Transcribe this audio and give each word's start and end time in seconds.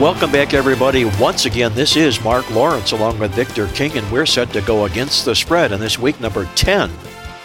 Welcome 0.00 0.32
back, 0.32 0.54
everybody. 0.54 1.04
Once 1.04 1.46
again, 1.46 1.72
this 1.72 1.94
is 1.94 2.20
Mark 2.20 2.50
Lawrence 2.50 2.90
along 2.90 3.20
with 3.20 3.32
Victor 3.32 3.68
King, 3.68 3.96
and 3.96 4.10
we're 4.10 4.26
set 4.26 4.52
to 4.52 4.60
go 4.62 4.86
against 4.86 5.24
the 5.24 5.36
spread 5.36 5.70
in 5.70 5.78
this 5.78 6.00
week 6.00 6.20
number 6.20 6.46
10 6.56 6.90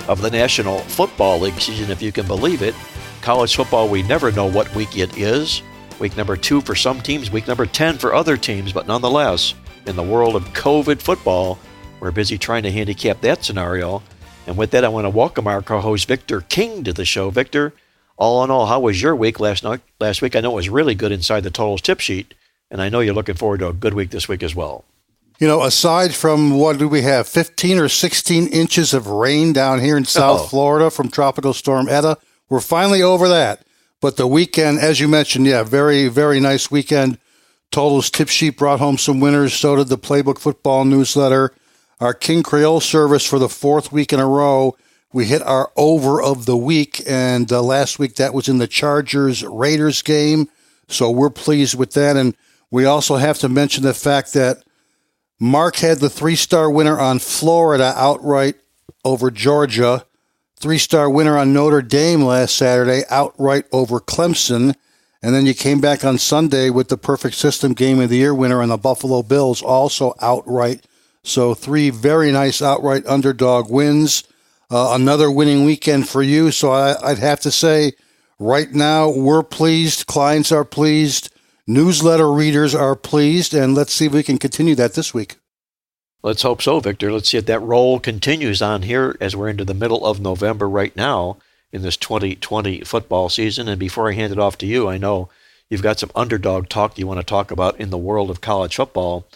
of 0.08 0.20
the 0.20 0.32
National 0.32 0.80
Football 0.80 1.42
League 1.42 1.62
season, 1.62 1.92
if 1.92 2.02
you 2.02 2.12
can 2.12 2.26
believe 2.26 2.64
it. 2.64 2.74
College 3.22 3.56
football, 3.56 3.88
we 3.88 4.02
never 4.02 4.32
know 4.32 4.48
what 4.48 4.74
week 4.74 4.98
it 4.98 5.16
is. 5.16 5.62
Week 6.00 6.18
number 6.18 6.36
two 6.36 6.60
for 6.62 6.74
some 6.74 7.02
teams, 7.02 7.30
week 7.30 7.48
number 7.48 7.68
10 7.68 8.00
for 8.00 8.16
other 8.16 8.36
teams, 8.36 8.74
but 8.74 8.88
nonetheless, 8.88 9.54
in 9.86 9.96
the 9.96 10.02
world 10.02 10.36
of 10.36 10.44
COVID 10.46 11.00
football, 11.00 11.60
we're 12.00 12.10
busy 12.10 12.40
trying 12.40 12.64
to 12.64 12.72
handicap 12.72 13.22
that 13.22 13.46
scenario. 13.46 14.02
And 14.48 14.58
with 14.58 14.72
that, 14.72 14.84
I 14.84 14.90
want 14.90 15.06
to 15.06 15.12
welcome 15.12 15.48
our 15.48 15.62
co 15.62 15.82
host 15.82 16.08
Victor 16.08 16.42
King 16.42 16.84
to 16.86 16.94
the 16.94 17.06
show. 17.06 17.30
Victor, 17.30 17.74
all 18.18 18.44
in 18.44 18.50
all, 18.50 18.66
how 18.66 18.80
was 18.80 19.02
your 19.02 19.16
week 19.16 19.40
last 19.40 19.64
night? 19.64 19.82
Last 20.00 20.24
week, 20.24 20.36
I 20.36 20.42
know 20.42 20.54
it 20.54 20.56
was 20.56 20.70
really 20.70 20.96
good 20.96 21.12
inside 21.12 21.44
the 21.44 21.52
totals 21.52 21.82
tip 21.82 22.00
sheet, 22.00 22.34
and 22.72 22.82
I 22.82 22.90
know 22.90 23.00
you're 23.00 23.14
looking 23.14 23.36
forward 23.36 23.60
to 23.60 23.68
a 23.70 23.74
good 23.74 23.94
week 23.94 24.12
this 24.12 24.28
week 24.28 24.44
as 24.44 24.56
well. 24.56 24.86
You 25.40 25.48
know, 25.48 25.64
aside 25.64 26.14
from 26.14 26.52
what 26.58 26.78
do 26.78 26.88
we 26.90 27.02
have, 27.04 27.28
15 27.28 27.80
or 27.80 27.88
16 27.88 28.48
inches 28.48 28.94
of 28.94 29.08
rain 29.08 29.54
down 29.54 29.80
here 29.80 29.96
in 29.96 30.04
South 30.06 30.42
Oh. 30.42 30.48
Florida 30.48 30.90
from 30.90 31.10
Tropical 31.10 31.54
Storm 31.54 31.88
Eta, 31.88 32.18
we're 32.50 32.60
finally 32.60 33.02
over 33.02 33.30
that. 33.30 33.62
But 34.02 34.18
the 34.18 34.28
weekend, 34.28 34.80
as 34.80 35.00
you 35.00 35.08
mentioned, 35.08 35.46
yeah, 35.46 35.64
very, 35.64 36.08
very 36.10 36.40
nice 36.40 36.70
weekend. 36.70 37.18
Totals 37.72 38.10
Tip 38.10 38.28
Sheet 38.30 38.58
brought 38.58 38.80
home 38.80 38.98
some 38.98 39.20
winners. 39.20 39.54
So 39.54 39.76
did 39.76 39.88
the 39.88 39.98
Playbook 39.98 40.40
Football 40.40 40.86
newsletter. 40.86 41.54
Our 42.00 42.14
King 42.14 42.44
Creole 42.44 42.80
service 42.82 43.26
for 43.26 43.40
the 43.40 43.50
fourth 43.50 43.92
week 43.92 44.12
in 44.12 44.20
a 44.20 44.26
row. 44.28 44.76
We 45.12 45.26
hit 45.26 45.42
our 45.42 45.72
over 45.76 46.22
of 46.22 46.46
the 46.46 46.56
week, 46.58 47.02
and 47.08 47.52
uh, 47.52 47.62
last 47.62 47.98
week 48.00 48.16
that 48.16 48.34
was 48.34 48.48
in 48.48 48.58
the 48.58 48.68
Chargers 48.68 49.44
Raiders 49.44 50.02
game. 50.02 50.48
So 50.88 51.10
we're 51.12 51.30
pleased 51.30 51.78
with 51.78 51.92
that. 51.94 52.16
And 52.16 52.36
we 52.72 52.86
also 52.86 53.16
have 53.16 53.38
to 53.40 53.50
mention 53.50 53.84
the 53.84 53.94
fact 53.94 54.34
that 54.34 54.64
Mark 55.40 55.78
had 55.78 56.00
the 56.00 56.10
three 56.10 56.36
star 56.36 56.70
winner 56.70 57.00
on 57.00 57.20
Florida 57.20 57.94
outright 57.96 58.56
over 59.06 59.32
Georgia, 59.32 60.06
three 60.60 60.78
star 60.78 61.10
winner 61.10 61.38
on 61.38 61.54
Notre 61.54 61.82
Dame 61.82 62.22
last 62.22 62.56
Saturday 62.56 63.04
outright 63.10 63.66
over 63.72 64.00
Clemson. 64.00 64.76
And 65.22 65.36
then 65.36 65.46
you 65.46 65.54
came 65.54 65.82
back 65.82 66.06
on 66.06 66.18
Sunday 66.18 66.70
with 66.70 66.88
the 66.88 66.98
perfect 66.98 67.36
system 67.36 67.74
game 67.74 68.00
of 68.00 68.10
the 68.10 68.18
year 68.18 68.34
winner 68.34 68.62
on 68.62 68.70
the 68.70 68.78
Buffalo 68.78 69.22
Bills, 69.22 69.62
also 69.62 70.14
outright. 70.22 70.86
So, 71.24 71.54
three 71.54 71.90
very 71.90 72.32
nice 72.32 72.62
outright 72.62 73.06
underdog 73.06 73.70
wins. 73.70 74.24
Uh, 74.72 74.92
another 74.94 75.30
winning 75.30 75.66
weekend 75.66 76.08
for 76.08 76.24
you. 76.24 76.52
So, 76.52 76.72
I, 76.72 76.96
I'd 77.04 77.18
have 77.18 77.42
to 77.42 77.52
say, 77.52 77.94
right 78.40 78.72
now, 78.72 79.10
we're 79.10 79.44
pleased. 79.44 80.08
Clients 80.08 80.54
are 80.54 80.64
pleased. 80.64 81.30
Newsletter 81.70 82.32
readers 82.32 82.74
are 82.74 82.96
pleased. 82.96 83.54
And 83.54 83.76
let's 83.76 83.94
see 83.94 84.08
if 84.08 84.12
we 84.12 84.24
can 84.24 84.40
continue 84.40 84.74
that 84.74 84.96
this 84.96 85.14
week. 85.14 85.36
Let's 86.24 86.42
hope 86.42 86.64
so, 86.64 86.80
Victor. 86.80 87.12
Let's 87.12 87.30
see 87.30 87.38
if 87.38 87.46
that 87.46 87.62
roll 87.62 88.00
continues 88.00 88.60
on 88.60 88.82
here 88.82 89.16
as 89.22 89.36
we're 89.36 89.50
into 89.50 89.64
the 89.64 89.76
middle 89.76 90.04
of 90.04 90.20
November 90.20 90.68
right 90.68 90.96
now 90.96 91.38
in 91.72 91.84
this 91.84 91.96
2020 91.96 92.82
football 92.82 93.30
season. 93.30 93.68
And 93.68 93.80
before 93.80 94.10
I 94.10 94.14
hand 94.14 94.34
it 94.34 94.40
off 94.40 94.58
to 94.58 94.66
you, 94.66 94.90
I 94.90 94.98
know 94.98 95.30
you've 95.70 95.84
got 95.84 96.00
some 96.00 96.10
underdog 96.16 96.70
talk 96.70 96.98
you 96.98 97.06
want 97.06 97.20
to 97.20 97.24
talk 97.24 97.52
about 97.52 97.80
in 97.80 97.92
the 97.92 98.00
world 98.00 98.32
of 98.32 98.42
college 98.42 98.76
football. 98.76 99.28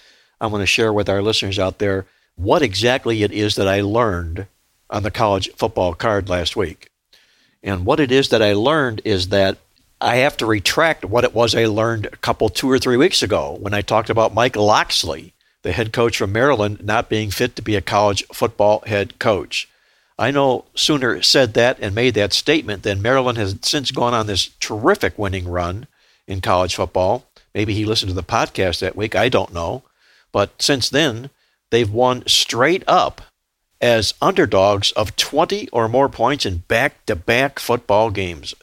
I 0.41 0.47
want 0.47 0.63
to 0.63 0.65
share 0.65 0.91
with 0.91 1.09
our 1.09 1.21
listeners 1.21 1.59
out 1.59 1.77
there 1.77 2.07
what 2.35 2.63
exactly 2.63 3.21
it 3.21 3.31
is 3.31 3.53
that 3.57 3.67
I 3.67 3.81
learned 3.81 4.47
on 4.89 5.03
the 5.03 5.11
college 5.11 5.51
football 5.51 5.93
card 5.93 6.29
last 6.29 6.55
week. 6.55 6.87
And 7.61 7.85
what 7.85 7.99
it 7.99 8.11
is 8.11 8.29
that 8.29 8.41
I 8.41 8.53
learned 8.53 9.03
is 9.05 9.27
that 9.27 9.59
I 10.03 10.17
have 10.17 10.35
to 10.37 10.45
retract 10.45 11.05
what 11.05 11.23
it 11.23 11.33
was 11.33 11.55
I 11.55 11.65
learned 11.65 12.07
a 12.07 12.17
couple, 12.17 12.49
two 12.49 12.69
or 12.69 12.77
three 12.77 12.97
weeks 12.97 13.23
ago 13.23 13.57
when 13.61 13.73
I 13.73 13.81
talked 13.81 14.09
about 14.09 14.33
Mike 14.33 14.57
Locksley, 14.57 15.33
the 15.61 15.71
head 15.71 15.93
coach 15.93 16.17
from 16.17 16.33
Maryland, 16.33 16.83
not 16.83 17.07
being 17.07 17.31
fit 17.31 17.55
to 17.55 17.61
be 17.61 17.77
a 17.77 17.81
college 17.81 18.25
football 18.33 18.83
head 18.85 19.17
coach. 19.17 19.69
I 20.19 20.29
know 20.29 20.65
sooner 20.75 21.21
said 21.21 21.53
that 21.53 21.77
and 21.79 21.95
made 21.95 22.15
that 22.15 22.33
statement 22.33 22.83
than 22.83 23.01
Maryland 23.01 23.37
has 23.37 23.57
since 23.61 23.91
gone 23.91 24.13
on 24.13 24.27
this 24.27 24.49
terrific 24.59 25.17
winning 25.17 25.47
run 25.47 25.87
in 26.27 26.41
college 26.41 26.75
football. 26.75 27.25
Maybe 27.55 27.73
he 27.73 27.85
listened 27.85 28.09
to 28.09 28.15
the 28.15 28.23
podcast 28.23 28.79
that 28.79 28.97
week. 28.97 29.15
I 29.15 29.29
don't 29.29 29.53
know. 29.53 29.83
But 30.33 30.61
since 30.61 30.89
then, 30.89 31.29
they've 31.69 31.89
won 31.89 32.27
straight 32.27 32.83
up 32.87 33.21
as 33.79 34.15
underdogs 34.21 34.91
of 34.91 35.15
20 35.15 35.69
or 35.69 35.87
more 35.87 36.09
points 36.09 36.45
in 36.45 36.57
back 36.57 37.05
to 37.05 37.15
back 37.15 37.57
football 37.57 38.11
games. 38.11 38.53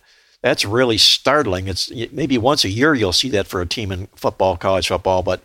That's 0.42 0.64
really 0.64 0.98
startling. 0.98 1.68
It's 1.68 1.90
maybe 2.12 2.38
once 2.38 2.64
a 2.64 2.70
year 2.70 2.94
you'll 2.94 3.12
see 3.12 3.28
that 3.30 3.46
for 3.46 3.60
a 3.60 3.66
team 3.66 3.92
in 3.92 4.06
football, 4.14 4.56
college 4.56 4.88
football, 4.88 5.22
but 5.22 5.42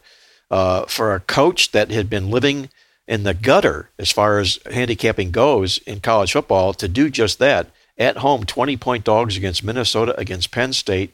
uh, 0.50 0.86
for 0.86 1.14
a 1.14 1.20
coach 1.20 1.72
that 1.72 1.92
had 1.92 2.10
been 2.10 2.30
living 2.30 2.70
in 3.08 3.24
the 3.24 3.34
gutter 3.34 3.90
as 4.00 4.12
far 4.12 4.40
as 4.40 4.60
handicapping 4.72 5.32
goes 5.32 5.78
in 5.80 6.00
college 6.00 6.32
football 6.32 6.74
to 6.74 6.88
do 6.88 7.10
just 7.10 7.40
that 7.40 7.68
at 7.98 8.18
home 8.18 8.46
20 8.46 8.78
point 8.78 9.04
dogs 9.04 9.38
against 9.38 9.64
Minnesota 9.64 10.18
against 10.20 10.52
Penn 10.52 10.74
State 10.74 11.12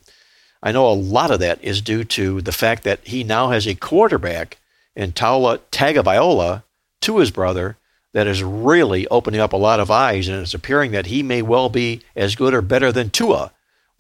I 0.64 0.72
know 0.72 0.88
a 0.88 0.94
lot 0.94 1.32
of 1.32 1.40
that 1.40 1.64
is 1.64 1.82
due 1.82 2.04
to 2.06 2.42
the 2.42 2.52
fact 2.52 2.84
that 2.84 3.00
he 3.04 3.24
now 3.24 3.50
has 3.50 3.68
a 3.68 3.76
quarterback 3.76 4.58
in 4.96 5.12
Taulia 5.12 5.60
Tagovailoa 5.72 6.64
Tua's 7.02 7.32
brother 7.32 7.78
that 8.14 8.28
is 8.28 8.44
really 8.44 9.08
opening 9.08 9.40
up 9.40 9.54
a 9.54 9.58
lot 9.58 9.80
of 9.80 9.92
eyes 9.92 10.28
and 10.28 10.42
it's 10.42 10.54
appearing 10.54 10.92
that 10.92 11.08
he 11.08 11.24
may 11.24 11.42
well 11.42 11.70
be 11.70 12.02
as 12.16 12.36
good 12.36 12.54
or 12.54 12.62
better 12.62 12.92
than 12.92 13.10
Tua. 13.10 13.52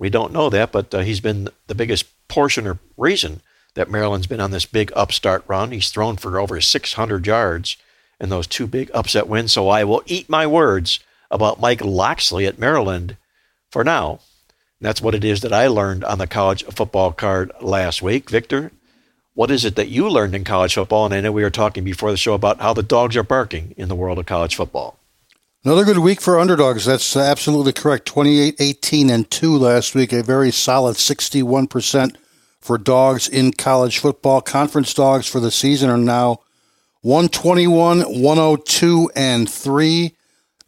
We 0.02 0.10
don't 0.10 0.34
know 0.34 0.50
that, 0.50 0.72
but 0.72 0.92
uh, 0.96 1.00
he's 1.02 1.20
been 1.20 1.48
the 1.68 1.76
biggest 1.76 2.08
portion 2.28 2.66
or 2.66 2.80
reason 2.98 3.42
that 3.76 3.88
Maryland's 3.88 4.26
been 4.26 4.40
on 4.42 4.50
this 4.50 4.66
big 4.66 4.92
upstart 4.96 5.44
run. 5.46 5.70
He's 5.70 5.92
thrown 5.92 6.18
for 6.18 6.40
over 6.40 6.60
600 6.60 7.28
yards 7.28 7.78
in 8.20 8.30
those 8.30 8.48
two 8.48 8.66
big 8.66 8.90
upset 8.96 9.28
wins. 9.28 9.52
So 9.52 9.70
I 9.70 9.84
will 9.84 10.02
eat 10.08 10.28
my 10.28 10.48
words 10.48 11.02
about 11.30 11.62
Mike 11.62 11.86
Locksley 11.86 12.48
at 12.48 12.58
Maryland 12.58 13.16
for 13.70 13.84
now. 13.84 14.22
That's 14.80 15.04
what 15.04 15.14
it 15.14 15.24
is 15.24 15.42
that 15.42 15.54
I 15.54 15.68
learned 15.68 16.04
on 16.04 16.18
the 16.18 16.26
college 16.26 16.64
football 16.64 17.12
card 17.12 17.52
last 17.62 18.02
week. 18.02 18.28
Victor, 18.28 18.72
what 19.36 19.52
is 19.52 19.66
it 19.66 19.76
that 19.76 19.90
you 19.90 20.10
learned 20.10 20.34
in 20.34 20.44
college 20.44 20.74
football? 20.74 21.06
And 21.06 21.14
I 21.14 21.22
know 21.22 21.32
we 21.32 21.44
were 21.44 21.52
talking 21.52 21.84
before 21.84 22.10
the 22.10 22.18
show 22.18 22.34
about 22.34 22.60
how 22.60 22.74
the 22.74 22.82
dogs 22.82 23.16
are 23.16 23.22
barking 23.22 23.76
in 23.78 23.88
the 23.88 23.96
world 23.96 24.18
of 24.18 24.26
college 24.26 24.56
football. 24.56 24.98
Another 25.64 25.86
good 25.86 26.00
week 26.00 26.20
for 26.20 26.40
underdogs. 26.40 26.86
That's 26.86 27.16
absolutely 27.16 27.72
correct. 27.72 28.08
28 28.08 28.56
18 28.58 29.12
and 29.12 29.30
2 29.30 29.56
last 29.56 29.94
week. 29.94 30.12
A 30.12 30.24
very 30.24 30.50
solid 30.50 30.96
61% 30.96 32.16
for 32.60 32.80
dogs 32.80 33.28
in 33.28 33.54
college 33.54 34.00
football. 34.00 34.42
Conference 34.42 34.92
dogs 34.92 35.28
for 35.28 35.40
the 35.40 35.52
season 35.52 35.92
are 35.92 36.00
now 36.00 36.40
121, 37.02 38.00
102, 38.00 39.12
and 39.16 39.48
3. 39.48 40.16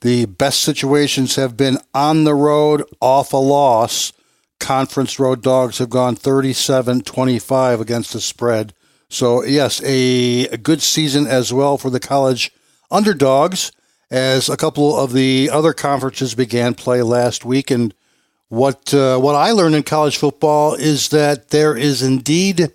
The 0.02 0.26
best 0.28 0.62
situations 0.62 1.38
have 1.38 1.58
been 1.58 1.80
on 1.96 2.24
the 2.24 2.36
road, 2.36 2.84
off 3.02 3.34
a 3.34 3.38
loss. 3.38 4.14
Conference 4.60 5.18
road 5.18 5.42
dogs 5.42 5.80
have 5.80 5.90
gone 5.90 6.16
37 6.16 7.02
25 7.02 7.82
against 7.82 8.14
the 8.14 8.22
spread. 8.22 8.76
So, 9.10 9.44
yes, 9.44 9.82
a, 9.84 10.50
a 10.50 10.58
good 10.58 10.84
season 10.84 11.26
as 11.26 11.52
well 11.52 11.80
for 11.80 11.90
the 11.90 12.00
college 12.00 12.52
underdogs 12.92 13.72
as 14.14 14.48
a 14.48 14.56
couple 14.56 14.96
of 14.96 15.12
the 15.12 15.50
other 15.52 15.74
conferences 15.74 16.36
began 16.36 16.76
play 16.76 17.02
last 17.02 17.44
week. 17.44 17.72
And 17.72 17.96
what 18.48 18.94
uh, 18.94 19.18
what 19.18 19.34
I 19.34 19.52
learned 19.52 19.74
in 19.74 19.82
college 19.82 20.18
football 20.18 20.76
is 20.76 21.10
that 21.10 21.50
there 21.50 21.76
is 21.76 22.04
indeed 22.04 22.72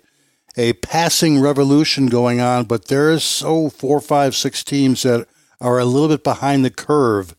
a 0.57 0.73
passing 0.73 1.39
revolution 1.39 2.07
going 2.07 2.41
on, 2.41 2.65
but 2.65 2.89
there's 2.89 3.41
oh 3.45 3.69
four, 3.69 4.01
five, 4.01 4.35
six 4.35 4.65
teams 4.65 5.03
that 5.03 5.27
are 5.61 5.79
a 5.79 5.85
little 5.85 6.09
bit 6.09 6.25
behind 6.25 6.65
the 6.65 6.69
curve 6.69 7.37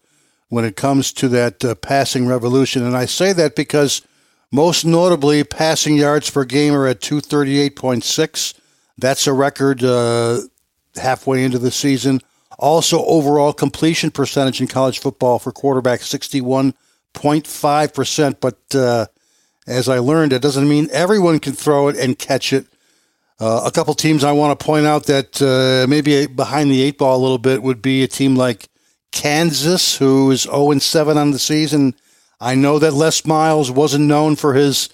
when 0.48 0.64
it 0.64 0.76
comes 0.76 1.12
to 1.12 1.28
that 1.28 1.62
uh, 1.62 1.74
passing 1.74 2.26
revolution. 2.26 2.82
And 2.82 2.96
I 2.96 3.04
say 3.04 3.34
that 3.34 3.54
because 3.54 4.00
most 4.50 4.86
notably, 4.86 5.44
passing 5.44 5.96
yards 5.96 6.30
per 6.30 6.46
game 6.46 6.72
are 6.72 6.86
at 6.86 7.00
238.6. 7.00 8.54
That's 8.96 9.26
a 9.26 9.32
record 9.34 9.84
uh, 9.84 10.40
halfway 10.96 11.44
into 11.44 11.58
the 11.58 11.70
season. 11.70 12.22
Also, 12.60 13.02
overall 13.06 13.54
completion 13.54 14.10
percentage 14.10 14.60
in 14.60 14.68
college 14.68 14.98
football 14.98 15.38
for 15.38 15.50
quarterbacks, 15.50 16.74
61.5%. 17.14 18.36
But 18.38 18.58
uh, 18.74 19.06
As 19.66 19.88
I 19.88 19.98
learned, 19.98 20.34
it 20.34 20.42
doesn't 20.42 20.68
mean 20.68 20.88
everyone 20.92 21.38
can 21.38 21.54
throw 21.54 21.88
it 21.88 21.96
and 21.96 22.18
catch 22.18 22.52
it. 22.52 22.66
Uh, 23.38 23.62
a 23.64 23.70
couple 23.70 23.94
teams 23.94 24.24
I 24.24 24.32
want 24.32 24.58
to 24.58 24.64
point 24.64 24.84
out 24.84 25.06
that 25.06 25.40
uh, 25.40 25.88
maybe 25.88 26.26
behind 26.26 26.70
the 26.70 26.82
eight 26.82 26.98
ball 26.98 27.16
a 27.16 27.22
little 27.22 27.38
bit 27.38 27.62
would 27.62 27.80
be 27.80 28.02
a 28.02 28.08
team 28.08 28.36
like 28.36 28.68
Kansas, 29.10 29.96
who 29.96 30.30
is 30.30 30.42
0 30.42 30.78
7 30.78 31.16
on 31.16 31.30
the 31.30 31.38
season. 31.38 31.94
I 32.40 32.54
know 32.54 32.78
that 32.78 32.92
Les 32.92 33.24
Miles 33.24 33.70
wasn't 33.70 34.04
known 34.04 34.36
for 34.36 34.52
his 34.52 34.90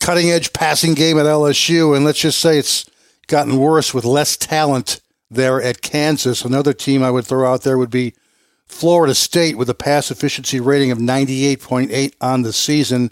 cutting 0.00 0.30
edge 0.30 0.52
passing 0.52 0.94
game 0.94 1.18
at 1.18 1.26
LSU, 1.26 1.94
and 1.94 2.04
let's 2.04 2.20
just 2.20 2.40
say 2.40 2.58
it's 2.58 2.90
gotten 3.28 3.58
worse 3.58 3.94
with 3.94 4.04
less 4.04 4.36
talent 4.36 5.00
there 5.34 5.60
at 5.60 5.82
Kansas. 5.82 6.44
Another 6.44 6.72
team 6.72 7.02
I 7.02 7.10
would 7.10 7.26
throw 7.26 7.50
out 7.50 7.62
there 7.62 7.78
would 7.78 7.90
be 7.90 8.14
Florida 8.66 9.14
State 9.14 9.56
with 9.56 9.68
a 9.70 9.74
pass 9.74 10.10
efficiency 10.10 10.60
rating 10.60 10.90
of 10.90 10.98
98.8 10.98 12.14
on 12.20 12.42
the 12.42 12.52
season. 12.52 13.10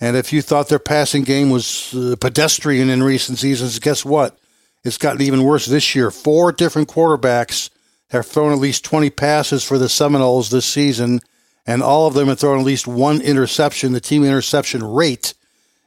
And 0.00 0.16
if 0.16 0.32
you 0.32 0.42
thought 0.42 0.68
their 0.68 0.78
passing 0.78 1.22
game 1.22 1.50
was 1.50 1.94
uh, 1.94 2.16
pedestrian 2.20 2.90
in 2.90 3.02
recent 3.02 3.38
seasons, 3.38 3.78
guess 3.78 4.04
what? 4.04 4.38
It's 4.84 4.98
gotten 4.98 5.22
even 5.22 5.42
worse 5.42 5.66
this 5.66 5.94
year. 5.94 6.10
Four 6.10 6.52
different 6.52 6.88
quarterbacks 6.88 7.70
have 8.10 8.26
thrown 8.26 8.52
at 8.52 8.58
least 8.58 8.84
20 8.84 9.10
passes 9.10 9.64
for 9.64 9.78
the 9.78 9.88
Seminoles 9.88 10.50
this 10.50 10.66
season, 10.66 11.20
and 11.66 11.82
all 11.82 12.06
of 12.06 12.14
them 12.14 12.28
have 12.28 12.38
thrown 12.38 12.60
at 12.60 12.66
least 12.66 12.86
one 12.86 13.20
interception. 13.20 13.92
The 13.92 14.00
team 14.00 14.22
interception 14.22 14.84
rate 14.84 15.34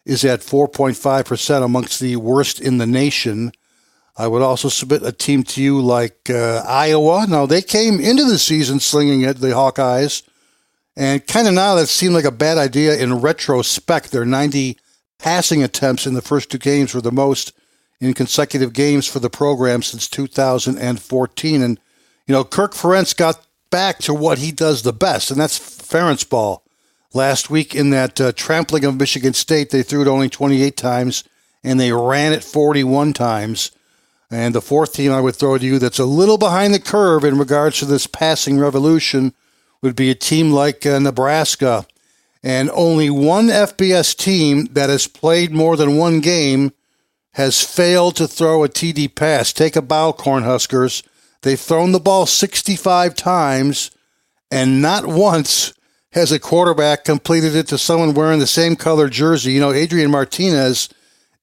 is 0.05 0.25
at 0.25 0.41
4.5% 0.41 1.63
amongst 1.63 1.99
the 1.99 2.15
worst 2.17 2.59
in 2.59 2.77
the 2.77 2.87
nation. 2.87 3.51
I 4.17 4.27
would 4.27 4.41
also 4.41 4.69
submit 4.69 5.03
a 5.03 5.11
team 5.11 5.43
to 5.43 5.63
you 5.63 5.81
like 5.81 6.29
uh, 6.29 6.63
Iowa. 6.67 7.25
Now, 7.27 7.45
they 7.45 7.61
came 7.61 7.99
into 7.99 8.25
the 8.25 8.37
season 8.37 8.79
slinging 8.79 9.21
it, 9.21 9.37
the 9.37 9.47
Hawkeyes, 9.47 10.23
and 10.95 11.25
kind 11.25 11.47
of 11.47 11.53
now 11.53 11.75
that 11.75 11.87
seemed 11.87 12.13
like 12.13 12.25
a 12.25 12.31
bad 12.31 12.57
idea 12.57 12.97
in 12.97 13.21
retrospect. 13.21 14.11
Their 14.11 14.25
90 14.25 14.77
passing 15.17 15.63
attempts 15.63 16.05
in 16.05 16.13
the 16.13 16.21
first 16.21 16.51
two 16.51 16.57
games 16.57 16.93
were 16.93 17.01
the 17.01 17.11
most 17.11 17.53
in 18.01 18.13
consecutive 18.13 18.73
games 18.73 19.07
for 19.07 19.19
the 19.19 19.29
program 19.29 19.81
since 19.81 20.07
2014. 20.07 21.61
And, 21.61 21.79
you 22.27 22.33
know, 22.33 22.43
Kirk 22.43 22.73
Ferentz 22.73 23.15
got 23.15 23.45
back 23.69 23.99
to 23.99 24.13
what 24.13 24.39
he 24.39 24.51
does 24.51 24.81
the 24.81 24.93
best, 24.93 25.31
and 25.31 25.39
that's 25.39 25.59
Ferentz 25.59 26.27
ball. 26.27 26.63
Last 27.13 27.49
week 27.49 27.75
in 27.75 27.89
that 27.89 28.21
uh, 28.21 28.31
trampling 28.33 28.85
of 28.85 28.97
Michigan 28.97 29.33
State, 29.33 29.71
they 29.71 29.83
threw 29.83 30.01
it 30.01 30.07
only 30.07 30.29
28 30.29 30.77
times, 30.77 31.23
and 31.63 31.79
they 31.79 31.91
ran 31.91 32.33
it 32.33 32.43
41 32.43 33.13
times. 33.13 33.71
And 34.31 34.53
the 34.53 34.61
fourth 34.61 34.93
team 34.93 35.11
I 35.11 35.21
would 35.21 35.35
throw 35.35 35.57
to 35.57 35.65
you 35.65 35.79
that's 35.79 35.99
a 35.99 36.05
little 36.05 36.37
behind 36.37 36.73
the 36.73 36.79
curve 36.79 37.23
in 37.23 37.37
regards 37.37 37.79
to 37.79 37.85
this 37.85 38.05
passing 38.05 38.59
revolution 38.59 39.33
would 39.81 39.95
be 39.95 40.11
a 40.11 40.15
team 40.15 40.51
like 40.51 40.85
uh, 40.85 40.99
Nebraska. 40.99 41.87
And 42.43 42.69
only 42.73 43.09
one 43.09 43.47
FBS 43.47 44.15
team 44.15 44.65
that 44.71 44.89
has 44.89 45.07
played 45.07 45.51
more 45.51 45.75
than 45.75 45.97
one 45.97 46.19
game 46.19 46.71
has 47.33 47.63
failed 47.63 48.15
to 48.17 48.27
throw 48.27 48.63
a 48.63 48.69
TD 48.69 49.13
pass. 49.15 49.51
Take 49.51 49.75
a 49.75 49.81
bow, 49.81 50.13
Cornhuskers. 50.13 51.03
They've 51.41 51.59
thrown 51.59 51.91
the 51.91 51.99
ball 51.99 52.25
65 52.25 53.15
times, 53.15 53.91
and 54.51 54.81
not 54.81 55.05
once 55.05 55.73
has 56.11 56.31
a 56.31 56.39
quarterback 56.39 57.05
completed 57.05 57.55
it 57.55 57.67
to 57.67 57.77
someone 57.77 58.13
wearing 58.13 58.39
the 58.39 58.47
same 58.47 58.75
color 58.75 59.09
jersey. 59.09 59.53
You 59.53 59.61
know, 59.61 59.71
Adrian 59.71 60.11
Martinez 60.11 60.89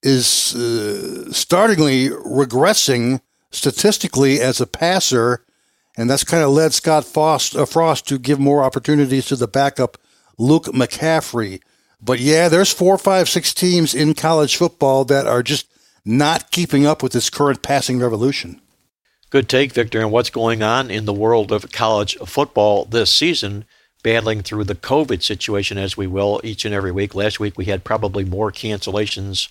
is 0.06 0.54
uh, 0.54 1.32
startlingly 1.32 2.10
regressing 2.10 3.20
statistically 3.50 4.40
as 4.40 4.60
a 4.60 4.66
passer, 4.66 5.44
and 5.96 6.08
that's 6.08 6.22
kind 6.22 6.44
of 6.44 6.50
led 6.50 6.72
Scott 6.72 7.04
Frost, 7.04 7.56
uh, 7.56 7.66
Frost 7.66 8.06
to 8.06 8.18
give 8.18 8.38
more 8.38 8.62
opportunities 8.62 9.26
to 9.26 9.36
the 9.36 9.48
backup 9.48 9.98
Luke 10.38 10.66
McCaffrey. 10.66 11.60
But 12.00 12.20
yeah, 12.20 12.48
there's 12.48 12.72
four, 12.72 12.98
five, 12.98 13.28
six 13.28 13.52
teams 13.52 13.94
in 13.94 14.14
college 14.14 14.54
football 14.54 15.04
that 15.06 15.26
are 15.26 15.42
just 15.42 15.66
not 16.04 16.52
keeping 16.52 16.86
up 16.86 17.02
with 17.02 17.12
this 17.12 17.28
current 17.28 17.62
passing 17.62 17.98
revolution. 17.98 18.60
Good 19.30 19.48
take, 19.48 19.72
Victor, 19.72 20.00
and 20.00 20.12
what's 20.12 20.30
going 20.30 20.62
on 20.62 20.88
in 20.88 21.04
the 21.04 21.12
world 21.12 21.50
of 21.50 21.72
college 21.72 22.16
football 22.18 22.84
this 22.84 23.10
season, 23.10 23.64
battling 24.04 24.42
through 24.42 24.64
the 24.64 24.76
COVID 24.76 25.24
situation 25.24 25.78
as 25.78 25.96
we 25.96 26.06
will 26.06 26.40
each 26.44 26.64
and 26.64 26.72
every 26.72 26.92
week. 26.92 27.16
Last 27.16 27.40
week 27.40 27.58
we 27.58 27.64
had 27.64 27.82
probably 27.82 28.24
more 28.24 28.52
cancellations 28.52 29.48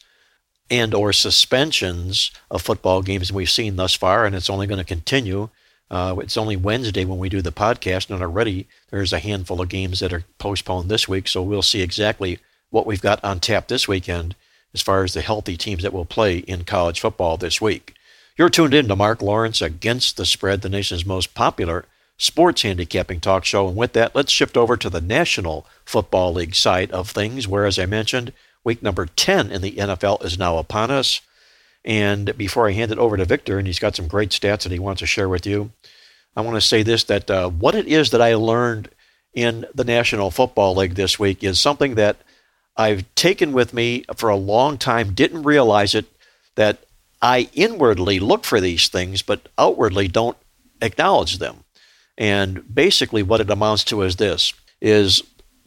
and 0.69 0.93
or 0.93 1.13
suspensions 1.13 2.31
of 2.49 2.61
football 2.61 3.01
games 3.01 3.31
we've 3.31 3.49
seen 3.49 3.75
thus 3.75 3.93
far, 3.93 4.25
and 4.25 4.35
it's 4.35 4.49
only 4.49 4.67
going 4.67 4.79
to 4.79 4.83
continue. 4.83 5.49
Uh, 5.91 6.15
it's 6.19 6.37
only 6.37 6.55
Wednesday 6.55 7.05
when 7.05 7.19
we 7.19 7.29
do 7.29 7.41
the 7.41 7.51
podcast, 7.51 8.09
and 8.09 8.21
already 8.21 8.67
there's 8.89 9.13
a 9.13 9.19
handful 9.19 9.61
of 9.61 9.69
games 9.69 9.99
that 9.99 10.13
are 10.13 10.25
postponed 10.39 10.89
this 10.89 11.07
week. 11.07 11.27
So 11.27 11.43
we'll 11.43 11.61
see 11.61 11.81
exactly 11.81 12.39
what 12.71 12.87
we've 12.87 13.01
got 13.01 13.23
on 13.23 13.39
tap 13.39 13.67
this 13.67 13.87
weekend 13.87 14.35
as 14.73 14.81
far 14.81 15.03
as 15.03 15.13
the 15.13 15.21
healthy 15.21 15.55
teams 15.55 15.83
that 15.83 15.93
will 15.93 16.05
play 16.05 16.39
in 16.39 16.63
college 16.63 16.99
football 16.99 17.37
this 17.37 17.61
week. 17.61 17.93
You're 18.37 18.49
tuned 18.49 18.73
in 18.73 18.87
to 18.89 18.95
Mark 18.95 19.21
Lawrence 19.21 19.61
Against 19.61 20.17
the 20.17 20.25
Spread, 20.25 20.61
the 20.61 20.69
nation's 20.69 21.05
most 21.05 21.33
popular 21.33 21.85
sports 22.17 22.63
handicapping 22.63 23.19
talk 23.19 23.45
show. 23.45 23.67
And 23.67 23.77
with 23.77 23.93
that, 23.93 24.15
let's 24.15 24.31
shift 24.31 24.57
over 24.57 24.75
to 24.75 24.89
the 24.89 25.01
National 25.01 25.65
Football 25.85 26.33
League 26.33 26.55
side 26.55 26.91
of 26.91 27.09
things, 27.09 27.47
where, 27.47 27.65
as 27.65 27.79
I 27.79 27.85
mentioned, 27.85 28.33
Week 28.65 28.83
number 28.83 29.05
10 29.05 29.51
in 29.51 29.61
the 29.61 29.73
NFL 29.73 30.25
is 30.25 30.37
now 30.37 30.57
upon 30.57 30.91
us. 30.91 31.21
And 31.85 32.35
before 32.35 32.67
I 32.67 32.71
hand 32.71 32.91
it 32.91 32.97
over 32.97 33.15
to 33.15 33.23
Victor, 33.23 33.59
and 33.59 33.67
he's 33.67 33.79
got 33.79 33.95
some 33.95 34.07
great 34.07 34.31
stats 34.31 34.63
that 34.63 34.71
he 34.71 34.79
wants 34.79 34.99
to 34.99 35.05
share 35.05 35.29
with 35.29 35.45
you, 35.45 35.71
I 36.35 36.41
want 36.41 36.55
to 36.55 36.61
say 36.61 36.83
this 36.83 37.03
that 37.05 37.29
uh, 37.29 37.49
what 37.49 37.75
it 37.75 37.87
is 37.87 38.09
that 38.09 38.21
I 38.21 38.33
learned 38.33 38.89
in 39.33 39.65
the 39.73 39.83
National 39.83 40.31
Football 40.31 40.75
League 40.75 40.95
this 40.95 41.19
week 41.19 41.43
is 41.43 41.59
something 41.59 41.95
that 41.95 42.17
I've 42.75 43.05
taken 43.15 43.53
with 43.53 43.73
me 43.73 44.03
for 44.15 44.29
a 44.29 44.35
long 44.35 44.77
time, 44.77 45.13
didn't 45.13 45.43
realize 45.43 45.93
it, 45.93 46.05
that 46.55 46.79
I 47.21 47.49
inwardly 47.53 48.19
look 48.19 48.43
for 48.45 48.59
these 48.59 48.87
things, 48.87 49.21
but 49.21 49.47
outwardly 49.57 50.07
don't 50.07 50.37
acknowledge 50.81 51.37
them. 51.37 51.63
And 52.17 52.73
basically, 52.73 53.23
what 53.23 53.41
it 53.41 53.49
amounts 53.49 53.83
to 53.85 54.01
is 54.01 54.15
this 54.15 54.53
is 54.81 55.23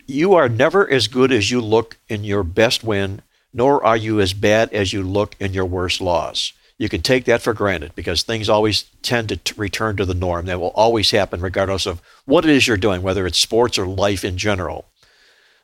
you 0.08 0.34
are 0.34 0.48
never 0.48 0.90
as 0.90 1.06
good 1.06 1.30
as 1.30 1.50
you 1.50 1.60
look 1.60 1.98
in 2.08 2.24
your 2.24 2.42
best 2.42 2.82
win, 2.82 3.20
nor 3.52 3.84
are 3.84 3.96
you 3.96 4.20
as 4.20 4.32
bad 4.32 4.72
as 4.72 4.92
you 4.92 5.02
look 5.02 5.36
in 5.38 5.52
your 5.52 5.66
worst 5.66 6.00
loss. 6.00 6.54
You 6.78 6.88
can 6.88 7.02
take 7.02 7.24
that 7.26 7.42
for 7.42 7.52
granted 7.52 7.94
because 7.94 8.22
things 8.22 8.48
always 8.48 8.84
tend 9.02 9.28
to 9.28 9.36
t- 9.36 9.54
return 9.56 9.96
to 9.96 10.06
the 10.06 10.14
norm. 10.14 10.46
That 10.46 10.60
will 10.60 10.68
always 10.68 11.10
happen 11.10 11.40
regardless 11.40 11.86
of 11.86 12.00
what 12.24 12.44
it 12.44 12.50
is 12.50 12.66
you're 12.66 12.76
doing, 12.76 13.02
whether 13.02 13.26
it's 13.26 13.38
sports 13.38 13.78
or 13.78 13.86
life 13.86 14.24
in 14.24 14.38
general. 14.38 14.86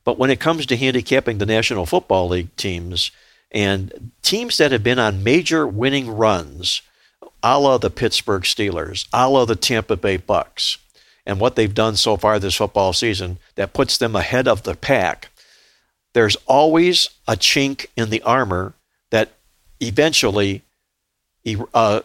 But 0.05 0.19
when 0.19 0.31
it 0.31 0.41
comes 0.41 0.67
to 0.67 0.77
handicapping 0.77 1.39
the 1.39 1.47
National 1.47 1.87
Football 1.87 2.29
League 2.29 2.55
teams 2.57 3.11
and 3.51 4.11
teams 4.23 4.59
that 4.59 4.73
have 4.73 4.83
been 4.83 4.99
on 4.99 5.25
major 5.25 5.67
winning 5.67 6.11
runs, 6.11 6.83
a 7.43 7.59
la 7.59 7.79
the 7.79 7.91
Pittsburgh 7.91 8.43
Steelers, 8.43 9.07
a 9.13 9.31
la 9.31 9.45
the 9.45 9.57
Tampa 9.57 9.97
Bay 9.97 10.17
Bucks, 10.19 10.79
and 11.27 11.41
what 11.41 11.57
they've 11.57 11.75
done 11.75 11.97
so 11.97 12.17
far 12.17 12.39
this 12.39 12.57
football 12.57 12.93
season 12.93 13.39
that 13.55 13.73
puts 13.73 13.97
them 13.97 14.15
ahead 14.15 14.47
of 14.47 14.63
the 14.63 14.75
pack, 14.75 15.31
there's 16.13 16.37
always 16.47 17.11
a 17.27 17.37
chink 17.37 17.87
in 17.97 18.11
the 18.11 18.23
armor 18.23 18.75
that 19.11 19.33
eventually 19.81 20.63
uh, 21.75 22.01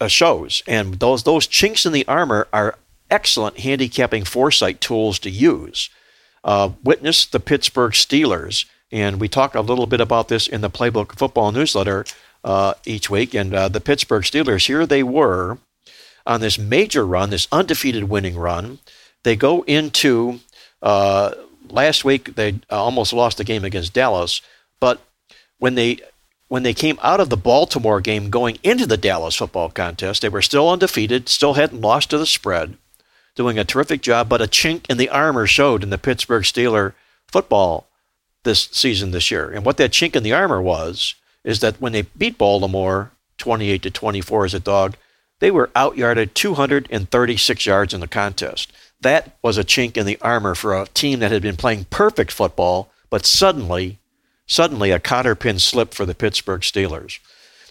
uh, 0.00 0.08
shows. 0.08 0.62
And 0.66 0.94
those, 0.94 1.22
those 1.22 1.46
chinks 1.46 1.86
in 1.86 1.92
the 1.92 2.06
armor 2.06 2.48
are 2.52 2.78
excellent 3.10 3.60
handicapping 3.60 4.24
foresight 4.24 4.80
tools 4.80 5.18
to 5.20 5.30
use. 5.30 5.90
Uh, 6.44 6.70
witness 6.84 7.26
the 7.26 7.40
Pittsburgh 7.40 7.92
Steelers. 7.92 8.64
And 8.90 9.20
we 9.20 9.28
talk 9.28 9.54
a 9.54 9.60
little 9.60 9.86
bit 9.86 10.00
about 10.00 10.28
this 10.28 10.46
in 10.46 10.60
the 10.60 10.70
Playbook 10.70 11.18
Football 11.18 11.52
newsletter 11.52 12.04
uh, 12.44 12.74
each 12.86 13.10
week. 13.10 13.34
And 13.34 13.54
uh, 13.54 13.68
the 13.68 13.80
Pittsburgh 13.80 14.22
Steelers, 14.22 14.66
here 14.66 14.86
they 14.86 15.02
were 15.02 15.58
on 16.28 16.40
this 16.40 16.58
major 16.58 17.04
run, 17.04 17.30
this 17.30 17.48
undefeated 17.50 18.04
winning 18.04 18.36
run. 18.36 18.78
They 19.24 19.34
go 19.34 19.62
into 19.62 20.40
uh, 20.82 21.32
last 21.68 22.04
week. 22.04 22.36
They 22.36 22.60
uh, 22.70 22.82
almost 22.82 23.12
lost 23.12 23.38
the 23.38 23.44
game 23.44 23.64
against 23.64 23.94
Dallas, 23.94 24.40
but 24.78 25.00
when 25.58 25.74
they 25.74 25.98
when 26.48 26.62
they 26.62 26.72
came 26.72 26.98
out 27.02 27.20
of 27.20 27.28
the 27.28 27.36
Baltimore 27.36 28.00
game 28.00 28.30
going 28.30 28.58
into 28.62 28.86
the 28.86 28.96
Dallas 28.96 29.34
football 29.34 29.68
contest, 29.68 30.22
they 30.22 30.30
were 30.30 30.40
still 30.40 30.70
undefeated, 30.70 31.28
still 31.28 31.54
hadn't 31.54 31.82
lost 31.82 32.08
to 32.10 32.18
the 32.18 32.24
spread, 32.24 32.78
doing 33.34 33.58
a 33.58 33.64
terrific 33.64 34.00
job. 34.00 34.28
But 34.28 34.40
a 34.40 34.46
chink 34.46 34.88
in 34.88 34.96
the 34.96 35.10
armor 35.10 35.46
showed 35.46 35.82
in 35.82 35.90
the 35.90 35.98
Pittsburgh 35.98 36.44
Steeler 36.44 36.94
football 37.26 37.86
this 38.44 38.68
season 38.72 39.10
this 39.10 39.30
year. 39.30 39.50
And 39.50 39.64
what 39.64 39.76
that 39.76 39.90
chink 39.90 40.16
in 40.16 40.22
the 40.22 40.32
armor 40.32 40.62
was 40.62 41.14
is 41.44 41.60
that 41.60 41.80
when 41.80 41.92
they 41.92 42.02
beat 42.02 42.38
Baltimore 42.38 43.10
28 43.36 43.82
to 43.82 43.90
24 43.90 44.44
as 44.46 44.54
a 44.54 44.60
dog, 44.60 44.96
they 45.40 45.50
were 45.50 45.70
outyarded 45.76 46.34
236 46.34 47.66
yards 47.66 47.94
in 47.94 48.00
the 48.00 48.08
contest. 48.08 48.72
That 49.00 49.36
was 49.42 49.58
a 49.58 49.64
chink 49.64 49.96
in 49.96 50.06
the 50.06 50.18
armor 50.20 50.54
for 50.54 50.74
a 50.74 50.86
team 50.86 51.20
that 51.20 51.30
had 51.30 51.42
been 51.42 51.56
playing 51.56 51.86
perfect 51.90 52.32
football, 52.32 52.90
but 53.10 53.24
suddenly, 53.24 53.98
suddenly 54.46 54.90
a 54.90 54.98
cotter 54.98 55.34
pin 55.34 55.58
slipped 55.58 55.94
for 55.94 56.04
the 56.04 56.14
Pittsburgh 56.14 56.62
Steelers. 56.62 57.20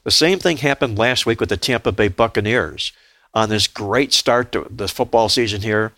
The 0.04 0.12
same 0.12 0.40
thing 0.40 0.58
happened 0.58 0.98
last 0.98 1.26
week 1.26 1.42
with 1.42 1.50
the 1.50 1.58
Tampa 1.58 1.92
Bay 1.92 2.08
Buccaneers. 2.08 2.94
On 3.34 3.50
this 3.50 3.68
great 3.68 4.14
start 4.14 4.54
to 4.54 4.66
the 4.70 4.88
football 4.88 5.28
season 5.28 5.62
here, 5.62 5.92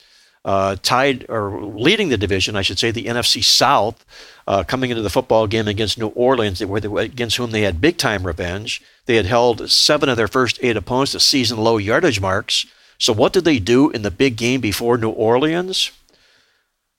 uh, 0.45 0.77
tied 0.81 1.25
or 1.29 1.61
leading 1.61 2.09
the 2.09 2.17
division, 2.17 2.55
I 2.55 2.61
should 2.61 2.79
say, 2.79 2.91
the 2.91 3.05
NFC 3.05 3.43
South, 3.43 4.05
uh, 4.47 4.63
coming 4.63 4.89
into 4.89 5.03
the 5.03 5.09
football 5.09 5.47
game 5.47 5.67
against 5.67 5.97
New 5.97 6.07
Orleans, 6.07 6.61
against 6.61 7.37
whom 7.37 7.51
they 7.51 7.61
had 7.61 7.81
big 7.81 7.97
time 7.97 8.25
revenge. 8.25 8.81
They 9.05 9.15
had 9.15 9.25
held 9.25 9.69
seven 9.69 10.09
of 10.09 10.17
their 10.17 10.27
first 10.27 10.59
eight 10.61 10.77
opponents 10.77 11.11
to 11.11 11.19
season 11.19 11.57
low 11.57 11.77
yardage 11.77 12.21
marks. 12.21 12.65
So, 12.97 13.13
what 13.13 13.33
did 13.33 13.45
they 13.45 13.59
do 13.59 13.89
in 13.89 14.01
the 14.01 14.11
big 14.11 14.37
game 14.37 14.61
before 14.61 14.97
New 14.97 15.09
Orleans? 15.09 15.91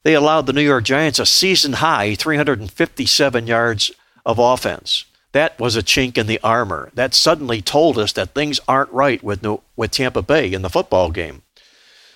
They 0.02 0.14
allowed 0.14 0.46
the 0.46 0.54
New 0.54 0.62
York 0.62 0.84
Giants 0.84 1.18
a 1.18 1.26
season 1.26 1.74
high 1.74 2.14
357 2.14 3.46
yards 3.46 3.90
of 4.24 4.38
offense. 4.38 5.04
That 5.32 5.58
was 5.60 5.76
a 5.76 5.82
chink 5.82 6.18
in 6.18 6.26
the 6.26 6.40
armor. 6.42 6.90
That 6.94 7.14
suddenly 7.14 7.60
told 7.62 7.98
us 7.98 8.12
that 8.12 8.34
things 8.34 8.60
aren't 8.66 8.92
right 8.92 9.22
with, 9.22 9.42
New, 9.42 9.60
with 9.76 9.92
Tampa 9.92 10.22
Bay 10.22 10.52
in 10.52 10.62
the 10.62 10.70
football 10.70 11.10
game. 11.10 11.42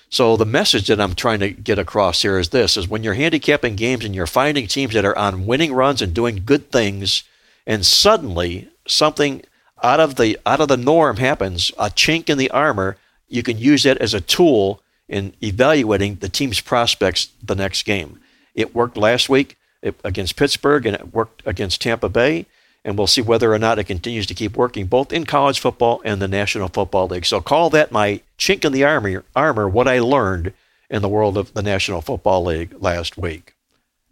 So 0.09 0.37
the 0.37 0.45
message 0.45 0.87
that 0.87 1.01
I'm 1.01 1.15
trying 1.15 1.39
to 1.39 1.49
get 1.49 1.79
across 1.79 2.21
here 2.21 2.37
is 2.37 2.49
this 2.49 2.77
is 2.77 2.87
when 2.87 3.03
you're 3.03 3.15
handicapping 3.15 3.75
games 3.75 4.05
and 4.05 4.15
you're 4.15 4.27
finding 4.27 4.67
teams 4.67 4.93
that 4.93 5.05
are 5.05 5.17
on 5.17 5.45
winning 5.45 5.73
runs 5.73 6.01
and 6.01 6.13
doing 6.13 6.43
good 6.45 6.71
things 6.71 7.23
and 7.65 7.85
suddenly 7.85 8.69
something 8.87 9.43
out 9.83 9.99
of 9.99 10.15
the 10.15 10.39
out 10.45 10.61
of 10.61 10.67
the 10.67 10.77
norm 10.77 11.17
happens, 11.17 11.71
a 11.77 11.89
chink 11.89 12.29
in 12.29 12.37
the 12.37 12.51
armor, 12.51 12.97
you 13.27 13.43
can 13.43 13.57
use 13.57 13.83
that 13.83 13.97
as 13.97 14.13
a 14.13 14.21
tool 14.21 14.81
in 15.09 15.33
evaluating 15.43 16.15
the 16.15 16.29
team's 16.29 16.61
prospects 16.61 17.29
the 17.43 17.55
next 17.55 17.83
game. 17.83 18.19
It 18.53 18.73
worked 18.73 18.97
last 18.97 19.29
week 19.29 19.57
against 20.03 20.35
Pittsburgh 20.35 20.85
and 20.85 20.95
it 20.95 21.13
worked 21.13 21.43
against 21.45 21.81
Tampa 21.81 22.09
Bay 22.09 22.45
and 22.83 22.97
we'll 22.97 23.07
see 23.07 23.21
whether 23.21 23.53
or 23.53 23.59
not 23.59 23.79
it 23.79 23.85
continues 23.85 24.27
to 24.27 24.33
keep 24.33 24.55
working 24.55 24.85
both 24.85 25.11
in 25.11 25.25
college 25.25 25.59
football 25.59 26.01
and 26.05 26.21
the 26.21 26.27
National 26.27 26.67
Football 26.67 27.07
League. 27.07 27.25
So 27.25 27.41
call 27.41 27.69
that 27.71 27.91
my 27.91 28.21
chink 28.37 28.65
in 28.65 28.71
the 28.71 28.83
armor, 28.83 29.23
armor 29.35 29.67
what 29.67 29.87
I 29.87 29.99
learned 29.99 30.53
in 30.89 31.01
the 31.01 31.09
world 31.09 31.37
of 31.37 31.53
the 31.53 31.63
National 31.63 32.01
Football 32.01 32.45
League 32.45 32.75
last 32.81 33.17
week. 33.17 33.55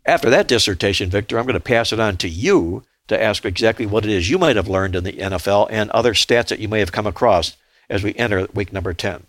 After 0.05 0.29
that 0.29 0.47
dissertation, 0.47 1.09
Victor, 1.09 1.37
I'm 1.37 1.45
going 1.45 1.53
to 1.53 1.59
pass 1.59 1.93
it 1.93 1.99
on 1.99 2.17
to 2.17 2.27
you 2.27 2.83
to 3.07 3.21
ask 3.21 3.45
exactly 3.45 3.85
what 3.85 4.05
it 4.05 4.11
is 4.11 4.29
you 4.29 4.37
might 4.37 4.55
have 4.55 4.67
learned 4.67 4.95
in 4.95 5.03
the 5.03 5.13
NFL 5.13 5.67
and 5.69 5.89
other 5.91 6.13
stats 6.13 6.47
that 6.47 6.59
you 6.59 6.67
may 6.67 6.79
have 6.79 6.91
come 6.91 7.07
across 7.07 7.55
as 7.89 8.03
we 8.03 8.13
enter 8.15 8.47
week 8.53 8.73
number 8.73 8.93
10. 8.93 9.25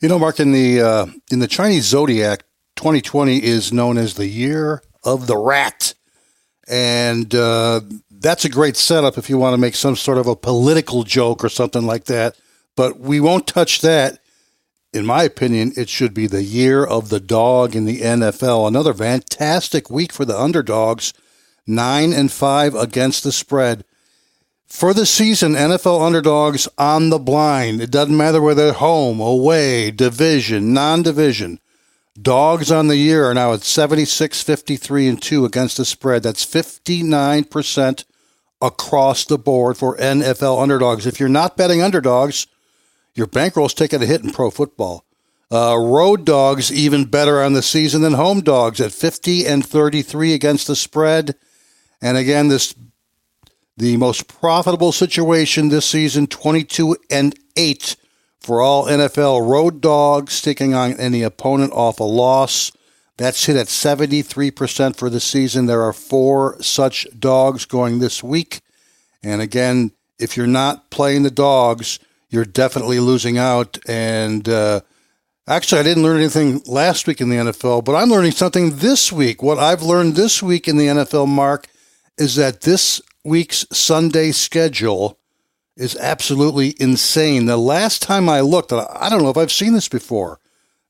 You 0.00 0.08
know, 0.08 0.18
Mark, 0.18 0.38
in 0.40 0.52
the 0.52 0.80
uh, 0.80 1.06
in 1.30 1.38
the 1.38 1.46
Chinese 1.46 1.84
zodiac, 1.84 2.44
2020 2.76 3.42
is 3.42 3.72
known 3.72 3.96
as 3.96 4.14
the 4.14 4.26
year 4.26 4.82
of 5.02 5.26
the 5.26 5.36
rat, 5.36 5.94
and 6.68 7.34
uh, 7.34 7.80
that's 8.10 8.44
a 8.44 8.50
great 8.50 8.76
setup 8.76 9.16
if 9.16 9.30
you 9.30 9.38
want 9.38 9.54
to 9.54 9.58
make 9.58 9.74
some 9.74 9.96
sort 9.96 10.18
of 10.18 10.26
a 10.26 10.36
political 10.36 11.04
joke 11.04 11.42
or 11.42 11.48
something 11.48 11.86
like 11.86 12.04
that. 12.04 12.36
But 12.76 12.98
we 12.98 13.20
won't 13.20 13.46
touch 13.46 13.80
that. 13.80 14.18
In 14.92 15.06
my 15.06 15.24
opinion, 15.24 15.72
it 15.76 15.88
should 15.88 16.14
be 16.14 16.26
the 16.26 16.44
year 16.44 16.84
of 16.84 17.08
the 17.08 17.20
dog 17.20 17.74
in 17.74 17.84
the 17.84 18.00
NFL. 18.00 18.68
Another 18.68 18.94
fantastic 18.94 19.90
week 19.90 20.12
for 20.12 20.24
the 20.24 20.38
underdogs. 20.38 21.12
Nine 21.66 22.12
and 22.12 22.30
five 22.30 22.74
against 22.74 23.24
the 23.24 23.32
spread. 23.32 23.84
For 24.66 24.94
the 24.94 25.06
season, 25.06 25.54
NFL 25.54 26.04
underdogs 26.04 26.68
on 26.78 27.10
the 27.10 27.18
blind. 27.18 27.80
It 27.80 27.90
doesn't 27.90 28.16
matter 28.16 28.40
whether 28.40 28.72
home, 28.72 29.20
away, 29.20 29.90
division, 29.90 30.72
non 30.72 31.02
division. 31.02 31.60
Dogs 32.20 32.70
on 32.70 32.86
the 32.86 32.96
year 32.96 33.24
are 33.24 33.34
now 33.34 33.52
at 33.52 33.62
76, 33.62 34.42
53, 34.42 35.08
and 35.08 35.20
2 35.20 35.44
against 35.44 35.76
the 35.76 35.84
spread. 35.84 36.22
That's 36.22 36.46
59% 36.46 38.04
across 38.60 39.24
the 39.24 39.38
board 39.38 39.76
for 39.76 39.96
NFL 39.96 40.62
underdogs. 40.62 41.06
If 41.06 41.18
you're 41.18 41.28
not 41.28 41.56
betting 41.56 41.82
underdogs, 41.82 42.46
your 43.14 43.26
bankroll's 43.26 43.74
taking 43.74 44.02
a 44.02 44.06
hit 44.06 44.22
in 44.22 44.30
pro 44.30 44.50
football. 44.50 45.04
Uh, 45.52 45.76
road 45.78 46.24
dogs 46.24 46.72
even 46.72 47.04
better 47.04 47.42
on 47.42 47.52
the 47.52 47.62
season 47.62 48.02
than 48.02 48.14
home 48.14 48.40
dogs 48.40 48.80
at 48.80 48.92
50 48.92 49.46
and 49.46 49.64
33 49.64 50.32
against 50.32 50.66
the 50.66 50.74
spread. 50.74 51.36
And 52.00 52.16
again, 52.16 52.48
this 52.48 52.74
the 53.76 53.96
most 53.96 54.28
profitable 54.28 54.92
situation 54.92 55.68
this 55.68 55.86
season, 55.86 56.26
22 56.26 56.96
and 57.10 57.34
8 57.56 57.96
for 58.40 58.60
all 58.60 58.86
NFL 58.86 59.48
road 59.48 59.80
dogs, 59.80 60.40
taking 60.40 60.74
on 60.74 60.92
any 60.94 61.22
opponent 61.22 61.72
off 61.72 61.98
a 61.98 62.04
loss. 62.04 62.70
That's 63.16 63.46
hit 63.46 63.56
at 63.56 63.66
73% 63.66 64.96
for 64.96 65.08
the 65.08 65.20
season. 65.20 65.66
There 65.66 65.82
are 65.82 65.92
four 65.92 66.60
such 66.62 67.06
dogs 67.18 67.64
going 67.64 67.98
this 67.98 68.22
week. 68.22 68.60
And 69.22 69.40
again, 69.40 69.92
if 70.18 70.36
you're 70.36 70.46
not 70.46 70.90
playing 70.90 71.22
the 71.22 71.30
dogs, 71.30 71.98
you're 72.34 72.44
definitely 72.44 73.00
losing 73.00 73.38
out. 73.38 73.78
And 73.86 74.48
uh, 74.48 74.80
actually, 75.46 75.80
I 75.80 75.84
didn't 75.84 76.02
learn 76.02 76.18
anything 76.18 76.62
last 76.66 77.06
week 77.06 77.20
in 77.20 77.30
the 77.30 77.36
NFL, 77.36 77.84
but 77.84 77.94
I'm 77.94 78.10
learning 78.10 78.32
something 78.32 78.76
this 78.76 79.12
week. 79.12 79.42
What 79.42 79.58
I've 79.58 79.82
learned 79.82 80.16
this 80.16 80.42
week 80.42 80.68
in 80.68 80.76
the 80.76 80.86
NFL, 80.86 81.28
Mark, 81.28 81.68
is 82.18 82.36
that 82.36 82.62
this 82.62 83.00
week's 83.24 83.66
Sunday 83.72 84.30
schedule 84.32 85.18
is 85.76 85.96
absolutely 85.96 86.74
insane. 86.78 87.46
The 87.46 87.56
last 87.56 88.02
time 88.02 88.28
I 88.28 88.40
looked, 88.40 88.72
I 88.72 89.08
don't 89.08 89.22
know 89.22 89.30
if 89.30 89.36
I've 89.36 89.52
seen 89.52 89.72
this 89.72 89.88
before. 89.88 90.38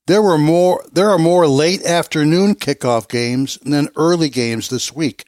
There 0.06 0.20
were 0.20 0.36
more. 0.36 0.84
There 0.92 1.10
are 1.10 1.18
more 1.18 1.46
late 1.46 1.82
afternoon 1.84 2.56
kickoff 2.56 3.08
games 3.08 3.58
than 3.62 3.88
early 3.96 4.28
games 4.28 4.68
this 4.68 4.92
week. 4.92 5.24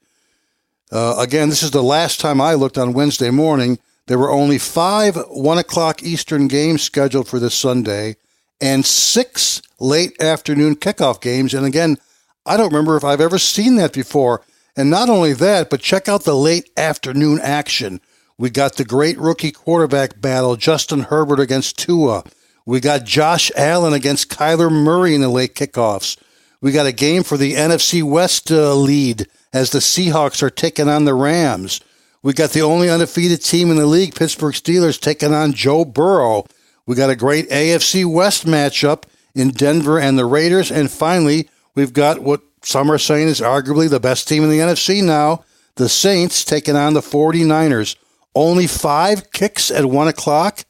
Uh, 0.93 1.17
again, 1.19 1.49
this 1.49 1.63
is 1.63 1.71
the 1.71 1.83
last 1.83 2.21
time 2.21 2.41
I 2.41 2.55
looked 2.55 2.77
on 2.77 2.93
Wednesday 2.93 3.31
morning. 3.31 3.79
There 4.07 4.19
were 4.19 4.31
only 4.31 4.59
five 4.59 5.17
one 5.29 5.59
o'clock 5.59 6.03
Eastern 6.03 6.49
games 6.49 6.83
scheduled 6.83 7.29
for 7.29 7.39
this 7.39 7.55
Sunday, 7.55 8.17
and 8.61 8.87
six 8.87 9.63
late 9.81 10.21
afternoon 10.21 10.77
kickoff 10.77 11.21
games. 11.21 11.55
And 11.55 11.67
again, 11.67 11.99
I 12.45 12.57
don't 12.57 12.73
remember 12.73 12.97
if 12.97 13.05
I've 13.05 13.21
ever 13.21 13.39
seen 13.39 13.77
that 13.77 13.93
before. 13.93 14.43
And 14.77 14.91
not 14.91 15.09
only 15.09 15.33
that, 15.33 15.71
but 15.71 15.81
check 15.81 16.09
out 16.09 16.25
the 16.25 16.37
late 16.37 16.71
afternoon 16.77 17.41
action. 17.43 18.01
We 18.39 18.51
got 18.51 18.77
the 18.77 18.85
great 18.85 19.19
rookie 19.19 19.51
quarterback 19.51 20.21
battle, 20.21 20.57
Justin 20.57 21.01
Herbert 21.01 21.41
against 21.41 21.79
Tua. 21.79 22.25
We 22.67 22.81
got 22.81 23.05
Josh 23.05 23.51
Allen 23.57 23.95
against 23.95 24.29
Kyler 24.29 24.71
Murray 24.71 25.15
in 25.15 25.23
the 25.23 25.29
late 25.29 25.55
kickoffs. 25.55 26.19
We 26.61 26.73
got 26.73 26.87
a 26.87 26.93
game 26.93 27.23
for 27.23 27.37
the 27.39 27.55
NFC 27.55 28.03
West 28.03 28.51
uh, 28.51 28.75
lead 28.75 29.27
as 29.53 29.71
the 29.71 29.79
Seahawks 29.79 30.43
are 30.43 30.51
taking 30.51 30.89
on 30.89 31.05
the 31.05 31.15
Rams. 31.15 31.81
We 32.27 32.33
got 32.33 32.51
the 32.51 32.63
only 32.63 32.91
undefeated 32.91 33.41
team 33.41 33.71
in 33.71 33.77
the 33.77 33.87
league, 33.87 34.17
Pittsburgh 34.17 34.53
Steelers, 34.53 35.01
taking 35.01 35.33
on 35.33 35.53
Joe 35.53 35.85
Burrow. 35.85 36.45
We 36.85 36.97
got 36.97 37.09
a 37.09 37.15
great 37.15 37.49
AFC 37.51 38.05
West 38.05 38.47
matchup 38.47 39.05
in 39.37 39.51
Denver 39.51 40.01
and 40.01 40.19
the 40.19 40.25
Raiders. 40.25 40.73
And 40.73 40.91
finally, 40.91 41.49
we've 41.77 41.93
got 41.93 42.19
what 42.19 42.41
some 42.63 42.91
are 42.91 42.99
saying 42.99 43.29
is 43.29 43.41
arguably 43.41 43.89
the 43.89 44.01
best 44.01 44.27
team 44.27 44.43
in 44.43 44.51
the 44.51 44.59
NFC 44.59 45.05
now, 45.05 45.45
the 45.77 45.89
Saints 45.89 46.45
taking 46.45 46.75
on 46.75 46.95
the 46.95 47.01
49ers. 47.01 47.95
Only 48.35 48.67
five 48.67 49.31
kicks 49.31 49.71
at 49.71 49.85
one 49.85 50.09
o'clock 50.09 50.65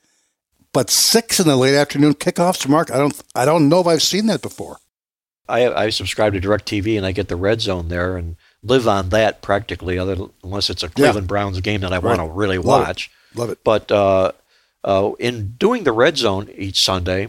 but 0.74 0.90
six 0.90 1.40
in 1.40 1.48
the 1.48 1.56
late 1.56 1.74
afternoon 1.74 2.12
kickoffs, 2.12 2.68
Mark, 2.68 2.90
I 2.90 2.98
don't, 2.98 3.18
I 3.34 3.46
don't 3.46 3.70
know 3.70 3.80
if 3.80 3.86
I've 3.86 4.02
seen 4.02 4.26
that 4.26 4.42
before. 4.42 4.76
I, 5.48 5.72
I 5.72 5.88
subscribe 5.88 6.34
to 6.34 6.40
DirecTV 6.40 6.98
and 6.98 7.06
I 7.06 7.12
get 7.12 7.28
the 7.28 7.36
red 7.36 7.62
zone 7.62 7.88
there 7.88 8.18
and 8.18 8.36
live 8.66 8.88
on 8.88 9.10
that 9.10 9.42
practically, 9.42 9.98
other 9.98 10.16
unless 10.42 10.70
it's 10.70 10.82
a 10.82 10.88
Cleveland 10.88 11.24
yeah. 11.24 11.28
Browns 11.28 11.60
game 11.60 11.80
that 11.82 11.92
I 11.92 11.98
right. 11.98 12.18
want 12.18 12.20
to 12.20 12.34
really 12.34 12.58
Love 12.58 12.86
watch. 12.86 13.10
It. 13.34 13.38
Love 13.38 13.50
it. 13.50 13.58
But 13.64 13.90
uh, 13.90 14.32
uh, 14.84 15.12
in 15.18 15.54
doing 15.58 15.84
the 15.84 15.92
red 15.92 16.16
zone 16.16 16.48
each 16.56 16.82
Sunday, 16.82 17.28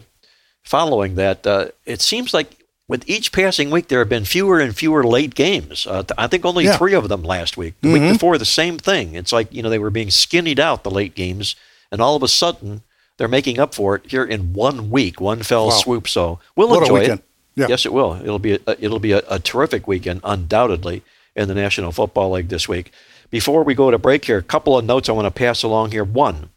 following 0.62 1.14
that, 1.16 1.46
uh, 1.46 1.68
it 1.86 2.00
seems 2.00 2.32
like 2.34 2.58
with 2.88 3.08
each 3.08 3.32
passing 3.32 3.70
week 3.70 3.88
there 3.88 3.98
have 3.98 4.08
been 4.08 4.24
fewer 4.24 4.58
and 4.58 4.74
fewer 4.74 5.04
late 5.04 5.34
games. 5.34 5.86
Uh, 5.86 6.02
I 6.16 6.26
think 6.26 6.44
only 6.44 6.64
yeah. 6.64 6.76
three 6.76 6.94
of 6.94 7.08
them 7.08 7.22
last 7.22 7.56
week. 7.56 7.74
The 7.80 7.88
mm-hmm. 7.88 8.02
week 8.02 8.12
before, 8.14 8.38
the 8.38 8.44
same 8.44 8.78
thing. 8.78 9.14
It's 9.14 9.32
like 9.32 9.52
you 9.52 9.62
know 9.62 9.70
they 9.70 9.78
were 9.78 9.90
being 9.90 10.10
skinnied 10.10 10.58
out 10.58 10.84
the 10.84 10.90
late 10.90 11.14
games, 11.14 11.54
and 11.92 12.00
all 12.00 12.16
of 12.16 12.22
a 12.22 12.28
sudden 12.28 12.82
they're 13.18 13.28
making 13.28 13.58
up 13.58 13.74
for 13.74 13.96
it 13.96 14.06
here 14.06 14.24
in 14.24 14.54
one 14.54 14.90
week, 14.90 15.20
one 15.20 15.42
fell 15.42 15.66
wow. 15.66 15.72
swoop. 15.72 16.08
So 16.08 16.40
we'll 16.56 16.68
what 16.68 16.82
enjoy 16.82 17.00
it. 17.00 17.22
Yeah. 17.54 17.66
Yes, 17.68 17.84
it 17.84 17.92
will. 17.92 18.14
It'll 18.14 18.38
be 18.38 18.52
a, 18.54 18.60
it'll 18.78 19.00
be 19.00 19.12
a, 19.12 19.22
a, 19.28 19.40
terrific 19.40 19.88
weekend, 19.88 20.20
undoubtedly, 20.22 21.02
in 21.38 21.48
the 21.48 21.54
National 21.54 21.92
Football 21.92 22.32
League 22.32 22.48
this 22.48 22.68
week. 22.68 22.90
Before 23.30 23.62
we 23.62 23.74
go 23.74 23.90
to 23.90 23.98
break 23.98 24.24
here, 24.24 24.38
a 24.38 24.42
couple 24.42 24.76
of 24.76 24.84
notes 24.84 25.08
I 25.08 25.12
want 25.12 25.26
to 25.26 25.30
pass 25.30 25.62
along 25.62 25.92
here. 25.92 26.02
One, 26.02 26.50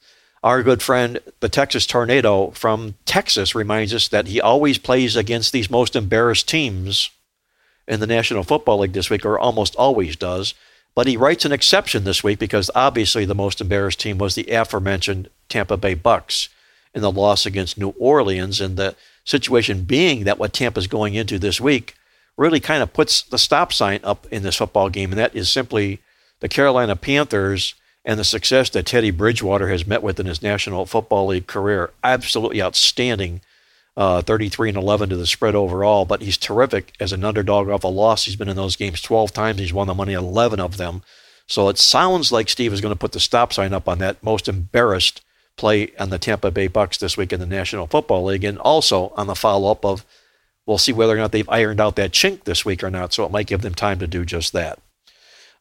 our 0.43 0.63
good 0.63 0.81
friend, 0.81 1.19
the 1.39 1.49
Texas 1.49 1.85
Tornado 1.85 2.49
from 2.51 2.95
Texas, 3.05 3.53
reminds 3.53 3.93
us 3.93 4.07
that 4.07 4.27
he 4.27 4.41
always 4.41 4.79
plays 4.79 5.15
against 5.15 5.53
these 5.53 5.69
most 5.69 5.95
embarrassed 5.95 6.49
teams 6.49 7.11
in 7.87 7.99
the 7.99 8.07
National 8.07 8.43
Football 8.43 8.79
League 8.79 8.93
this 8.93 9.11
week, 9.11 9.23
or 9.23 9.37
almost 9.37 9.75
always 9.75 10.15
does. 10.15 10.55
But 10.95 11.07
he 11.07 11.15
writes 11.15 11.45
an 11.45 11.51
exception 11.51 12.03
this 12.03 12.23
week 12.23 12.39
because 12.39 12.71
obviously 12.73 13.23
the 13.23 13.35
most 13.35 13.61
embarrassed 13.61 13.99
team 13.99 14.17
was 14.17 14.33
the 14.33 14.49
aforementioned 14.49 15.29
Tampa 15.47 15.77
Bay 15.77 15.93
Bucks 15.93 16.49
in 16.93 17.01
the 17.01 17.11
loss 17.11 17.45
against 17.45 17.77
New 17.77 17.93
Orleans. 17.99 18.59
And 18.59 18.77
the 18.77 18.95
situation 19.23 19.83
being 19.83 20.23
that 20.23 20.39
what 20.39 20.53
Tampa's 20.53 20.87
going 20.87 21.13
into 21.13 21.37
this 21.37 21.61
week 21.61 21.95
really 22.41 22.59
kind 22.59 22.81
of 22.81 22.91
puts 22.91 23.21
the 23.21 23.37
stop 23.37 23.71
sign 23.71 23.99
up 24.03 24.25
in 24.31 24.41
this 24.43 24.55
football 24.55 24.89
game, 24.89 25.11
and 25.11 25.19
that 25.19 25.35
is 25.35 25.49
simply 25.49 25.99
the 26.39 26.49
Carolina 26.49 26.95
Panthers 26.95 27.75
and 28.03 28.19
the 28.19 28.23
success 28.23 28.69
that 28.71 28.87
Teddy 28.87 29.11
Bridgewater 29.11 29.69
has 29.69 29.85
met 29.85 30.01
with 30.01 30.19
in 30.19 30.25
his 30.25 30.41
National 30.41 30.87
Football 30.87 31.27
League 31.27 31.45
career. 31.45 31.91
Absolutely 32.03 32.61
outstanding 32.61 33.41
uh, 33.95 34.23
33 34.23 34.69
and 34.69 34.77
11 34.77 35.09
to 35.09 35.17
the 35.17 35.27
spread 35.27 35.53
overall, 35.53 36.03
but 36.03 36.21
he's 36.21 36.37
terrific 36.37 36.93
as 36.99 37.13
an 37.13 37.23
underdog 37.23 37.69
off 37.69 37.83
a 37.83 37.87
loss. 37.87 38.25
He's 38.25 38.35
been 38.35 38.49
in 38.49 38.55
those 38.55 38.75
games 38.75 39.01
12 39.01 39.31
times. 39.31 39.59
He's 39.59 39.73
won 39.73 39.85
the 39.87 39.93
money 39.93 40.13
11 40.13 40.59
of 40.59 40.77
them. 40.77 41.03
So 41.45 41.69
it 41.69 41.77
sounds 41.77 42.31
like 42.31 42.49
Steve 42.49 42.73
is 42.73 42.81
going 42.81 42.93
to 42.93 42.99
put 42.99 43.11
the 43.11 43.19
stop 43.19 43.53
sign 43.53 43.73
up 43.73 43.87
on 43.87 43.99
that 43.99 44.23
most 44.23 44.47
embarrassed 44.47 45.21
play 45.57 45.91
on 45.99 46.09
the 46.09 46.17
Tampa 46.17 46.49
Bay 46.49 46.67
Bucks 46.67 46.97
this 46.97 47.17
week 47.17 47.31
in 47.31 47.39
the 47.39 47.45
National 47.45 47.85
Football 47.85 48.23
League, 48.23 48.43
and 48.43 48.57
also 48.57 49.09
on 49.15 49.27
the 49.27 49.35
follow 49.35 49.69
up 49.69 49.85
of 49.85 50.05
we'll 50.65 50.77
see 50.77 50.93
whether 50.93 51.13
or 51.13 51.17
not 51.17 51.31
they've 51.31 51.49
ironed 51.49 51.79
out 51.79 51.95
that 51.95 52.11
chink 52.11 52.43
this 52.43 52.65
week 52.65 52.83
or 52.83 52.89
not. 52.89 53.13
So 53.13 53.25
it 53.25 53.31
might 53.31 53.47
give 53.47 53.61
them 53.61 53.73
time 53.73 53.99
to 53.99 54.07
do 54.07 54.25
just 54.25 54.53
that. 54.53 54.79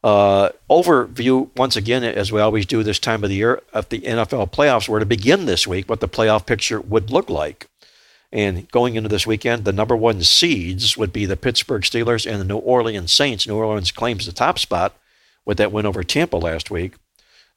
Uh, 0.03 0.49
overview 0.69 1.49
once 1.55 1.75
again, 1.75 2.03
as 2.03 2.31
we 2.31 2.41
always 2.41 2.65
do 2.65 2.81
this 2.81 2.97
time 2.97 3.23
of 3.23 3.29
the 3.29 3.35
year, 3.35 3.61
if 3.73 3.87
the 3.89 4.01
NFL 4.01 4.51
playoffs 4.51 4.89
were 4.89 4.99
to 4.99 5.05
begin 5.05 5.45
this 5.45 5.67
week, 5.67 5.87
what 5.87 5.99
the 5.99 6.07
playoff 6.07 6.45
picture 6.45 6.81
would 6.81 7.11
look 7.11 7.29
like. 7.29 7.67
And 8.31 8.69
going 8.71 8.95
into 8.95 9.09
this 9.09 9.27
weekend, 9.27 9.65
the 9.65 9.73
number 9.73 9.95
one 9.95 10.23
seeds 10.23 10.97
would 10.97 11.11
be 11.11 11.25
the 11.25 11.37
Pittsburgh 11.37 11.83
Steelers 11.83 12.29
and 12.29 12.39
the 12.39 12.45
New 12.45 12.57
Orleans 12.57 13.11
Saints. 13.11 13.45
New 13.45 13.57
Orleans 13.57 13.91
claims 13.91 14.25
the 14.25 14.31
top 14.31 14.57
spot 14.57 14.95
with 15.45 15.57
that 15.57 15.71
win 15.71 15.85
over 15.85 16.03
Tampa 16.03 16.37
last 16.37 16.71
week. 16.71 16.93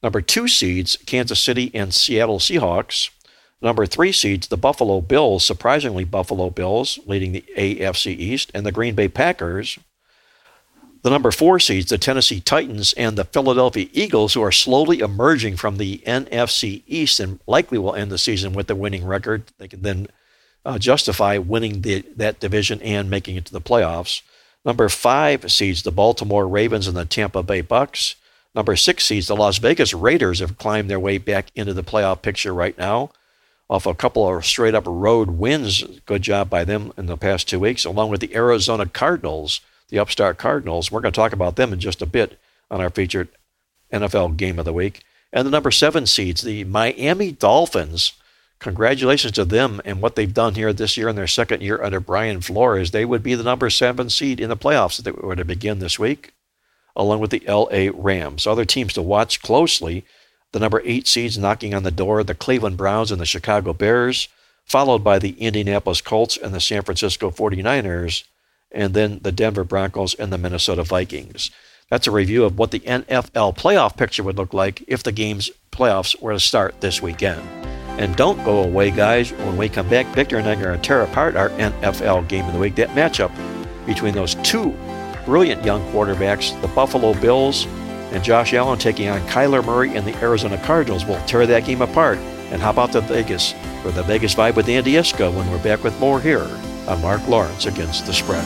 Number 0.03 0.21
two 0.21 0.47
seeds, 0.47 0.97
Kansas 1.05 1.39
City 1.39 1.71
and 1.73 1.93
Seattle 1.93 2.39
Seahawks. 2.39 3.09
Number 3.65 3.87
three 3.87 4.11
seeds, 4.11 4.49
the 4.49 4.57
Buffalo 4.57 5.01
Bills, 5.01 5.43
surprisingly, 5.43 6.03
Buffalo 6.03 6.51
Bills 6.51 6.99
leading 7.07 7.31
the 7.31 7.43
AFC 7.57 8.15
East, 8.15 8.51
and 8.53 8.63
the 8.63 8.71
Green 8.71 8.93
Bay 8.93 9.07
Packers. 9.07 9.79
The 11.01 11.09
number 11.09 11.31
four 11.31 11.59
seeds, 11.59 11.89
the 11.89 11.97
Tennessee 11.97 12.39
Titans 12.39 12.93
and 12.93 13.17
the 13.17 13.25
Philadelphia 13.25 13.87
Eagles, 13.91 14.35
who 14.35 14.43
are 14.43 14.51
slowly 14.51 14.99
emerging 14.99 15.55
from 15.55 15.77
the 15.77 15.97
NFC 16.05 16.83
East 16.85 17.19
and 17.19 17.39
likely 17.47 17.79
will 17.79 17.95
end 17.95 18.11
the 18.11 18.19
season 18.19 18.53
with 18.53 18.67
the 18.67 18.75
winning 18.75 19.03
record. 19.03 19.45
They 19.57 19.67
can 19.67 19.81
then 19.81 20.09
uh, 20.63 20.77
justify 20.77 21.39
winning 21.39 21.81
the, 21.81 22.05
that 22.17 22.39
division 22.39 22.79
and 22.83 23.09
making 23.09 23.35
it 23.35 23.45
to 23.45 23.53
the 23.53 23.59
playoffs. 23.59 24.21
Number 24.63 24.89
five 24.89 25.51
seeds 25.51 25.81
the 25.81 25.91
Baltimore 25.91 26.47
Ravens 26.47 26.87
and 26.87 26.95
the 26.95 27.03
Tampa 27.03 27.41
Bay 27.41 27.61
Bucks. 27.61 28.13
Number 28.53 28.75
six 28.75 29.05
seeds 29.05 29.25
the 29.25 29.35
Las 29.35 29.57
Vegas 29.57 29.91
Raiders 29.91 30.39
have 30.39 30.59
climbed 30.59 30.87
their 30.87 30.99
way 30.99 31.17
back 31.17 31.47
into 31.55 31.73
the 31.73 31.83
playoff 31.83 32.21
picture 32.21 32.53
right 32.53 32.77
now 32.77 33.09
off 33.69 33.85
a 33.85 33.93
couple 33.93 34.27
of 34.27 34.45
straight 34.45 34.75
up 34.75 34.83
road 34.85 35.31
wins. 35.31 35.83
Good 36.05 36.21
job 36.21 36.49
by 36.49 36.63
them 36.63 36.93
in 36.97 37.07
the 37.07 37.17
past 37.17 37.47
two 37.47 37.59
weeks, 37.59 37.85
along 37.85 38.09
with 38.09 38.21
the 38.21 38.35
Arizona 38.35 38.85
Cardinals, 38.85 39.61
the 39.89 39.99
upstart 39.99 40.37
Cardinals. 40.37 40.91
We're 40.91 41.01
going 41.01 41.13
to 41.13 41.19
talk 41.19 41.33
about 41.33 41.55
them 41.55 41.73
in 41.73 41.79
just 41.79 42.01
a 42.01 42.05
bit 42.05 42.39
on 42.69 42.81
our 42.81 42.89
featured 42.89 43.29
NFL 43.91 44.37
game 44.37 44.59
of 44.59 44.65
the 44.65 44.73
week. 44.73 45.03
And 45.33 45.45
the 45.45 45.51
number 45.51 45.71
seven 45.71 46.05
seeds, 46.05 46.41
the 46.41 46.63
Miami 46.63 47.31
Dolphins 47.31 48.13
Congratulations 48.59 49.33
to 49.33 49.45
them 49.45 49.81
and 49.85 50.01
what 50.01 50.15
they've 50.15 50.33
done 50.33 50.55
here 50.55 50.73
this 50.73 50.97
year 50.97 51.09
in 51.09 51.15
their 51.15 51.27
second 51.27 51.61
year 51.61 51.83
under 51.83 51.99
Brian 51.99 52.41
Flores. 52.41 52.91
They 52.91 53.05
would 53.05 53.21
be 53.21 53.35
the 53.35 53.43
number 53.43 53.69
seven 53.69 54.09
seed 54.09 54.39
in 54.39 54.49
the 54.49 54.57
playoffs 54.57 55.03
that 55.03 55.23
were 55.23 55.35
to 55.35 55.45
begin 55.45 55.79
this 55.79 55.99
week, 55.99 56.33
along 56.95 57.19
with 57.19 57.31
the 57.31 57.43
LA 57.47 57.91
Rams. 57.93 58.47
Other 58.47 58.65
teams 58.65 58.93
to 58.93 59.01
watch 59.01 59.41
closely 59.41 60.05
the 60.55 60.59
number 60.61 60.81
eight 60.85 61.05
seeds 61.05 61.37
knocking 61.37 61.73
on 61.73 61.83
the 61.83 61.91
door, 61.91 62.23
the 62.23 62.33
Cleveland 62.33 62.77
Browns 62.77 63.11
and 63.11 63.19
the 63.19 63.25
Chicago 63.25 63.73
Bears, 63.73 64.29
followed 64.63 65.03
by 65.03 65.19
the 65.19 65.31
Indianapolis 65.31 65.99
Colts 65.99 66.37
and 66.37 66.53
the 66.53 66.61
San 66.61 66.81
Francisco 66.81 67.29
49ers, 67.29 68.23
and 68.71 68.93
then 68.93 69.19
the 69.21 69.33
Denver 69.33 69.65
Broncos 69.65 70.13
and 70.13 70.31
the 70.31 70.37
Minnesota 70.37 70.83
Vikings. 70.83 71.51
That's 71.89 72.07
a 72.07 72.11
review 72.11 72.45
of 72.45 72.57
what 72.57 72.71
the 72.71 72.79
NFL 72.79 73.57
playoff 73.57 73.97
picture 73.97 74.23
would 74.23 74.37
look 74.37 74.53
like 74.53 74.81
if 74.87 75.03
the 75.03 75.11
game's 75.11 75.51
playoffs 75.73 76.17
were 76.21 76.31
to 76.31 76.39
start 76.39 76.79
this 76.79 77.01
weekend. 77.01 77.41
And 77.99 78.15
don't 78.15 78.41
go 78.45 78.63
away, 78.63 78.91
guys. 78.91 79.33
When 79.33 79.57
we 79.57 79.67
come 79.67 79.89
back, 79.89 80.05
Victor 80.15 80.37
and 80.37 80.47
I 80.47 80.53
are 80.53 80.63
going 80.63 80.79
to 80.79 80.87
tear 80.87 81.01
apart 81.01 81.35
our 81.35 81.49
NFL 81.49 82.29
game 82.29 82.45
of 82.45 82.53
the 82.53 82.59
week. 82.59 82.75
That 82.75 82.91
matchup 82.91 83.35
between 83.85 84.15
those 84.15 84.35
two 84.35 84.73
brilliant 85.25 85.65
young 85.65 85.81
quarterbacks, 85.91 86.59
the 86.61 86.69
Buffalo 86.69 87.13
Bills 87.15 87.67
and 88.15 88.23
Josh 88.23 88.53
Allen 88.53 88.79
taking 88.79 89.09
on 89.09 89.19
Kyler 89.27 89.63
Murray 89.63 89.95
and 89.95 90.07
the 90.07 90.15
Arizona 90.21 90.57
Cardinals. 90.59 91.05
We'll 91.05 91.23
tear 91.25 91.45
that 91.45 91.65
game 91.65 91.81
apart 91.81 92.17
and 92.49 92.61
hop 92.61 92.77
out 92.77 92.93
to 92.93 93.01
Vegas 93.01 93.53
for 93.83 93.91
the 93.91 94.03
Vegas 94.03 94.33
Vibe 94.33 94.55
with 94.55 94.69
Andy 94.69 94.93
Iskoe 94.93 95.35
when 95.35 95.51
we're 95.51 95.61
back 95.61 95.83
with 95.83 95.99
more 95.99 96.21
here 96.21 96.47
on 96.87 97.01
Mark 97.01 97.27
Lawrence 97.27 97.65
Against 97.65 98.05
the 98.05 98.13
Spread. 98.13 98.45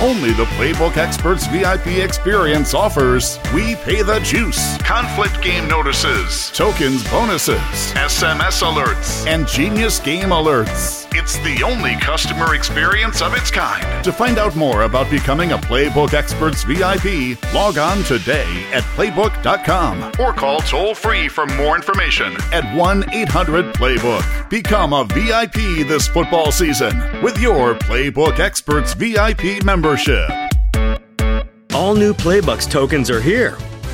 Only 0.00 0.32
the 0.32 0.44
Playbook 0.56 0.96
Experts 0.96 1.46
VIP 1.48 2.02
experience 2.02 2.72
offers 2.72 3.38
We 3.54 3.76
Pay 3.76 4.02
the 4.02 4.20
Juice, 4.20 4.78
conflict 4.78 5.42
game 5.42 5.68
notices, 5.68 6.50
tokens 6.50 7.08
bonuses, 7.10 7.58
SMS 7.92 8.62
alerts, 8.62 9.26
and 9.26 9.46
Genius 9.46 10.00
Game 10.00 10.30
alerts. 10.30 11.03
It's 11.16 11.38
the 11.38 11.62
only 11.62 11.94
customer 11.94 12.56
experience 12.56 13.22
of 13.22 13.34
its 13.34 13.48
kind. 13.48 14.02
To 14.02 14.12
find 14.12 14.36
out 14.36 14.56
more 14.56 14.82
about 14.82 15.08
becoming 15.08 15.52
a 15.52 15.58
Playbook 15.58 16.12
Experts 16.12 16.64
VIP, 16.64 17.40
log 17.54 17.78
on 17.78 18.02
today 18.02 18.66
at 18.72 18.82
playbook.com 18.96 20.12
or 20.18 20.32
call 20.32 20.58
toll 20.58 20.92
free 20.92 21.28
for 21.28 21.46
more 21.46 21.76
information 21.76 22.34
at 22.52 22.64
1 22.76 23.14
800 23.14 23.74
Playbook. 23.76 24.50
Become 24.50 24.92
a 24.92 25.04
VIP 25.04 25.86
this 25.86 26.08
football 26.08 26.50
season 26.50 26.98
with 27.22 27.38
your 27.38 27.76
Playbook 27.76 28.40
Experts 28.40 28.94
VIP 28.94 29.62
membership. 29.64 30.28
All 31.72 31.94
new 31.94 32.12
Playbucks 32.12 32.68
tokens 32.68 33.08
are 33.08 33.20
here 33.20 33.56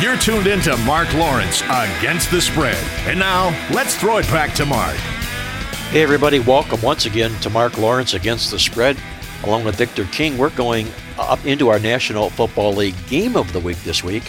You're 0.00 0.16
tuned 0.16 0.46
into 0.46 0.74
Mark 0.78 1.12
Lawrence 1.12 1.60
against 1.60 2.30
the 2.30 2.40
spread. 2.40 2.82
And 3.06 3.18
now, 3.18 3.50
let's 3.70 3.94
throw 3.94 4.16
it 4.16 4.26
back 4.28 4.54
to 4.54 4.64
Mark. 4.64 4.96
Hey, 5.90 6.02
everybody, 6.02 6.38
welcome 6.38 6.80
once 6.80 7.04
again 7.04 7.38
to 7.42 7.50
Mark 7.50 7.76
Lawrence 7.76 8.14
against 8.14 8.50
the 8.50 8.58
spread. 8.58 8.96
Along 9.44 9.62
with 9.62 9.76
Victor 9.76 10.06
King, 10.06 10.38
we're 10.38 10.48
going 10.56 10.86
up 11.18 11.44
into 11.44 11.68
our 11.68 11.78
National 11.78 12.30
Football 12.30 12.72
League 12.72 12.94
game 13.08 13.36
of 13.36 13.52
the 13.52 13.60
week 13.60 13.76
this 13.82 14.02
week. 14.02 14.22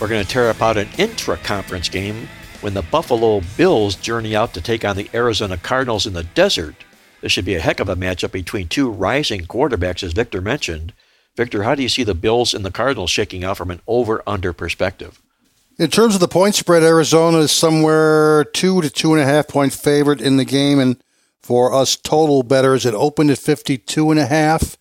We're 0.00 0.08
going 0.08 0.24
to 0.24 0.28
tear 0.28 0.48
apart 0.48 0.78
an 0.78 0.88
intra 0.96 1.36
conference 1.36 1.90
game 1.90 2.26
when 2.62 2.72
the 2.72 2.80
Buffalo 2.80 3.42
Bills 3.58 3.96
journey 3.96 4.34
out 4.34 4.54
to 4.54 4.62
take 4.62 4.86
on 4.86 4.96
the 4.96 5.10
Arizona 5.12 5.58
Cardinals 5.58 6.06
in 6.06 6.14
the 6.14 6.24
desert. 6.24 6.76
This 7.20 7.30
should 7.30 7.44
be 7.44 7.56
a 7.56 7.60
heck 7.60 7.78
of 7.78 7.90
a 7.90 7.94
matchup 7.94 8.32
between 8.32 8.68
two 8.68 8.88
rising 8.88 9.42
quarterbacks, 9.42 10.02
as 10.02 10.14
Victor 10.14 10.40
mentioned. 10.40 10.94
Victor, 11.40 11.62
how 11.62 11.74
do 11.74 11.82
you 11.82 11.88
see 11.88 12.04
the 12.04 12.12
Bills 12.12 12.52
and 12.52 12.66
the 12.66 12.70
Cardinals 12.70 13.08
shaking 13.08 13.44
out 13.44 13.56
from 13.56 13.70
an 13.70 13.80
over 13.86 14.22
under 14.26 14.52
perspective? 14.52 15.22
In 15.78 15.88
terms 15.88 16.12
of 16.12 16.20
the 16.20 16.28
point 16.28 16.54
spread, 16.54 16.82
Arizona 16.82 17.38
is 17.38 17.50
somewhere 17.50 18.44
two 18.44 18.82
to 18.82 18.90
two 18.90 19.14
and 19.14 19.22
a 19.22 19.24
half 19.24 19.48
point 19.48 19.72
favorite 19.72 20.20
in 20.20 20.36
the 20.36 20.44
game. 20.44 20.78
And 20.78 21.02
for 21.40 21.72
us 21.72 21.96
total 21.96 22.42
betters, 22.42 22.84
it 22.84 22.92
opened 22.92 23.30
at 23.30 23.38
52 23.38 24.10
and 24.10 24.20
a 24.20 24.26
half. 24.26 24.76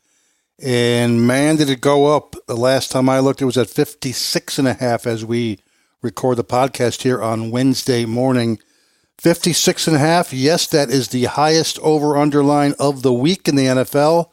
And 0.61 1.25
man, 1.25 1.55
did 1.55 1.69
it 1.69 1.79
go 1.79 2.07
up. 2.13 2.35
The 2.47 2.57
last 2.57 2.91
time 2.91 3.07
I 3.07 3.19
looked, 3.19 3.41
it 3.41 3.45
was 3.45 3.57
at 3.57 3.69
56 3.69 4.59
and 4.59 4.67
a 4.67 4.73
half 4.73 5.07
as 5.07 5.23
we 5.23 5.59
record 6.01 6.35
the 6.35 6.43
podcast 6.43 7.03
here 7.03 7.23
on 7.23 7.51
Wednesday 7.51 8.03
morning. 8.03 8.59
56 9.17 9.87
and 9.87 9.95
a 9.95 9.99
half. 9.99 10.33
Yes, 10.33 10.67
that 10.67 10.89
is 10.89 11.07
the 11.07 11.23
highest 11.23 11.79
over 11.79 12.17
underline 12.17 12.73
of 12.77 13.01
the 13.01 13.13
week 13.13 13.47
in 13.47 13.55
the 13.55 13.67
NFL. 13.67 14.31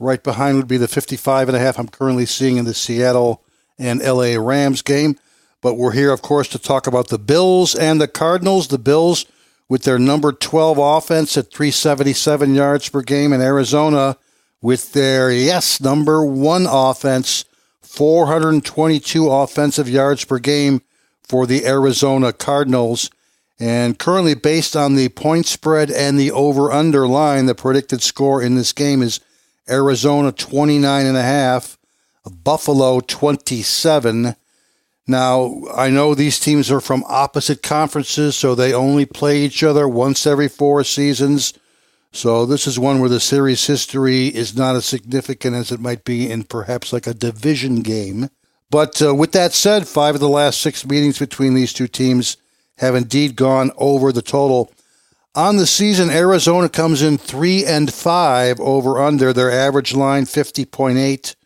Right 0.00 0.22
behind 0.22 0.56
would 0.56 0.66
be 0.66 0.78
the 0.78 0.88
55 0.88 1.50
and 1.50 1.56
a 1.56 1.60
half 1.60 1.78
I'm 1.78 1.86
currently 1.86 2.24
seeing 2.24 2.56
in 2.56 2.64
the 2.64 2.72
Seattle 2.72 3.44
and 3.78 4.02
LA 4.02 4.34
Rams 4.38 4.80
game. 4.80 5.16
But 5.60 5.74
we're 5.74 5.92
here, 5.92 6.10
of 6.10 6.22
course, 6.22 6.48
to 6.48 6.58
talk 6.58 6.86
about 6.86 7.08
the 7.08 7.18
Bills 7.18 7.74
and 7.74 8.00
the 8.00 8.08
Cardinals. 8.08 8.68
The 8.68 8.78
Bills 8.78 9.26
with 9.68 9.82
their 9.82 9.98
number 9.98 10.32
12 10.32 10.78
offense 10.78 11.36
at 11.36 11.52
377 11.52 12.54
yards 12.54 12.88
per 12.88 13.02
game, 13.02 13.34
in 13.34 13.42
Arizona 13.42 14.16
with 14.62 14.94
their, 14.94 15.30
yes, 15.30 15.82
number 15.82 16.24
one 16.24 16.66
offense, 16.68 17.44
422 17.82 19.30
offensive 19.30 19.88
yards 19.88 20.24
per 20.24 20.38
game 20.38 20.80
for 21.22 21.46
the 21.46 21.66
Arizona 21.66 22.32
Cardinals. 22.32 23.10
And 23.58 23.98
currently, 23.98 24.34
based 24.34 24.74
on 24.74 24.94
the 24.94 25.10
point 25.10 25.44
spread 25.44 25.90
and 25.90 26.18
the 26.18 26.30
over 26.30 26.72
under 26.72 27.06
line, 27.06 27.44
the 27.44 27.54
predicted 27.54 28.00
score 28.02 28.42
in 28.42 28.54
this 28.54 28.72
game 28.72 29.02
is 29.02 29.20
Arizona 29.68 30.32
29 30.32 31.06
and 31.06 31.16
a 31.16 31.22
half, 31.22 31.78
Buffalo 32.44 33.00
27. 33.00 34.34
Now, 35.06 35.62
I 35.74 35.90
know 35.90 36.14
these 36.14 36.38
teams 36.38 36.70
are 36.70 36.80
from 36.80 37.04
opposite 37.08 37.62
conferences, 37.62 38.36
so 38.36 38.54
they 38.54 38.72
only 38.72 39.06
play 39.06 39.38
each 39.38 39.62
other 39.62 39.88
once 39.88 40.26
every 40.26 40.48
four 40.48 40.84
seasons. 40.84 41.52
So 42.12 42.44
this 42.44 42.66
is 42.66 42.78
one 42.78 43.00
where 43.00 43.08
the 43.08 43.20
series 43.20 43.66
history 43.66 44.28
is 44.28 44.56
not 44.56 44.76
as 44.76 44.84
significant 44.84 45.56
as 45.56 45.70
it 45.72 45.80
might 45.80 46.04
be 46.04 46.30
in 46.30 46.44
perhaps 46.44 46.92
like 46.92 47.06
a 47.06 47.14
division 47.14 47.82
game. 47.82 48.28
But 48.70 49.02
uh, 49.02 49.14
with 49.14 49.32
that 49.32 49.52
said, 49.52 49.88
five 49.88 50.14
of 50.14 50.20
the 50.20 50.28
last 50.28 50.60
six 50.60 50.86
meetings 50.86 51.18
between 51.18 51.54
these 51.54 51.72
two 51.72 51.88
teams 51.88 52.36
have 52.78 52.94
indeed 52.94 53.36
gone 53.36 53.70
over 53.76 54.12
the 54.12 54.22
total. 54.22 54.72
On 55.36 55.56
the 55.56 55.66
season, 55.66 56.10
Arizona 56.10 56.68
comes 56.68 57.02
in 57.02 57.16
three 57.16 57.64
and 57.64 57.92
five 57.94 58.58
over 58.58 58.98
under 58.98 59.32
their 59.32 59.50
average 59.50 59.94
line 59.94 60.24
50.8, 60.24 61.36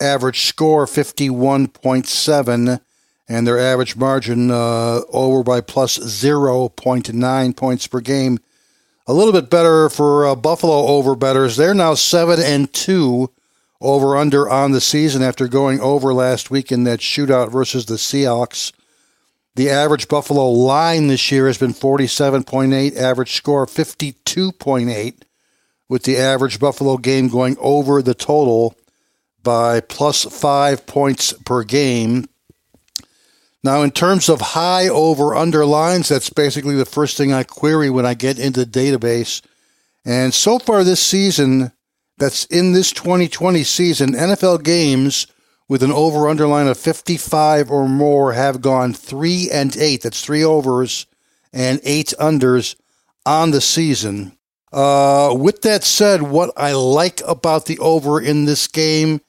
average 0.00 0.42
score 0.42 0.86
51.7 0.86 2.80
and 3.28 3.46
their 3.46 3.58
average 3.58 3.96
margin 3.96 4.52
uh, 4.52 5.00
over 5.12 5.42
by 5.42 5.60
plus 5.60 5.98
0.9 5.98 7.56
points 7.56 7.86
per 7.88 8.00
game. 8.00 8.38
A 9.08 9.12
little 9.12 9.32
bit 9.32 9.50
better 9.50 9.88
for 9.88 10.24
uh, 10.24 10.36
Buffalo 10.36 10.86
over 10.86 11.16
betters. 11.16 11.56
They're 11.56 11.74
now 11.74 11.94
7 11.94 12.38
and 12.40 12.72
2 12.72 13.32
over 13.80 14.16
under 14.16 14.48
on 14.48 14.70
the 14.70 14.80
season 14.80 15.22
after 15.22 15.48
going 15.48 15.80
over 15.80 16.14
last 16.14 16.52
week 16.52 16.70
in 16.70 16.84
that 16.84 17.00
shootout 17.00 17.50
versus 17.50 17.86
the 17.86 17.96
Seahawks. 17.96 18.72
The 19.56 19.70
average 19.70 20.08
Buffalo 20.08 20.50
line 20.50 21.06
this 21.06 21.32
year 21.32 21.46
has 21.46 21.56
been 21.56 21.72
47.8, 21.72 22.94
average 22.94 23.32
score 23.32 23.64
52.8, 23.64 25.22
with 25.88 26.02
the 26.02 26.18
average 26.18 26.60
Buffalo 26.60 26.98
game 26.98 27.28
going 27.28 27.56
over 27.58 28.02
the 28.02 28.12
total 28.12 28.76
by 29.42 29.80
plus 29.80 30.24
five 30.24 30.86
points 30.86 31.32
per 31.32 31.62
game. 31.62 32.28
Now, 33.64 33.80
in 33.80 33.92
terms 33.92 34.28
of 34.28 34.42
high 34.42 34.88
over 34.88 35.34
under 35.34 35.64
lines, 35.64 36.10
that's 36.10 36.28
basically 36.28 36.76
the 36.76 36.84
first 36.84 37.16
thing 37.16 37.32
I 37.32 37.42
query 37.42 37.88
when 37.88 38.04
I 38.04 38.12
get 38.12 38.38
into 38.38 38.62
the 38.62 38.70
database. 38.70 39.40
And 40.04 40.34
so 40.34 40.58
far 40.58 40.84
this 40.84 41.00
season, 41.00 41.72
that's 42.18 42.44
in 42.46 42.74
this 42.74 42.92
2020 42.92 43.64
season, 43.64 44.12
NFL 44.12 44.64
games 44.64 45.26
with 45.68 45.82
an 45.82 45.92
over 45.92 46.28
underline 46.28 46.68
of 46.68 46.78
55 46.78 47.70
or 47.70 47.88
more 47.88 48.32
have 48.32 48.60
gone 48.60 48.92
3 48.92 49.50
and 49.50 49.76
8. 49.76 50.02
That's 50.02 50.24
3 50.24 50.44
overs 50.44 51.06
and 51.52 51.80
8 51.82 52.14
unders 52.20 52.76
on 53.24 53.50
the 53.50 53.60
season. 53.60 54.36
Uh, 54.72 55.34
with 55.36 55.62
that 55.62 55.82
said, 55.84 56.22
what 56.22 56.50
I 56.56 56.72
like 56.72 57.20
about 57.26 57.66
the 57.66 57.78
over 57.78 58.20
in 58.20 58.44
this 58.44 58.66
game 58.66 59.20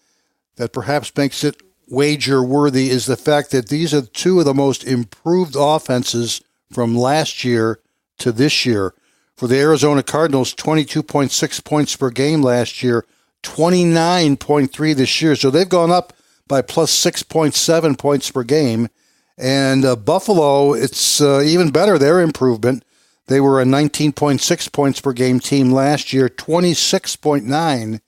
that 0.58 0.74
perhaps 0.74 1.16
makes 1.16 1.44
it 1.44 1.62
wager 1.88 2.44
worthy 2.44 2.90
is 2.90 3.06
the 3.06 3.16
fact 3.16 3.52
that 3.52 3.70
these 3.70 3.94
are 3.94 4.02
two 4.02 4.40
of 4.40 4.46
the 4.46 4.54
most 4.54 4.84
improved 4.84 5.56
offenses 5.58 6.42
from 6.72 6.96
last 6.96 7.44
year 7.44 7.80
to 8.18 8.32
this 8.32 8.66
year. 8.66 8.94
For 9.36 9.48
the 9.48 9.60
Arizona 9.60 10.04
Cardinals, 10.04 10.54
22.6 10.56 11.64
points 11.64 11.96
per 11.96 12.10
game 12.10 12.42
last 12.42 12.82
year, 12.82 13.06
29.3 13.44 14.96
this 14.96 15.22
year. 15.22 15.36
So 15.36 15.50
they've 15.52 15.70
gone 15.70 15.92
up 15.92 16.14
by 16.48 16.62
plus 16.62 16.92
6.7 16.92 17.98
points 17.98 18.32
per 18.32 18.44
game. 18.44 18.90
And 19.38 19.86
uh, 19.86 19.96
Buffalo, 19.96 20.74
it's 20.74 21.22
uh, 21.22 21.42
even 21.46 21.70
better, 21.70 21.98
their 21.98 22.22
improvement. 22.22 22.84
They 23.28 23.40
were 23.40 23.62
a 23.62 23.66
19.6 23.66 24.72
points 24.72 25.02
per 25.02 25.14
game 25.14 25.40
team 25.40 25.72
last 25.72 26.14
year, 26.14 26.30
26.9 26.30 28.00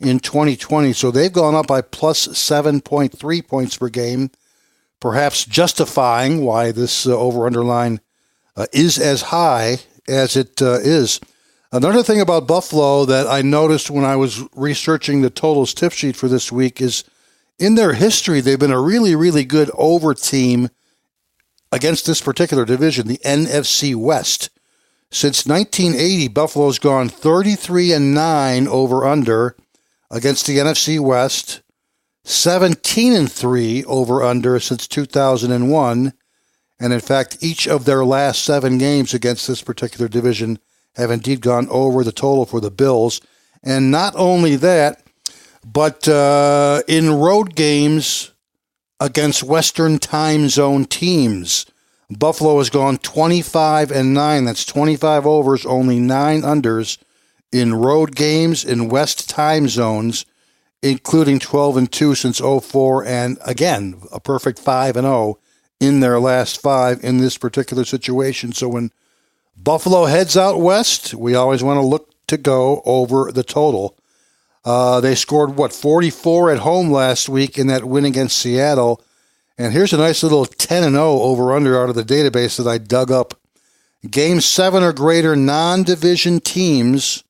in 0.00 0.18
2020. 0.18 0.92
So 0.92 1.10
they've 1.10 1.32
gone 1.32 1.54
up 1.54 1.66
by 1.66 1.82
plus 1.82 2.26
7.3 2.28 3.46
points 3.46 3.76
per 3.76 3.88
game, 3.88 4.30
perhaps 4.98 5.44
justifying 5.44 6.44
why 6.44 6.72
this 6.72 7.06
uh, 7.06 7.16
over 7.16 7.46
underline 7.46 8.00
uh, 8.56 8.66
is 8.72 8.98
as 8.98 9.22
high 9.22 9.78
as 10.08 10.36
it 10.36 10.60
uh, 10.60 10.78
is. 10.80 11.20
Another 11.70 12.02
thing 12.02 12.20
about 12.20 12.46
Buffalo 12.46 13.06
that 13.06 13.26
I 13.26 13.40
noticed 13.40 13.90
when 13.90 14.04
I 14.04 14.16
was 14.16 14.42
researching 14.54 15.22
the 15.22 15.30
totals 15.30 15.72
tip 15.72 15.92
sheet 15.92 16.16
for 16.16 16.28
this 16.28 16.52
week 16.52 16.82
is 16.82 17.04
in 17.58 17.74
their 17.74 17.92
history, 17.94 18.40
they've 18.40 18.58
been 18.58 18.72
a 18.72 18.80
really, 18.80 19.14
really 19.14 19.44
good 19.44 19.70
over 19.74 20.14
team 20.14 20.68
against 21.70 22.06
this 22.06 22.20
particular 22.20 22.64
division, 22.64 23.08
the 23.08 23.18
NFC 23.18 23.94
West. 23.94 24.50
Since 25.10 25.46
1980, 25.46 26.28
Buffalo's 26.28 26.78
gone 26.78 27.08
33 27.08 27.92
and 27.92 28.14
9 28.14 28.68
over 28.68 29.04
under 29.04 29.56
against 30.10 30.46
the 30.46 30.58
NFC 30.58 31.00
West, 31.00 31.62
17 32.24 33.12
and 33.12 33.30
3 33.30 33.84
over 33.84 34.22
under 34.22 34.60
since 34.60 34.86
2001. 34.86 36.12
And 36.80 36.92
in 36.92 37.00
fact, 37.00 37.38
each 37.40 37.68
of 37.68 37.84
their 37.84 38.04
last 38.04 38.44
seven 38.44 38.78
games 38.78 39.14
against 39.14 39.46
this 39.46 39.62
particular 39.62 40.08
division 40.08 40.58
have 40.96 41.10
indeed 41.10 41.40
gone 41.40 41.68
over 41.70 42.04
the 42.04 42.12
total 42.12 42.44
for 42.44 42.60
the 42.60 42.70
Bills. 42.70 43.20
And 43.62 43.90
not 43.90 44.14
only 44.16 44.56
that, 44.56 45.02
but 45.64 46.08
uh, 46.08 46.82
in 46.88 47.10
road 47.12 47.54
games 47.54 48.32
against 49.00 49.42
Western 49.42 49.98
time 49.98 50.48
zone 50.48 50.84
teams, 50.84 51.66
Buffalo 52.10 52.58
has 52.58 52.70
gone 52.70 52.98
25 52.98 53.90
and 53.90 54.14
9. 54.14 54.44
That's 54.44 54.64
25 54.64 55.26
overs, 55.26 55.64
only 55.64 55.98
9 55.98 56.42
unders 56.42 56.98
in 57.50 57.74
road 57.74 58.14
games 58.16 58.64
in 58.64 58.88
West 58.88 59.28
time 59.28 59.68
zones, 59.68 60.24
including 60.82 61.38
12 61.38 61.76
and 61.76 61.92
2 61.92 62.14
since 62.14 62.40
04, 62.40 63.04
and 63.04 63.38
again, 63.44 64.02
a 64.10 64.18
perfect 64.18 64.58
5 64.58 64.96
and 64.96 65.04
0 65.04 65.38
in 65.82 65.98
their 65.98 66.20
last 66.20 66.62
five 66.62 67.02
in 67.02 67.18
this 67.18 67.36
particular 67.36 67.84
situation. 67.84 68.52
So 68.52 68.68
when 68.68 68.92
Buffalo 69.56 70.04
heads 70.04 70.36
out 70.36 70.60
west, 70.60 71.12
we 71.12 71.34
always 71.34 71.62
want 71.62 71.78
to 71.78 71.86
look 71.86 72.08
to 72.28 72.36
go 72.36 72.82
over 72.84 73.32
the 73.32 73.42
total. 73.42 73.98
Uh, 74.64 75.00
they 75.00 75.14
scored, 75.14 75.56
what, 75.56 75.72
44 75.72 76.52
at 76.52 76.58
home 76.60 76.90
last 76.90 77.28
week 77.28 77.58
in 77.58 77.66
that 77.66 77.84
win 77.84 78.04
against 78.04 78.38
Seattle. 78.38 79.02
And 79.58 79.72
here's 79.72 79.92
a 79.92 79.98
nice 79.98 80.22
little 80.22 80.46
10 80.46 80.84
and 80.84 80.94
0 80.94 81.04
over 81.04 81.52
under 81.52 81.80
out 81.80 81.88
of 81.88 81.94
the 81.94 82.04
database 82.04 82.56
that 82.56 82.68
I 82.68 82.78
dug 82.78 83.10
up. 83.10 83.34
Game 84.08 84.40
seven 84.40 84.82
or 84.82 84.92
greater 84.92 85.36
non 85.36 85.82
division 85.84 86.40
teams 86.40 87.22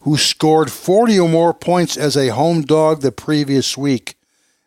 who 0.00 0.16
scored 0.16 0.70
40 0.70 1.20
or 1.20 1.28
more 1.28 1.52
points 1.52 1.96
as 1.96 2.16
a 2.16 2.28
home 2.28 2.62
dog 2.62 3.00
the 3.00 3.12
previous 3.12 3.76
week. 3.76 4.16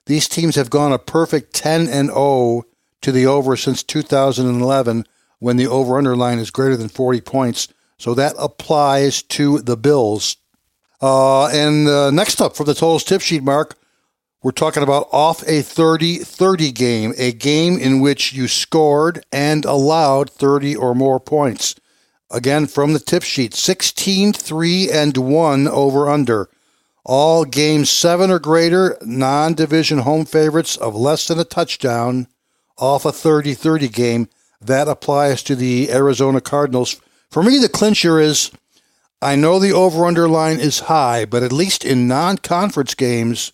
These 0.05 0.27
teams 0.27 0.55
have 0.55 0.69
gone 0.69 0.91
a 0.91 0.99
perfect 0.99 1.53
10 1.55 1.87
and 1.87 2.09
0 2.09 2.65
to 3.01 3.11
the 3.11 3.25
over 3.25 3.55
since 3.57 3.83
2011 3.83 5.05
when 5.39 5.57
the 5.57 5.67
over 5.67 5.97
under 5.97 6.15
line 6.15 6.39
is 6.39 6.51
greater 6.51 6.77
than 6.77 6.89
40 6.89 7.21
points. 7.21 7.67
So 7.97 8.13
that 8.13 8.35
applies 8.37 9.23
to 9.23 9.59
the 9.59 9.77
Bills. 9.77 10.37
Uh, 11.03 11.47
and 11.49 11.85
uh, 11.85 12.11
next 12.11 12.39
up 12.39 12.55
for 12.55 12.63
the 12.63 12.73
totals 12.73 13.03
tip 13.03 13.19
sheet, 13.19 13.43
Mark, 13.43 13.75
we're 14.41 14.51
talking 14.51 14.83
about 14.83 15.09
off 15.11 15.45
a 15.45 15.61
30 15.61 16.19
30 16.19 16.71
game, 16.71 17.13
a 17.17 17.33
game 17.33 17.77
in 17.77 17.99
which 17.99 18.31
you 18.31 18.47
scored 18.47 19.25
and 19.29 19.65
allowed 19.65 20.29
30 20.29 20.77
or 20.77 20.95
more 20.95 21.19
points. 21.19 21.75
Again, 22.31 22.67
from 22.67 22.93
the 22.93 22.99
tip 22.99 23.23
sheet 23.23 23.53
16 23.53 24.31
3 24.31 24.89
and 24.89 25.17
1 25.17 25.67
over 25.67 26.09
under. 26.09 26.49
All 27.03 27.43
games 27.43 27.89
7 27.89 28.31
or 28.31 28.39
greater, 28.39 28.97
non 29.01 29.55
division 29.55 29.99
home 29.99 30.23
favorites 30.23 30.77
of 30.77 30.95
less 30.95 31.27
than 31.27 31.37
a 31.37 31.43
touchdown 31.43 32.27
off 32.77 33.03
a 33.03 33.11
30 33.11 33.55
30 33.55 33.89
game. 33.89 34.29
That 34.61 34.87
applies 34.87 35.43
to 35.43 35.55
the 35.57 35.91
Arizona 35.91 36.39
Cardinals. 36.39 37.01
For 37.29 37.43
me, 37.43 37.57
the 37.57 37.67
clincher 37.67 38.21
is 38.21 38.51
I 39.23 39.35
know 39.35 39.59
the 39.59 39.71
over 39.71 40.05
under 40.05 40.27
line 40.27 40.59
is 40.59 40.81
high, 40.81 41.25
but 41.25 41.43
at 41.43 41.51
least 41.51 41.85
in 41.85 42.07
non 42.07 42.37
conference 42.37 42.93
games, 42.93 43.53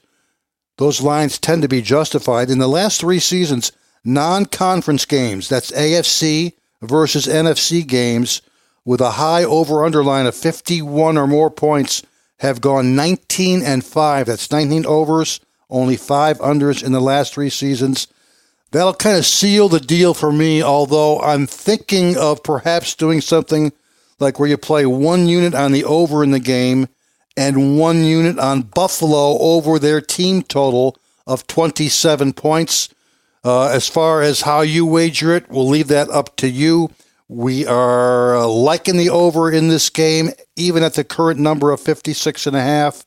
those 0.78 1.02
lines 1.02 1.38
tend 1.38 1.62
to 1.62 1.68
be 1.68 1.82
justified. 1.82 2.50
In 2.50 2.60
the 2.60 2.68
last 2.68 3.00
three 3.00 3.20
seasons, 3.20 3.72
non 4.04 4.46
conference 4.46 5.06
games, 5.06 5.48
that's 5.48 5.72
AFC 5.72 6.54
versus 6.82 7.28
NFC 7.28 7.86
games, 7.86 8.42
with 8.86 9.02
a 9.02 9.12
high 9.12 9.44
over 9.44 9.86
under 9.86 10.04
line 10.04 10.26
of 10.26 10.36
51 10.36 11.18
or 11.18 11.28
more 11.28 11.52
points 11.52 12.04
have 12.40 12.62
gone 12.62 12.96
19 12.96 13.62
and 13.62 13.84
5. 13.84 14.26
That's 14.26 14.52
19 14.52 14.86
overs, 14.86 15.40
only 15.70 15.98
5 15.98 16.40
unders 16.40 16.84
in 16.84 16.94
the 16.94 17.02
last 17.02 17.34
3 17.34 17.50
seasons. 17.50 18.08
That'll 18.72 18.94
kind 18.94 19.18
of 19.18 19.26
seal 19.26 19.68
the 19.68 19.80
deal 19.80 20.14
for 20.14 20.32
me, 20.32 20.64
although 20.64 21.20
I'm 21.20 21.48
thinking 21.48 22.18
of 22.18 22.44
perhaps 22.44 22.96
doing 22.96 23.20
something 23.20 23.74
like 24.20 24.40
where 24.40 24.50
you 24.50 24.58
play 24.58 24.86
one 24.86 25.28
unit 25.28 25.56
on 25.56 25.72
the 25.72 25.84
over 25.84 26.24
in 26.24 26.32
the 26.32 26.40
game 26.40 26.88
and 27.38 27.80
one 27.80 28.04
unit 28.04 28.38
on 28.38 28.64
Buffalo 28.64 29.38
over 29.40 29.80
their 29.80 30.02
team 30.02 30.44
total 30.44 30.98
of 31.26 31.48
27 31.48 32.34
points. 32.34 32.90
Uh, 33.44 33.68
as 33.68 33.88
far 33.88 34.22
as 34.22 34.42
how 34.42 34.62
you 34.62 34.86
wager 34.86 35.34
it, 35.34 35.50
we'll 35.50 35.68
leave 35.68 35.88
that 35.88 36.10
up 36.10 36.36
to 36.38 36.50
you. 36.50 36.90
We 37.30 37.66
are 37.66 38.36
uh, 38.36 38.48
liking 38.48 38.98
the 38.98 39.10
over 39.10 39.52
in 39.52 39.70
this 39.70 39.90
game, 39.90 40.32
even 40.56 40.84
at 40.84 40.96
the 40.96 41.04
current 41.04 41.40
number 41.40 41.72
of 41.72 41.80
56 41.80 42.48
and 42.48 42.56
a 42.56 42.62
half. 42.62 43.06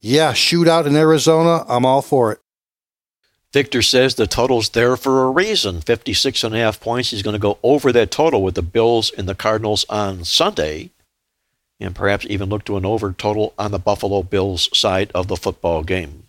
Yeah, 0.00 0.32
shootout 0.32 0.86
in 0.86 0.96
Arizona. 0.96 1.64
I'm 1.68 1.84
all 1.84 2.02
for 2.02 2.32
it. 2.32 2.38
Victor 3.52 3.80
says 3.80 4.14
the 4.14 4.26
total's 4.26 4.70
there 4.70 4.96
for 4.96 5.24
a 5.24 5.30
reason 5.30 5.80
56 5.80 6.44
and 6.44 6.54
a 6.54 6.58
half 6.58 6.80
points. 6.80 7.10
He's 7.10 7.22
going 7.22 7.34
to 7.34 7.38
go 7.38 7.58
over 7.62 7.92
that 7.92 8.10
total 8.10 8.42
with 8.42 8.54
the 8.54 8.62
Bills 8.62 9.10
and 9.16 9.26
the 9.26 9.34
Cardinals 9.34 9.86
on 9.88 10.24
Sunday, 10.24 10.90
and 11.80 11.94
perhaps 11.94 12.26
even 12.28 12.50
look 12.50 12.64
to 12.64 12.76
an 12.76 12.84
over 12.84 13.12
total 13.12 13.54
on 13.58 13.70
the 13.70 13.78
Buffalo 13.78 14.22
Bills 14.22 14.68
side 14.76 15.10
of 15.14 15.28
the 15.28 15.36
football 15.36 15.82
game, 15.82 16.24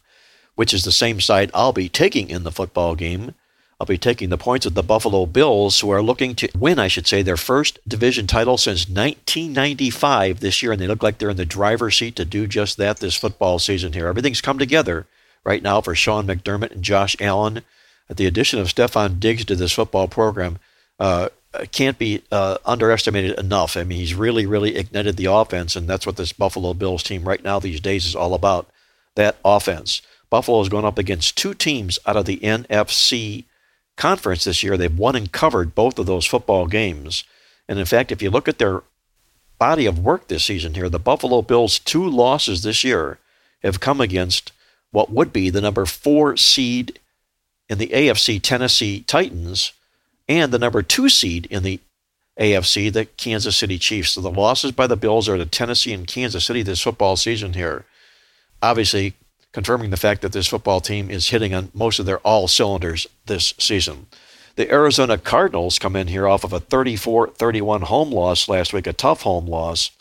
which 0.55 0.73
is 0.73 0.85
the 0.85 0.93
same 0.93 1.19
side 1.19 1.51
I'll 1.53 1.73
be 1.73 1.89
taking 1.89 2.29
in 2.29 2.43
the 2.43 2.53
football 2.53 2.95
game. 2.95 3.35
I'll 3.81 3.87
be 3.87 3.97
taking 3.97 4.29
the 4.29 4.37
points 4.37 4.65
of 4.65 4.73
the 4.73 4.83
Buffalo 4.83 5.25
Bills, 5.25 5.79
who 5.79 5.89
are 5.89 6.01
looking 6.01 6.35
to 6.35 6.49
win, 6.57 6.79
I 6.79 6.87
should 6.87 7.07
say, 7.07 7.21
their 7.21 7.37
first 7.37 7.79
division 7.87 8.27
title 8.27 8.57
since 8.57 8.87
1995 8.87 10.39
this 10.39 10.61
year, 10.63 10.71
and 10.71 10.81
they 10.81 10.87
look 10.87 11.03
like 11.03 11.17
they're 11.17 11.29
in 11.29 11.37
the 11.37 11.45
driver's 11.45 11.97
seat 11.97 12.15
to 12.17 12.25
do 12.25 12.47
just 12.47 12.77
that 12.77 12.99
this 12.99 13.15
football 13.15 13.59
season 13.59 13.91
here. 13.91 14.07
Everything's 14.07 14.41
come 14.41 14.59
together 14.59 15.05
right 15.43 15.63
now 15.63 15.81
for 15.81 15.95
Sean 15.95 16.27
McDermott 16.27 16.71
and 16.71 16.83
Josh 16.83 17.15
Allen. 17.19 17.61
The 18.09 18.25
addition 18.25 18.59
of 18.59 18.67
Stefon 18.67 19.19
Diggs 19.19 19.45
to 19.45 19.55
this 19.55 19.71
football 19.71 20.07
program 20.07 20.57
uh, 20.99 21.29
can't 21.71 21.97
be 21.97 22.23
uh, 22.31 22.57
underestimated 22.65 23.37
enough. 23.39 23.77
I 23.77 23.83
mean, 23.83 23.99
he's 23.99 24.13
really, 24.13 24.45
really 24.45 24.75
ignited 24.75 25.17
the 25.17 25.25
offense, 25.25 25.75
and 25.75 25.87
that's 25.87 26.05
what 26.05 26.17
this 26.17 26.33
Buffalo 26.33 26.73
Bills 26.73 27.03
team 27.03 27.27
right 27.27 27.43
now 27.43 27.59
these 27.59 27.79
days 27.79 28.05
is 28.05 28.15
all 28.15 28.33
about 28.33 28.67
that 29.15 29.37
offense. 29.43 30.01
Buffalo 30.29 30.61
is 30.61 30.69
going 30.69 30.85
up 30.85 30.97
against 30.97 31.37
two 31.37 31.53
teams 31.53 31.97
out 32.05 32.17
of 32.17 32.25
the 32.25 32.37
NFC 32.37 33.45
conference 33.97 34.43
this 34.43 34.63
year. 34.63 34.77
They've 34.77 34.97
won 34.97 35.15
and 35.15 35.31
covered 35.31 35.75
both 35.75 35.97
of 35.97 36.05
those 36.05 36.25
football 36.25 36.67
games. 36.67 37.23
And 37.67 37.79
in 37.79 37.85
fact, 37.85 38.11
if 38.11 38.21
you 38.21 38.29
look 38.29 38.47
at 38.47 38.59
their 38.59 38.83
body 39.57 39.85
of 39.85 39.99
work 39.99 40.27
this 40.27 40.45
season 40.45 40.75
here, 40.75 40.89
the 40.89 40.99
Buffalo 40.99 41.41
Bills' 41.41 41.79
two 41.79 42.07
losses 42.07 42.63
this 42.63 42.83
year 42.83 43.19
have 43.63 43.79
come 43.79 43.99
against 43.99 44.51
what 44.91 45.11
would 45.11 45.31
be 45.31 45.49
the 45.49 45.61
number 45.61 45.85
four 45.85 46.37
seed 46.37 46.99
in 47.67 47.77
the 47.77 47.87
AFC 47.87 48.41
Tennessee 48.41 49.01
Titans 49.01 49.73
and 50.27 50.51
the 50.51 50.59
number 50.59 50.81
two 50.81 51.09
seed 51.09 51.47
in 51.47 51.63
the 51.63 51.79
AFC, 52.39 52.91
the 52.91 53.05
Kansas 53.05 53.57
City 53.57 53.77
Chiefs. 53.77 54.11
So 54.11 54.21
the 54.21 54.31
losses 54.31 54.71
by 54.71 54.87
the 54.87 54.95
Bills 54.95 55.27
are 55.27 55.37
to 55.37 55.45
Tennessee 55.45 55.93
and 55.93 56.07
Kansas 56.07 56.45
City 56.45 56.61
this 56.61 56.81
football 56.81 57.17
season 57.17 57.53
here. 57.53 57.85
Obviously, 58.61 59.13
confirming 59.51 59.89
the 59.89 59.97
fact 59.97 60.21
that 60.21 60.31
this 60.31 60.47
football 60.47 60.79
team 60.79 61.09
is 61.09 61.29
hitting 61.29 61.53
on 61.53 61.71
most 61.73 61.99
of 61.99 62.05
their 62.05 62.19
all 62.19 62.47
cylinders 62.47 63.07
this 63.25 63.53
season. 63.57 64.07
The 64.55 64.71
Arizona 64.71 65.17
Cardinals 65.17 65.79
come 65.79 65.95
in 65.95 66.07
here 66.07 66.27
off 66.27 66.43
of 66.43 66.53
a 66.53 66.59
34 66.59 67.29
31 67.29 67.81
home 67.83 68.11
loss 68.11 68.49
last 68.49 68.73
week, 68.73 68.87
a 68.87 68.93
tough 68.93 69.21
home 69.21 69.47
loss 69.47 69.91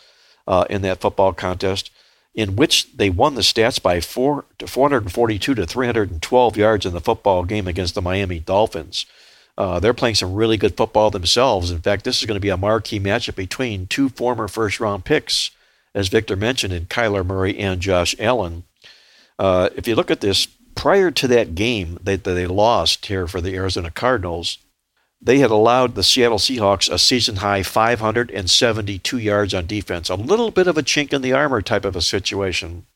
uh, 0.47 0.65
in 0.69 0.83
that 0.83 1.01
football 1.01 1.33
contest 1.33 1.91
in 2.35 2.57
which 2.57 2.97
they 2.97 3.11
won 3.11 3.35
the 3.35 3.41
stats 3.41 3.83
by 3.83 4.01
four 4.01 4.45
to 4.59 4.67
442 4.67 5.55
to 5.55 5.67
312 5.67 6.57
yards 6.57 6.87
in 6.87 6.93
the 6.93 7.01
football 7.01 7.45
game 7.45 7.67
against 7.67 7.95
the 7.95 8.03
Miami 8.03 8.39
Dolphins. 8.39 9.07
Uh, 9.57 9.81
they're 9.81 9.93
playing 9.93 10.15
some 10.15 10.35
really 10.35 10.57
good 10.57 10.77
football 10.77 11.11
themselves. 11.11 11.73
In 11.73 11.81
fact, 11.81 12.05
this 12.05 12.21
is 12.21 12.27
going 12.27 12.37
to 12.37 12.41
be 12.41 12.49
a 12.49 12.57
marquee 12.57 13.01
matchup 13.01 13.35
between 13.35 13.89
two 13.89 14.09
former 14.09 14.47
first 14.47 14.79
round 14.79 15.05
picks, 15.05 15.51
as 15.95 16.09
Victor 16.09 16.37
mentioned, 16.37 16.73
in 16.73 16.87
Kyler 16.87 17.27
Murray 17.27 17.59
and 17.59 17.81
Josh 17.81 18.15
Allen. 18.21 18.63
Uh, 19.37 19.71
if 19.75 19.89
you 19.89 19.97
look 19.97 20.13
at 20.13 20.21
this, 20.21 20.47
prior 20.77 21.11
to 21.11 21.27
that 21.27 21.57
game 21.57 21.99
that 22.05 22.23
they 22.23 22.47
lost 22.47 23.07
here 23.07 23.27
for 23.27 23.41
the 23.41 23.57
Arizona 23.57 23.91
Cardinals, 23.91 24.59
they 25.21 25.39
had 25.39 25.51
allowed 25.51 25.95
the 25.95 26.03
Seattle 26.03 26.39
Seahawks 26.39 26.91
a 26.91 26.99
season 26.99 27.37
high 27.37 27.63
572 27.63 29.19
yards 29.19 29.53
on 29.53 29.67
defense. 29.67 30.09
A 30.09 30.15
little 30.15 30.51
bit 30.51 30.67
of 30.69 30.79
a 30.79 30.83
chink 30.83 31.13
in 31.13 31.23
the 31.23 31.33
armor 31.33 31.61
type 31.61 31.85
of 31.85 31.97
a 31.97 32.03
situation, 32.03 32.87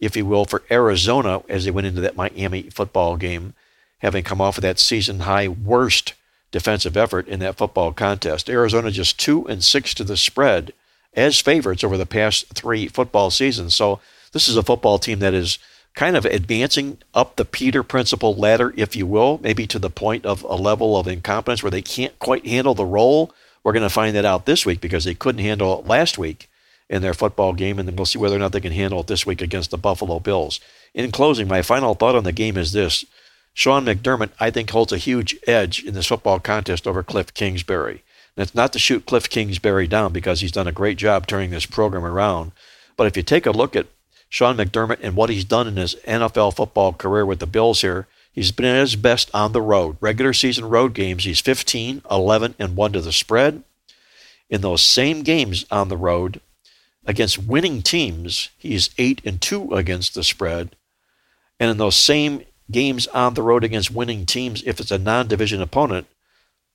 if 0.00 0.16
you 0.16 0.26
will, 0.26 0.44
for 0.44 0.62
Arizona 0.70 1.42
as 1.48 1.64
they 1.64 1.70
went 1.70 1.86
into 1.86 2.00
that 2.00 2.16
Miami 2.16 2.62
football 2.62 3.16
game, 3.16 3.54
having 3.98 4.24
come 4.24 4.40
off 4.40 4.58
of 4.58 4.62
that 4.62 4.78
season 4.78 5.20
high 5.20 5.46
worst 5.46 6.14
defensive 6.50 6.96
effort 6.96 7.28
in 7.28 7.40
that 7.40 7.56
football 7.56 7.92
contest. 7.92 8.48
Arizona 8.50 8.90
just 8.90 9.20
2 9.20 9.46
and 9.46 9.62
6 9.62 9.94
to 9.94 10.04
the 10.04 10.16
spread 10.16 10.72
as 11.14 11.40
favorites 11.40 11.84
over 11.84 11.96
the 11.96 12.06
past 12.06 12.46
3 12.54 12.88
football 12.88 13.30
seasons. 13.30 13.74
So 13.74 14.00
this 14.32 14.48
is 14.48 14.56
a 14.56 14.62
football 14.62 14.98
team 14.98 15.20
that 15.20 15.34
is 15.34 15.58
kind 15.98 16.16
of 16.16 16.24
advancing 16.24 16.96
up 17.12 17.34
the 17.34 17.44
Peter 17.44 17.82
Principle 17.82 18.32
ladder, 18.36 18.72
if 18.76 18.94
you 18.94 19.04
will, 19.04 19.40
maybe 19.42 19.66
to 19.66 19.80
the 19.80 19.90
point 19.90 20.24
of 20.24 20.44
a 20.44 20.54
level 20.54 20.96
of 20.96 21.08
incompetence 21.08 21.60
where 21.60 21.72
they 21.72 21.82
can't 21.82 22.16
quite 22.20 22.46
handle 22.46 22.72
the 22.72 22.84
role. 22.84 23.32
We're 23.64 23.72
going 23.72 23.82
to 23.82 23.90
find 23.90 24.14
that 24.14 24.24
out 24.24 24.46
this 24.46 24.64
week 24.64 24.80
because 24.80 25.02
they 25.02 25.14
couldn't 25.14 25.40
handle 25.40 25.76
it 25.76 25.88
last 25.88 26.16
week 26.16 26.48
in 26.88 27.02
their 27.02 27.14
football 27.14 27.52
game, 27.52 27.80
and 27.80 27.88
then 27.88 27.96
we'll 27.96 28.06
see 28.06 28.16
whether 28.16 28.36
or 28.36 28.38
not 28.38 28.52
they 28.52 28.60
can 28.60 28.70
handle 28.70 29.00
it 29.00 29.08
this 29.08 29.26
week 29.26 29.42
against 29.42 29.72
the 29.72 29.76
Buffalo 29.76 30.20
Bills. 30.20 30.60
In 30.94 31.10
closing, 31.10 31.48
my 31.48 31.62
final 31.62 31.96
thought 31.96 32.14
on 32.14 32.22
the 32.22 32.30
game 32.30 32.56
is 32.56 32.70
this. 32.70 33.04
Sean 33.52 33.84
McDermott, 33.84 34.30
I 34.38 34.52
think, 34.52 34.70
holds 34.70 34.92
a 34.92 34.98
huge 34.98 35.36
edge 35.48 35.82
in 35.82 35.94
this 35.94 36.06
football 36.06 36.38
contest 36.38 36.86
over 36.86 37.02
Cliff 37.02 37.34
Kingsbury. 37.34 38.04
And 38.36 38.44
it's 38.44 38.54
not 38.54 38.72
to 38.74 38.78
shoot 38.78 39.04
Cliff 39.04 39.28
Kingsbury 39.28 39.88
down 39.88 40.12
because 40.12 40.42
he's 40.42 40.52
done 40.52 40.68
a 40.68 40.72
great 40.72 40.96
job 40.96 41.26
turning 41.26 41.50
this 41.50 41.66
program 41.66 42.04
around. 42.04 42.52
But 42.96 43.08
if 43.08 43.16
you 43.16 43.24
take 43.24 43.46
a 43.46 43.50
look 43.50 43.74
at 43.74 43.88
Sean 44.28 44.56
McDermott 44.56 44.98
and 45.02 45.16
what 45.16 45.30
he's 45.30 45.44
done 45.44 45.66
in 45.66 45.76
his 45.76 45.94
NFL 46.06 46.56
football 46.56 46.92
career 46.92 47.24
with 47.24 47.38
the 47.38 47.46
Bills 47.46 47.80
here. 47.80 48.06
He's 48.30 48.52
been 48.52 48.66
at 48.66 48.80
his 48.80 48.96
best 48.96 49.30
on 49.34 49.52
the 49.52 49.62
road. 49.62 49.96
Regular 50.00 50.32
season 50.32 50.68
road 50.68 50.94
games, 50.94 51.24
he's 51.24 51.40
15, 51.40 52.02
11, 52.10 52.54
and 52.58 52.76
1 52.76 52.92
to 52.92 53.00
the 53.00 53.12
spread. 53.12 53.62
In 54.50 54.60
those 54.60 54.82
same 54.82 55.22
games 55.22 55.64
on 55.70 55.88
the 55.88 55.96
road 55.96 56.40
against 57.04 57.38
winning 57.38 57.82
teams, 57.82 58.50
he's 58.58 58.90
8 58.98 59.22
and 59.24 59.40
2 59.40 59.74
against 59.74 60.14
the 60.14 60.22
spread. 60.22 60.76
And 61.58 61.70
in 61.70 61.78
those 61.78 61.96
same 61.96 62.44
games 62.70 63.06
on 63.08 63.34
the 63.34 63.42
road 63.42 63.64
against 63.64 63.90
winning 63.90 64.26
teams, 64.26 64.62
if 64.64 64.78
it's 64.78 64.90
a 64.90 64.98
non 64.98 65.26
division 65.26 65.60
opponent, 65.60 66.06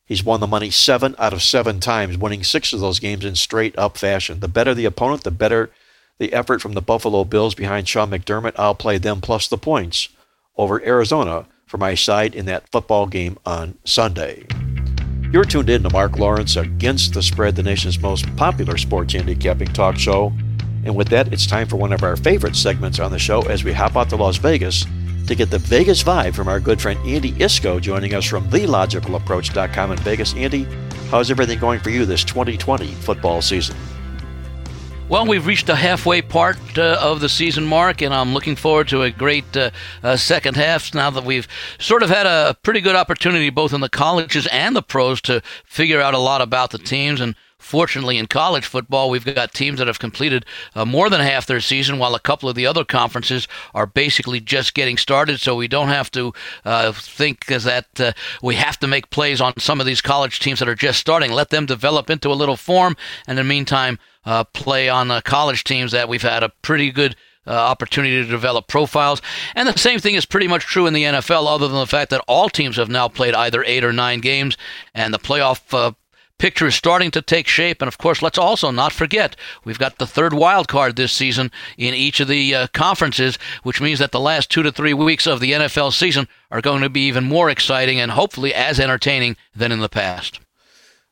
he's 0.06 0.24
won 0.24 0.40
the 0.40 0.48
money 0.48 0.70
seven 0.70 1.16
out 1.18 1.34
of 1.34 1.42
seven 1.42 1.80
times, 1.80 2.18
winning 2.18 2.44
six 2.44 2.74
of 2.74 2.80
those 2.80 3.00
games 3.00 3.24
in 3.24 3.36
straight 3.36 3.78
up 3.78 3.98
fashion. 3.98 4.40
The 4.40 4.48
better 4.48 4.74
the 4.74 4.86
opponent, 4.86 5.24
the 5.24 5.32
better 5.32 5.72
the 6.20 6.34
effort 6.34 6.62
from 6.62 6.74
the 6.74 6.82
Buffalo 6.82 7.24
Bills 7.24 7.56
behind 7.56 7.88
Sean 7.88 8.12
McDermott. 8.12 8.54
I'll 8.56 8.76
play 8.76 8.98
them 8.98 9.22
plus 9.22 9.48
the 9.48 9.58
points 9.58 10.10
over 10.58 10.84
Arizona 10.86 11.48
for 11.66 11.78
my 11.78 11.96
side 11.96 12.36
in 12.36 12.46
that 12.46 12.70
football 12.72 13.08
game 13.08 13.38
on 13.46 13.78
Sunday. 13.84 14.46
You're 15.32 15.44
tuned 15.44 15.70
in 15.70 15.82
to 15.82 15.90
Mark 15.90 16.20
Lawrence 16.20 16.56
Against 16.56 17.14
the 17.14 17.24
Spread, 17.24 17.56
the 17.56 17.64
nation's 17.64 18.00
most 18.00 18.34
popular 18.36 18.78
sports 18.78 19.14
handicapping 19.14 19.70
talk 19.70 19.98
show. 19.98 20.32
And 20.86 20.96
with 20.96 21.08
that, 21.10 21.34
it's 21.34 21.48
time 21.48 21.68
for 21.68 21.78
one 21.78 21.92
of 21.92 22.04
our 22.04 22.16
favorite 22.16 22.56
segments 22.56 23.00
on 23.00 23.12
the 23.12 23.18
show 23.18 23.42
as 23.44 23.64
we 23.64 23.74
hop 23.74 23.96
out 23.96 24.10
to 24.10 24.16
Las 24.16 24.38
Vegas 24.38 24.86
to 25.26 25.36
get 25.36 25.50
the 25.50 25.58
Vegas 25.58 26.04
vibe 26.04 26.36
from 26.36 26.48
our 26.48 26.60
good 26.60 26.82
friend 26.82 27.00
Andy 27.08 27.32
Iskoe 27.34 27.82
joining 27.82 28.14
us 28.14 28.26
from 28.26 28.48
TheLogicalApproach.com 28.50 29.92
in 29.94 29.98
Vegas. 30.00 30.36
Andy, 30.36 30.68
how's 31.10 31.32
everything 31.32 31.58
going 31.58 31.80
for 31.80 31.90
you 31.90 32.06
this 32.06 32.24
2020 32.24 32.88
football 32.88 33.42
season? 33.42 33.76
Well, 35.10 35.28
we've 35.28 35.46
reached 35.46 35.68
the 35.68 35.76
halfway 35.76 36.22
part 36.22 36.58
uh, 36.78 36.98
of 37.00 37.20
the 37.20 37.30
season 37.30 37.66
mark, 37.66 38.02
and 38.02 38.14
I'm 38.14 38.34
looking 38.34 38.56
forward 38.56 38.88
to 38.88 39.04
a 39.04 39.12
great 39.12 39.56
uh, 39.56 39.70
uh, 40.02 40.16
second 40.16 40.56
half 40.56 40.96
now 40.96 41.10
that 41.12 41.26
we've 41.26 41.48
sort 41.78 42.04
of 42.04 42.10
had 42.10 42.26
a 42.26 42.56
pretty 42.64 42.82
good 42.82 42.96
opportunity 42.96 43.50
both 43.50 43.74
in 43.74 43.82
the 43.82 43.90
colleges 43.90 44.48
and 44.48 44.76
the 44.76 44.82
pros 44.82 45.22
to 45.22 45.42
figure 45.66 46.02
out 46.02 46.14
a 46.14 46.20
lot 46.20 46.42
about 46.42 46.72
the 46.72 46.78
teams. 46.78 47.20
And 47.22 47.36
fortunately, 47.64 48.18
in 48.18 48.28
college 48.28 48.66
football, 48.66 49.10
we've 49.10 49.26
got 49.26 49.54
teams 49.54 49.80
that 49.80 49.88
have 49.88 50.00
completed 50.00 50.46
uh, 50.76 50.86
more 50.86 51.10
than 51.10 51.22
half 51.22 51.48
their 51.48 51.62
season, 51.62 51.98
while 51.98 52.16
a 52.16 52.20
couple 52.20 52.50
of 52.50 52.56
the 52.56 52.66
other 52.66 52.84
conferences 52.84 53.48
are 53.74 53.86
basically 53.86 54.40
just 54.40 54.74
getting 54.74 54.98
started. 54.98 55.40
So 55.40 55.56
we 55.56 55.68
don't 55.68 55.88
have 55.88 56.12
to 56.12 56.34
uh, 56.66 56.92
think 56.92 57.46
that 57.46 58.00
uh, 58.00 58.14
we 58.42 58.56
have 58.56 58.80
to 58.80 58.88
make 58.88 59.10
plays 59.10 59.42
on 59.42 59.54
some 59.58 59.80
of 59.80 59.86
these 59.86 60.02
college 60.02 60.40
teams 60.40 60.60
that 60.60 60.70
are 60.70 60.76
just 60.76 61.00
starting. 61.00 61.32
Let 61.32 61.50
them 61.50 61.66
develop 61.66 62.10
into 62.10 62.30
a 62.30 62.34
little 62.34 62.58
form, 62.58 62.96
and 63.28 63.40
in 63.40 63.46
the 63.46 63.50
meantime, 63.50 64.00
uh, 64.26 64.44
play 64.44 64.90
on 64.90 65.08
the 65.08 65.22
college 65.22 65.64
teams 65.64 65.92
that 65.92 66.08
we've 66.08 66.22
had 66.22 66.44
a 66.44 66.50
pretty 66.62 66.92
good 66.92 67.16
uh, 67.46 67.52
opportunity 67.52 68.24
to 68.24 68.30
develop 68.30 68.68
profiles. 68.68 69.22
And 69.56 69.68
the 69.68 69.78
same 69.78 70.00
thing 70.00 70.16
is 70.16 70.26
pretty 70.26 70.48
much 70.48 70.64
true 70.64 70.88
in 70.88 70.94
the 70.94 71.04
NFL, 71.04 71.48
other 71.48 71.68
than 71.68 71.78
the 71.78 71.88
fact 71.88 72.10
that 72.12 72.24
all 72.28 72.50
teams 72.50 72.78
have 72.78 72.90
now 72.90 73.08
played 73.08 73.34
either 73.34 73.64
eight 73.66 73.84
or 73.84 73.94
nine 73.94 74.22
games, 74.22 74.58
and 74.94 75.14
the 75.14 75.20
playoff 75.20 75.62
uh, 75.74 75.92
picture 76.44 76.68
is 76.68 76.76
starting 76.76 77.10
to 77.10 77.22
take 77.22 77.48
shape. 77.48 77.82
And 77.82 77.88
of 77.88 77.98
course, 77.98 78.22
let's 78.22 78.38
also 78.38 78.70
not 78.70 78.92
forget 78.92 79.38
we've 79.64 79.80
got 79.80 79.98
the 79.98 80.06
third 80.06 80.34
wild 80.34 80.68
card 80.68 80.98
this 80.98 81.14
season 81.14 81.50
in 81.78 81.94
each 81.94 82.20
of 82.20 82.28
the 82.28 82.54
uh, 82.54 82.68
conferences, 82.74 83.40
which 83.64 83.80
means 83.80 84.00
that 84.00 84.12
the 84.12 84.20
last 84.20 84.52
two 84.52 84.62
to 84.62 84.70
three 84.70 84.94
weeks 84.94 85.26
of 85.26 85.40
the 85.40 85.54
NFL 85.54 85.94
season 85.94 86.28
are 86.52 86.60
going 86.60 86.82
to 86.82 86.90
be 86.90 87.08
even 87.08 87.24
more 87.24 87.50
exciting 87.50 87.98
and 87.98 88.12
hopefully 88.12 88.54
as 88.54 88.78
entertaining 88.78 89.38
than 89.56 89.72
in 89.72 89.80
the 89.80 89.88
past 89.88 90.42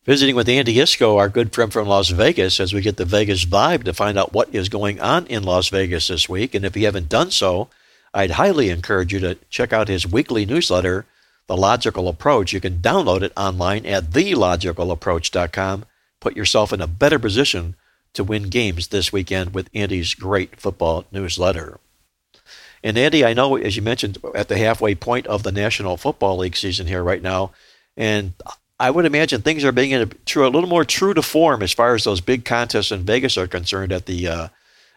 visiting 0.03 0.35
with 0.35 0.49
Andy 0.49 0.75
Iskoe, 0.75 1.17
our 1.17 1.29
good 1.29 1.53
friend 1.53 1.71
from 1.71 1.87
Las 1.87 2.09
Vegas, 2.09 2.59
as 2.59 2.73
we 2.73 2.81
get 2.81 2.97
the 2.97 3.05
Vegas 3.05 3.45
vibe 3.45 3.83
to 3.83 3.93
find 3.93 4.17
out 4.17 4.33
what 4.33 4.53
is 4.53 4.67
going 4.67 4.99
on 4.99 5.27
in 5.27 5.43
Las 5.43 5.69
Vegas 5.69 6.07
this 6.07 6.27
week. 6.27 6.55
And 6.55 6.65
if 6.65 6.75
you 6.75 6.85
haven't 6.85 7.07
done 7.07 7.29
so, 7.29 7.69
I'd 8.13 8.31
highly 8.31 8.69
encourage 8.69 9.13
you 9.13 9.19
to 9.19 9.37
check 9.49 9.71
out 9.71 9.87
his 9.87 10.07
weekly 10.07 10.45
newsletter, 10.45 11.05
The 11.51 11.57
Logical 11.57 12.07
Approach. 12.07 12.53
You 12.53 12.61
can 12.61 12.77
download 12.77 13.23
it 13.23 13.33
online 13.35 13.85
at 13.85 14.11
thelogicalapproach.com. 14.11 15.83
Put 16.21 16.37
yourself 16.37 16.71
in 16.71 16.79
a 16.79 16.87
better 16.87 17.19
position 17.19 17.75
to 18.13 18.23
win 18.23 18.43
games 18.43 18.87
this 18.87 19.11
weekend 19.11 19.53
with 19.53 19.69
Andy's 19.73 20.13
great 20.13 20.61
football 20.61 21.03
newsletter. 21.11 21.81
And 22.81 22.97
Andy, 22.97 23.25
I 23.25 23.33
know 23.33 23.57
as 23.57 23.75
you 23.75 23.81
mentioned 23.81 24.17
at 24.33 24.47
the 24.47 24.57
halfway 24.57 24.95
point 24.95 25.27
of 25.27 25.43
the 25.43 25.51
National 25.51 25.97
Football 25.97 26.37
League 26.37 26.55
season 26.55 26.87
here 26.87 27.03
right 27.03 27.21
now, 27.21 27.51
and 27.97 28.31
I 28.79 28.89
would 28.89 29.03
imagine 29.03 29.41
things 29.41 29.65
are 29.65 29.73
being 29.73 29.93
a, 29.93 30.05
true, 30.05 30.47
a 30.47 30.55
little 30.55 30.69
more 30.69 30.85
true 30.85 31.13
to 31.13 31.21
form 31.21 31.61
as 31.63 31.73
far 31.73 31.95
as 31.95 32.05
those 32.05 32.21
big 32.21 32.45
contests 32.45 32.93
in 32.93 33.01
Vegas 33.03 33.37
are 33.37 33.45
concerned 33.45 33.91
at 33.91 34.05
the 34.05 34.25
uh, 34.25 34.47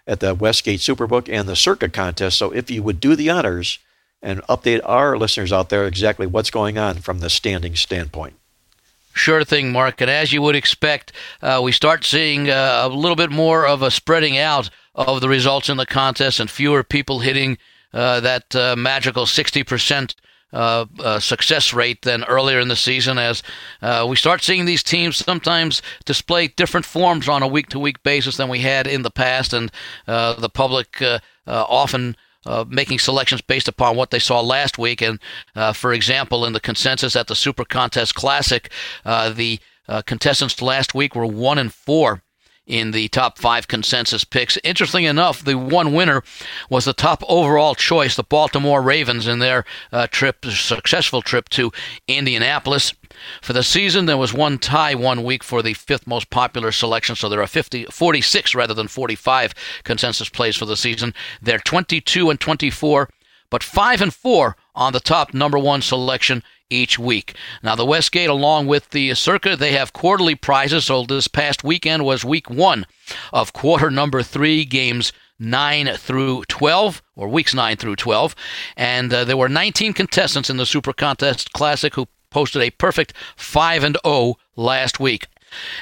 at 0.06 0.20
the 0.20 0.36
Westgate 0.36 0.78
Superbook 0.78 1.28
and 1.28 1.48
the 1.48 1.56
Circa 1.56 1.88
contest. 1.88 2.38
So 2.38 2.52
if 2.52 2.70
you 2.70 2.84
would 2.84 3.00
do 3.00 3.16
the 3.16 3.28
honors 3.28 3.80
and 4.24 4.42
update 4.44 4.80
our 4.84 5.16
listeners 5.16 5.52
out 5.52 5.68
there 5.68 5.86
exactly 5.86 6.26
what's 6.26 6.50
going 6.50 6.78
on 6.78 6.96
from 6.96 7.20
the 7.20 7.30
standing 7.30 7.76
standpoint. 7.76 8.34
Sure 9.12 9.44
thing, 9.44 9.70
Mark. 9.70 10.00
And 10.00 10.10
as 10.10 10.32
you 10.32 10.42
would 10.42 10.56
expect, 10.56 11.12
uh, 11.40 11.60
we 11.62 11.70
start 11.70 12.04
seeing 12.04 12.50
uh, 12.50 12.80
a 12.82 12.88
little 12.88 13.14
bit 13.14 13.30
more 13.30 13.64
of 13.64 13.82
a 13.82 13.90
spreading 13.90 14.36
out 14.36 14.70
of 14.96 15.20
the 15.20 15.28
results 15.28 15.68
in 15.68 15.76
the 15.76 15.86
contest 15.86 16.40
and 16.40 16.50
fewer 16.50 16.82
people 16.82 17.20
hitting 17.20 17.56
uh, 17.92 18.18
that 18.20 18.56
uh, 18.56 18.74
magical 18.76 19.24
60% 19.24 20.14
uh, 20.54 20.86
uh, 21.00 21.18
success 21.18 21.74
rate 21.74 22.02
than 22.02 22.22
earlier 22.24 22.60
in 22.60 22.68
the 22.68 22.76
season 22.76 23.18
as 23.18 23.42
uh, 23.82 24.06
we 24.08 24.14
start 24.14 24.40
seeing 24.40 24.64
these 24.64 24.84
teams 24.84 25.16
sometimes 25.16 25.82
display 26.04 26.46
different 26.46 26.86
forms 26.86 27.28
on 27.28 27.42
a 27.42 27.48
week 27.48 27.68
to 27.68 27.78
week 27.78 28.00
basis 28.04 28.36
than 28.36 28.48
we 28.48 28.60
had 28.60 28.86
in 28.86 29.02
the 29.02 29.10
past, 29.10 29.52
and 29.52 29.72
uh, 30.06 30.34
the 30.34 30.48
public 30.48 31.02
uh, 31.02 31.18
uh, 32.46 32.64
making 32.68 32.98
selections 32.98 33.40
based 33.40 33.68
upon 33.68 33.96
what 33.96 34.10
they 34.10 34.18
saw 34.18 34.40
last 34.40 34.78
week. 34.78 35.00
And 35.02 35.20
uh, 35.54 35.72
for 35.72 35.92
example, 35.92 36.44
in 36.44 36.52
the 36.52 36.60
consensus 36.60 37.16
at 37.16 37.26
the 37.26 37.34
Super 37.34 37.64
Contest 37.64 38.14
Classic, 38.14 38.70
uh, 39.04 39.30
the 39.30 39.58
uh, 39.88 40.02
contestants 40.02 40.60
last 40.62 40.94
week 40.94 41.14
were 41.14 41.26
one 41.26 41.58
and 41.58 41.72
four 41.72 42.22
in 42.66 42.92
the 42.92 43.08
top 43.08 43.38
five 43.38 43.68
consensus 43.68 44.24
picks. 44.24 44.58
Interesting 44.64 45.04
enough, 45.04 45.44
the 45.44 45.58
one 45.58 45.92
winner 45.92 46.22
was 46.70 46.84
the 46.84 46.92
top 46.92 47.22
overall 47.28 47.74
choice, 47.74 48.16
the 48.16 48.22
Baltimore 48.22 48.80
Ravens, 48.80 49.26
in 49.26 49.38
their 49.38 49.64
uh, 49.92 50.06
trip, 50.06 50.44
successful 50.46 51.22
trip 51.22 51.48
to 51.50 51.72
Indianapolis. 52.08 52.94
For 53.42 53.52
the 53.52 53.62
season, 53.62 54.06
there 54.06 54.16
was 54.16 54.32
one 54.32 54.58
tie 54.58 54.94
one 54.94 55.22
week 55.24 55.44
for 55.44 55.62
the 55.62 55.74
fifth 55.74 56.06
most 56.06 56.30
popular 56.30 56.72
selection, 56.72 57.16
so 57.16 57.28
there 57.28 57.42
are 57.42 57.46
50, 57.46 57.84
46 57.86 58.54
rather 58.54 58.74
than 58.74 58.88
45 58.88 59.54
consensus 59.84 60.28
plays 60.28 60.56
for 60.56 60.64
the 60.66 60.76
season. 60.76 61.14
They're 61.40 61.58
22 61.58 62.30
and 62.30 62.40
24, 62.40 63.10
but 63.50 63.62
5 63.62 64.00
and 64.00 64.14
4 64.14 64.56
on 64.74 64.92
the 64.92 65.00
top 65.00 65.34
number 65.34 65.58
one 65.58 65.82
selection 65.82 66.42
each 66.70 66.98
week. 66.98 67.36
Now, 67.62 67.74
the 67.74 67.84
Westgate, 67.86 68.30
along 68.30 68.66
with 68.66 68.90
the 68.90 69.14
Circa, 69.14 69.56
they 69.56 69.72
have 69.72 69.92
quarterly 69.92 70.34
prizes. 70.34 70.86
So 70.86 71.04
this 71.04 71.28
past 71.28 71.64
weekend 71.64 72.04
was 72.04 72.24
week 72.24 72.50
one 72.50 72.86
of 73.32 73.52
quarter 73.52 73.90
number 73.90 74.22
three, 74.22 74.64
games 74.64 75.12
9 75.38 75.96
through 75.96 76.44
12, 76.44 77.02
or 77.16 77.28
weeks 77.28 77.54
9 77.54 77.76
through 77.76 77.96
12. 77.96 78.34
And 78.76 79.12
uh, 79.12 79.24
there 79.24 79.36
were 79.36 79.48
19 79.48 79.92
contestants 79.92 80.50
in 80.50 80.56
the 80.56 80.66
Super 80.66 80.92
Contest 80.92 81.52
Classic 81.52 81.94
who 81.94 82.08
posted 82.30 82.62
a 82.62 82.70
perfect 82.70 83.14
5 83.36 83.84
and 83.84 83.98
0 84.04 84.34
last 84.56 84.98
week. 85.00 85.26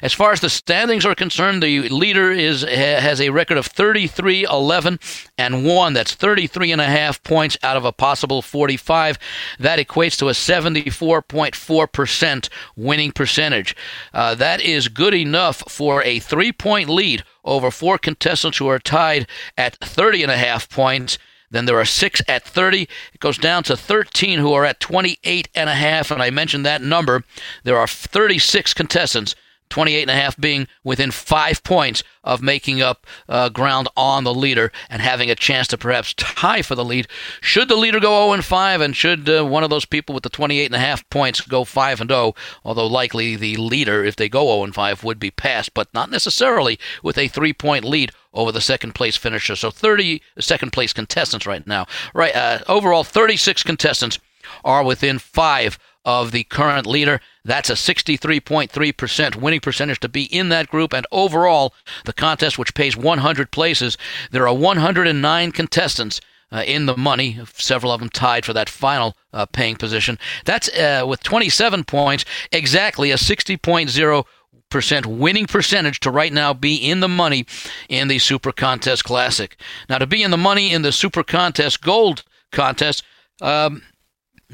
As 0.03 0.13
far 0.13 0.33
as 0.33 0.41
the 0.41 0.51
standings 0.51 1.07
are 1.07 1.15
concerned, 1.15 1.63
the 1.63 1.89
leader 1.89 2.31
is 2.31 2.63
has 2.63 3.21
a 3.21 3.31
record 3.31 3.59
of 3.59 3.67
33, 3.67 4.45
11, 4.45 5.01
and 5.39 5.65
1. 5.65 5.93
That's 5.93 6.15
33 6.15 6.73
and 6.73 6.81
a 6.81 6.87
half 6.87 7.23
points 7.23 7.57
out 7.63 7.77
of 7.77 7.85
a 7.85 7.93
possible 7.93 8.43
45. 8.43 9.19
That 9.59 9.79
equates 9.79 10.19
to 10.19 10.29
a 10.29 10.33
74.4% 10.33 12.49
winning 12.77 13.13
percentage. 13.13 13.77
Uh, 14.13 14.35
that 14.35 14.61
is 14.61 14.89
good 14.89 15.15
enough 15.15 15.63
for 15.69 16.03
a 16.03 16.19
three 16.19 16.53
point 16.53 16.89
lead 16.89 17.23
over 17.45 17.71
four 17.71 17.99
contestants 17.99 18.59
who 18.59 18.69
are 18.69 18.79
tied 18.79 19.27
at 19.57 19.77
30 19.77 20.23
and 20.23 20.33
a 20.33 20.37
half 20.37 20.69
points. 20.69 21.19
Then 21.53 21.67
there 21.67 21.79
are 21.79 21.85
six 21.85 22.23
at 22.27 22.45
30. 22.45 22.89
It 23.13 23.21
goes 23.21 23.37
down 23.37 23.63
to 23.65 23.77
13 23.77 24.39
who 24.39 24.55
are 24.55 24.65
at 24.65 24.81
28 24.81 25.49
and 25.55 25.69
a 25.69 25.75
half. 25.75 26.11
And 26.11 26.23
I 26.23 26.31
mentioned 26.31 26.65
that 26.65 26.83
number. 26.83 27.25
There 27.63 27.77
are 27.77 27.87
36 27.87 28.75
contestants 28.75 29.35
28 29.73 30.03
and 30.03 30.11
a 30.11 30.15
half 30.15 30.37
being 30.39 30.69
within 30.85 31.11
five 31.11 31.65
points 31.65 32.05
of 32.23 32.43
making 32.43 32.83
up 32.83 33.07
uh, 33.27 33.49
ground 33.49 33.89
on 33.97 34.23
the 34.23 34.35
leader 34.35 34.71
and 34.91 35.01
having 35.01 35.31
a 35.31 35.35
chance 35.35 35.67
to 35.67 35.79
perhaps 35.79 36.13
tie 36.15 36.61
for 36.61 36.75
the 36.75 36.85
lead. 36.85 37.09
Should 37.41 37.69
the 37.69 37.77
leader 37.77 37.99
go 37.99 38.27
0 38.27 38.35
and 38.35 38.45
5, 38.45 38.81
and 38.83 38.95
should 38.95 39.29
uh, 39.31 39.45
one 39.47 39.65
of 39.65 39.71
those 39.71 39.87
people 39.87 40.15
with 40.15 40.25
the 40.25 40.29
28 40.29 40.67
and 40.67 40.75
a 40.75 40.79
half 40.79 41.09
points 41.09 41.41
go 41.41 41.65
5 41.65 42.03
and 42.03 42.11
0, 42.11 42.35
although 42.65 42.87
likely 42.87 43.35
the 43.35 43.57
leader, 43.57 44.05
if 44.05 44.17
they 44.17 44.29
go 44.29 44.45
0 44.45 44.65
and 44.65 44.75
5, 44.75 45.05
would 45.05 45.19
be 45.19 45.31
passed, 45.31 45.73
but 45.73 45.93
not 45.95 46.11
necessarily 46.11 46.79
with 47.03 47.17
a 47.17 47.29
three 47.29 47.55
point 47.55 47.85
lead 47.85 48.13
over 48.35 48.53
the 48.53 48.61
second 48.61 48.95
place 48.95 49.17
finisher. 49.17 49.57
So 49.57 49.71
30 49.71 50.21
second 50.39 50.73
place 50.73 50.93
contestants 50.93 51.47
right 51.47 51.67
now. 51.67 51.87
Right, 52.15 52.37
uh, 52.37 52.59
overall 52.69 53.05
36 53.05 53.63
contestants 53.63 54.19
are 54.65 54.85
within 54.85 55.19
five 55.19 55.79
of 56.05 56.33
the 56.33 56.45
current 56.45 56.87
leader. 56.87 57.21
That's 57.45 57.71
a 57.71 57.75
63.3% 57.75 59.37
winning 59.37 59.61
percentage 59.61 60.01
to 60.01 60.09
be 60.09 60.25
in 60.25 60.49
that 60.49 60.69
group. 60.69 60.93
And 60.93 61.07
overall, 61.13 61.75
the 62.05 62.13
contest, 62.13 62.59
which 62.59 62.75
pays 62.75 62.97
100 62.97 63.51
places, 63.51 63.97
there 64.31 64.47
are 64.47 64.55
109 64.55 65.53
contestants. 65.53 66.21
Uh, 66.55 66.63
in 66.67 66.85
the 66.85 66.99
money, 66.99 67.41
several 67.55 67.91
of 67.91 68.01
them 68.01 68.11
tied 68.11 68.45
for 68.45 68.53
that 68.53 68.69
final 68.69 69.17
uh, 69.33 69.47
paying 69.47 69.75
position. 69.75 70.19
That's 70.45 70.69
uh, 70.77 71.03
with 71.09 71.23
27 71.23 71.85
points, 71.85 72.27
exactly 72.53 73.11
a 73.11 73.15
60.0 73.15 74.27
percent 74.73 75.07
winning 75.07 75.47
percentage 75.47 76.01
to 76.01 76.11
right 76.11 76.33
now 76.33 76.53
be 76.53 76.75
in 76.75 77.01
the 77.01 77.09
money 77.09 77.47
in 77.89 78.09
the 78.09 78.19
Super 78.19 78.53
Contest 78.53 79.05
Classic. 79.05 79.57
Now, 79.89 79.99
to 79.99 80.07
be 80.07 80.23
in 80.23 80.31
the 80.31 80.37
money 80.37 80.73
in 80.73 80.83
the 80.83 80.93
Super 80.93 81.23
Contest 81.23 81.83
Gold 81.83 82.25
Contest, 82.51 83.05
um, 83.41 83.83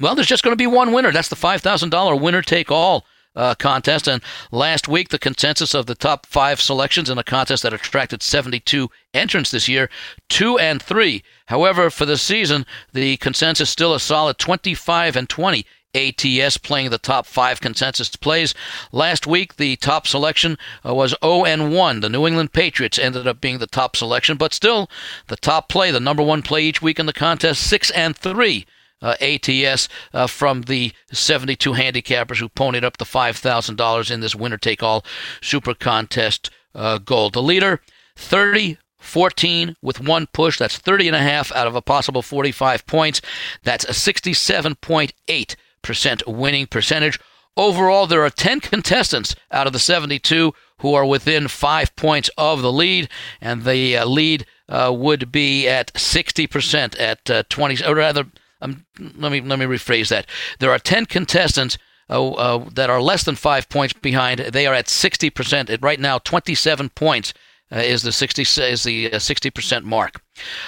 well, 0.00 0.14
there's 0.14 0.26
just 0.26 0.42
going 0.42 0.52
to 0.52 0.56
be 0.56 0.66
one 0.66 0.92
winner. 0.92 1.12
That's 1.12 1.28
the 1.28 1.37
$5,000 1.37 2.20
winner 2.20 2.42
take 2.42 2.70
all 2.70 3.04
uh, 3.34 3.54
contest. 3.54 4.08
And 4.08 4.22
last 4.50 4.88
week, 4.88 5.08
the 5.08 5.18
consensus 5.18 5.74
of 5.74 5.87
the 5.87 5.94
top 5.94 6.26
five 6.26 6.61
selections 6.61 7.08
in 7.08 7.18
a 7.18 7.24
contest 7.24 7.62
that 7.62 7.72
attracted 7.72 8.22
72 8.22 8.90
entrants 9.14 9.50
this 9.50 9.68
year, 9.68 9.88
two 10.28 10.58
and 10.58 10.82
three. 10.82 11.22
However, 11.46 11.88
for 11.88 12.04
the 12.04 12.18
season, 12.18 12.66
the 12.92 13.16
consensus 13.18 13.70
still 13.70 13.94
a 13.94 14.00
solid 14.00 14.38
25 14.38 15.16
and 15.16 15.28
20. 15.28 15.64
ATS 15.94 16.58
playing 16.58 16.90
the 16.90 16.98
top 16.98 17.26
five 17.26 17.62
consensus 17.62 18.14
plays. 18.14 18.54
Last 18.92 19.26
week, 19.26 19.56
the 19.56 19.74
top 19.76 20.06
selection 20.06 20.58
uh, 20.87 20.94
was 20.94 21.14
0 21.24 21.46
and 21.46 21.72
1. 21.72 22.00
The 22.00 22.11
New 22.11 22.26
England 22.26 22.52
Patriots 22.52 22.98
ended 22.98 23.26
up 23.26 23.40
being 23.40 23.56
the 23.56 23.66
top 23.66 23.96
selection, 23.96 24.37
but 24.37 24.52
still, 24.52 24.90
the 25.28 25.37
top 25.37 25.70
play, 25.70 25.90
the 25.90 25.98
number 25.98 26.22
one 26.22 26.42
play 26.42 26.62
each 26.62 26.82
week 26.82 27.00
in 27.00 27.06
the 27.06 27.14
contest, 27.14 27.66
6 27.66 27.90
and 27.92 28.14
3 28.14 28.66
uh, 29.00 29.14
ATS 29.20 29.88
uh, 30.12 30.26
from 30.26 30.62
the 30.62 30.92
72 31.12 31.72
handicappers 31.72 32.38
who 32.38 32.48
ponied 32.48 32.84
up 32.84 32.98
the 32.98 33.04
$5,000 33.04 34.11
in 34.11 34.20
this 34.20 34.34
winner 34.34 34.56
take 34.56 34.82
all 34.82 35.04
super 35.40 35.74
contest 35.74 36.50
uh, 36.74 36.98
gold. 36.98 37.34
The 37.34 37.42
leader, 37.42 37.80
30 38.16 38.78
14 39.00 39.76
with 39.80 40.00
one 40.00 40.26
push. 40.32 40.58
That's 40.58 40.76
30 40.76 41.06
and 41.08 41.16
a 41.16 41.20
half 41.20 41.50
out 41.54 41.66
of 41.66 41.74
a 41.74 41.80
possible 41.80 42.20
45 42.22 42.87
points. 42.87 43.22
That's 43.62 43.84
a 43.84 43.92
67.8% 43.92 46.26
winning 46.26 46.66
percentage. 46.66 47.18
Overall, 47.56 48.06
there 48.06 48.22
are 48.24 48.30
10 48.30 48.61
contestants 48.61 49.34
out 49.50 49.66
of 49.66 49.72
the 49.72 49.78
72 49.78 50.52
who 50.78 50.94
are 50.94 51.04
within 51.04 51.48
five 51.48 51.94
points 51.96 52.30
of 52.38 52.62
the 52.62 52.72
lead, 52.72 53.08
and 53.40 53.64
the 53.64 53.96
uh, 53.96 54.06
lead 54.06 54.46
uh, 54.68 54.92
would 54.94 55.32
be 55.32 55.66
at 55.66 55.92
60% 55.94 57.00
at 57.00 57.28
uh, 57.28 57.42
20, 57.48 57.84
or 57.84 57.96
rather, 57.96 58.26
um, 58.60 58.84
let 59.16 59.32
me 59.32 59.40
let 59.40 59.58
me 59.58 59.66
rephrase 59.66 60.08
that. 60.08 60.26
There 60.58 60.70
are 60.70 60.78
ten 60.78 61.06
contestants 61.06 61.78
uh, 62.10 62.30
uh, 62.32 62.68
that 62.74 62.90
are 62.90 63.00
less 63.00 63.24
than 63.24 63.36
five 63.36 63.68
points 63.68 63.92
behind. 63.92 64.40
They 64.40 64.66
are 64.66 64.74
at 64.74 64.88
sixty 64.88 65.30
percent. 65.30 65.70
Right 65.80 66.00
now, 66.00 66.18
twenty-seven 66.18 66.90
points 66.90 67.34
uh, 67.70 67.78
is 67.78 68.02
the 68.02 68.12
sixty 68.12 68.42
is 68.42 68.82
the 68.84 69.12
uh, 69.12 69.18
sixty 69.18 69.50
percent 69.50 69.84
mark. 69.84 70.20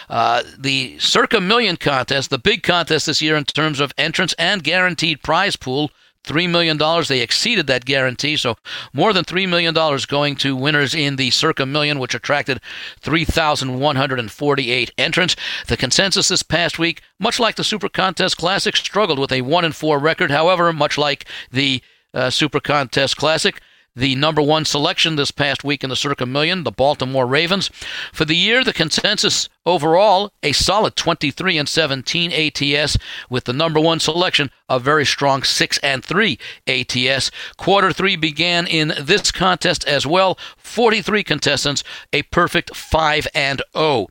Uh, 0.08 0.42
the 0.58 0.98
Circa 0.98 1.40
Million 1.40 1.76
contest, 1.76 2.30
the 2.30 2.38
big 2.38 2.62
contest 2.62 3.06
this 3.06 3.22
year 3.22 3.36
in 3.36 3.44
terms 3.44 3.80
of 3.80 3.92
entrance 3.96 4.34
and 4.34 4.62
guaranteed 4.62 5.22
prize 5.22 5.56
pool, 5.56 5.90
$3 6.24 6.50
million. 6.50 6.78
They 7.08 7.20
exceeded 7.20 7.66
that 7.66 7.84
guarantee, 7.84 8.36
so 8.36 8.56
more 8.92 9.12
than 9.12 9.24
$3 9.24 9.48
million 9.48 9.74
going 10.08 10.36
to 10.36 10.56
winners 10.56 10.94
in 10.94 11.16
the 11.16 11.30
Circa 11.30 11.66
Million, 11.66 11.98
which 11.98 12.14
attracted 12.14 12.60
3,148 13.00 14.92
entrants. 14.98 15.36
The 15.66 15.76
consensus 15.76 16.28
this 16.28 16.42
past 16.42 16.78
week, 16.78 17.02
much 17.18 17.40
like 17.40 17.56
the 17.56 17.64
Super 17.64 17.88
Contest 17.88 18.36
Classic, 18.36 18.76
struggled 18.76 19.18
with 19.18 19.32
a 19.32 19.42
1 19.42 19.64
and 19.64 19.74
4 19.74 19.98
record. 19.98 20.30
However, 20.30 20.72
much 20.72 20.96
like 20.98 21.26
the 21.50 21.82
uh, 22.12 22.30
Super 22.30 22.60
Contest 22.60 23.16
Classic, 23.16 23.60
the 23.96 24.14
number 24.14 24.40
one 24.40 24.64
selection 24.64 25.16
this 25.16 25.30
past 25.30 25.64
week 25.64 25.82
in 25.82 25.90
the 25.90 25.96
Circa 25.96 26.26
Million, 26.26 26.64
the 26.64 26.70
Baltimore 26.70 27.26
Ravens. 27.26 27.70
For 28.12 28.24
the 28.24 28.36
year, 28.36 28.62
the 28.62 28.72
consensus 28.72 29.48
overall 29.66 30.32
a 30.42 30.52
solid 30.52 30.96
23 30.96 31.58
and 31.58 31.68
17 31.68 32.32
ATS 32.32 32.96
with 33.28 33.44
the 33.44 33.52
number 33.52 33.80
one 33.80 34.00
selection 34.00 34.50
a 34.68 34.78
very 34.78 35.04
strong 35.04 35.42
6 35.42 35.78
and 35.78 36.04
3 36.04 36.38
ATS. 36.66 37.30
Quarter 37.56 37.92
3 37.92 38.16
began 38.16 38.66
in 38.66 38.94
this 39.00 39.32
contest 39.32 39.84
as 39.86 40.06
well. 40.06 40.38
43 40.56 41.24
contestants, 41.24 41.82
a 42.12 42.22
perfect 42.22 42.76
5 42.76 43.26
and 43.34 43.62
0. 43.76 44.06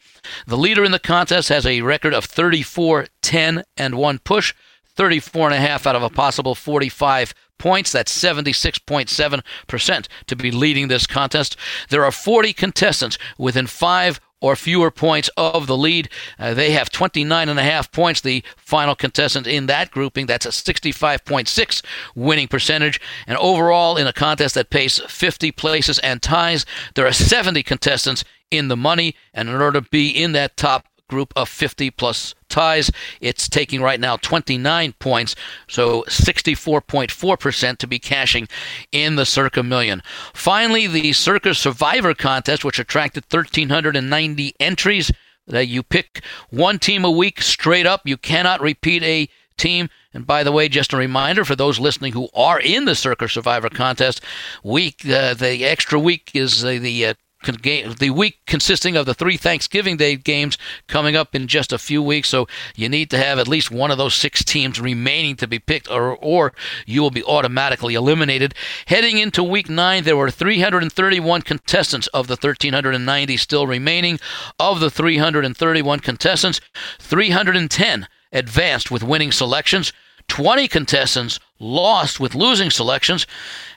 The 0.45 0.57
leader 0.57 0.84
in 0.84 0.91
the 0.91 0.99
contest 0.99 1.49
has 1.49 1.65
a 1.65 1.82
record 1.82 2.13
of 2.13 2.25
34 2.25 3.07
10 3.21 3.63
and 3.77 3.95
1 3.95 4.19
push. 4.19 4.53
34 4.95 5.45
and 5.45 5.55
a 5.55 5.61
half 5.65 5.88
out 5.88 5.95
of 5.95 6.03
a 6.03 6.09
possible 6.09 6.53
45 6.55 7.34
points. 7.60 7.91
That's 7.91 8.18
76.7% 8.18 10.07
to 10.28 10.36
be 10.36 10.49
leading 10.51 10.88
this 10.88 11.05
contest. 11.05 11.55
There 11.89 12.03
are 12.03 12.12
40 12.12 12.53
contestants 12.53 13.20
within 13.38 13.68
five 13.68 14.20
or 14.41 14.55
fewer 14.55 14.89
points 14.89 15.30
of 15.38 15.68
the 15.68 15.78
lead. 15.78 16.10
Uh, 16.38 16.53
they 16.53 16.72
have 16.72 16.89
29 16.89 17.49
and 17.49 17.60
a 17.60 17.64
half 17.64 17.91
points. 17.91 18.22
The 18.22 18.43
final 18.57 18.95
contestant 18.95 19.47
in 19.47 19.66
that 19.68 19.91
grouping, 19.91 20.26
that's 20.26 20.45
a 20.45 20.49
65.6 20.49 21.86
winning 22.16 22.47
percentage. 22.47 23.01
And 23.28 23.38
overall, 23.38 23.97
in 23.97 24.07
a 24.07 24.14
contest 24.14 24.55
that 24.55 24.70
pays 24.70 24.99
50 24.99 25.51
places 25.51 25.99
and 25.99 26.22
ties, 26.22 26.66
there 26.95 27.05
are 27.05 27.12
70 27.12 27.64
contestants 27.64 28.24
in 28.49 28.68
the 28.70 28.78
money. 28.78 29.16
And 29.34 29.49
in 29.49 29.55
order 29.55 29.82
to 29.82 29.89
be 29.89 30.10
in 30.10 30.32
that 30.34 30.57
top 30.57 30.86
group 31.10 31.34
of 31.36 31.49
50 31.49 31.91
plus 31.91 32.34
ties. 32.47 32.89
It's 33.20 33.49
taking 33.49 33.82
right 33.82 33.99
now 33.99 34.16
29 34.16 34.93
points, 34.93 35.36
so 35.68 36.03
64.4% 36.03 37.78
to 37.78 37.88
be 37.88 37.99
cashing 37.99 38.47
in 38.93 39.18
the 39.18 39.26
Circa 39.26 39.62
Million. 39.62 40.01
Finally, 40.34 40.88
the 40.88 41.12
Circa 41.12 41.53
Survivor 41.53 42.14
Contest, 42.14 42.64
which 42.64 42.80
attracted 42.80 43.26
1,390 43.30 44.53
entries. 44.60 45.12
That 45.47 45.68
you 45.68 45.82
pick 45.82 46.24
one 46.51 46.78
team 46.78 47.03
a 47.03 47.10
week 47.10 47.41
straight 47.41 47.88
up. 47.88 48.01
You 48.05 48.18
cannot 48.18 48.62
repeat 48.62 49.01
a 49.01 49.28
team. 49.57 49.89
And 50.14 50.26
by 50.26 50.43
the 50.43 50.51
way, 50.51 50.70
just 50.70 50.93
a 50.93 50.97
reminder 50.97 51.43
for 51.43 51.55
those 51.55 51.80
listening 51.80 52.14
who 52.14 52.30
are 52.36 52.60
in 52.60 52.86
the 52.86 52.95
Circa 52.95 53.28
Survivor 53.28 53.70
contest, 53.70 54.22
week 54.64 55.01
uh, 55.10 55.34
the 55.34 55.66
extra 55.66 55.99
week 55.99 56.32
is 56.36 56.64
uh, 56.64 56.78
the 56.80 57.07
uh, 57.07 57.14
the 57.43 58.11
week 58.13 58.39
consisting 58.45 58.97
of 58.97 59.05
the 59.05 59.13
three 59.13 59.37
Thanksgiving 59.37 59.97
Day 59.97 60.15
games 60.15 60.57
coming 60.87 61.15
up 61.15 61.33
in 61.33 61.47
just 61.47 61.71
a 61.71 61.77
few 61.77 62.03
weeks. 62.03 62.29
So 62.29 62.47
you 62.75 62.89
need 62.89 63.09
to 63.11 63.17
have 63.17 63.39
at 63.39 63.47
least 63.47 63.71
one 63.71 63.91
of 63.91 63.97
those 63.97 64.13
six 64.13 64.43
teams 64.43 64.79
remaining 64.79 65.35
to 65.37 65.47
be 65.47 65.59
picked, 65.59 65.89
or, 65.89 66.17
or 66.17 66.53
you 66.85 67.01
will 67.01 67.11
be 67.11 67.23
automatically 67.23 67.95
eliminated. 67.95 68.53
Heading 68.87 69.17
into 69.17 69.43
week 69.43 69.69
nine, 69.69 70.03
there 70.03 70.17
were 70.17 70.31
331 70.31 71.43
contestants 71.43 72.07
of 72.07 72.27
the 72.27 72.33
1,390 72.33 73.37
still 73.37 73.67
remaining. 73.67 74.19
Of 74.59 74.79
the 74.79 74.89
331 74.89 75.99
contestants, 76.01 76.59
310 76.99 78.07
advanced 78.31 78.91
with 78.91 79.03
winning 79.03 79.31
selections. 79.31 79.93
20 80.30 80.67
contestants 80.69 81.39
lost 81.59 82.19
with 82.19 82.36
losing 82.36 82.69
selections, 82.69 83.27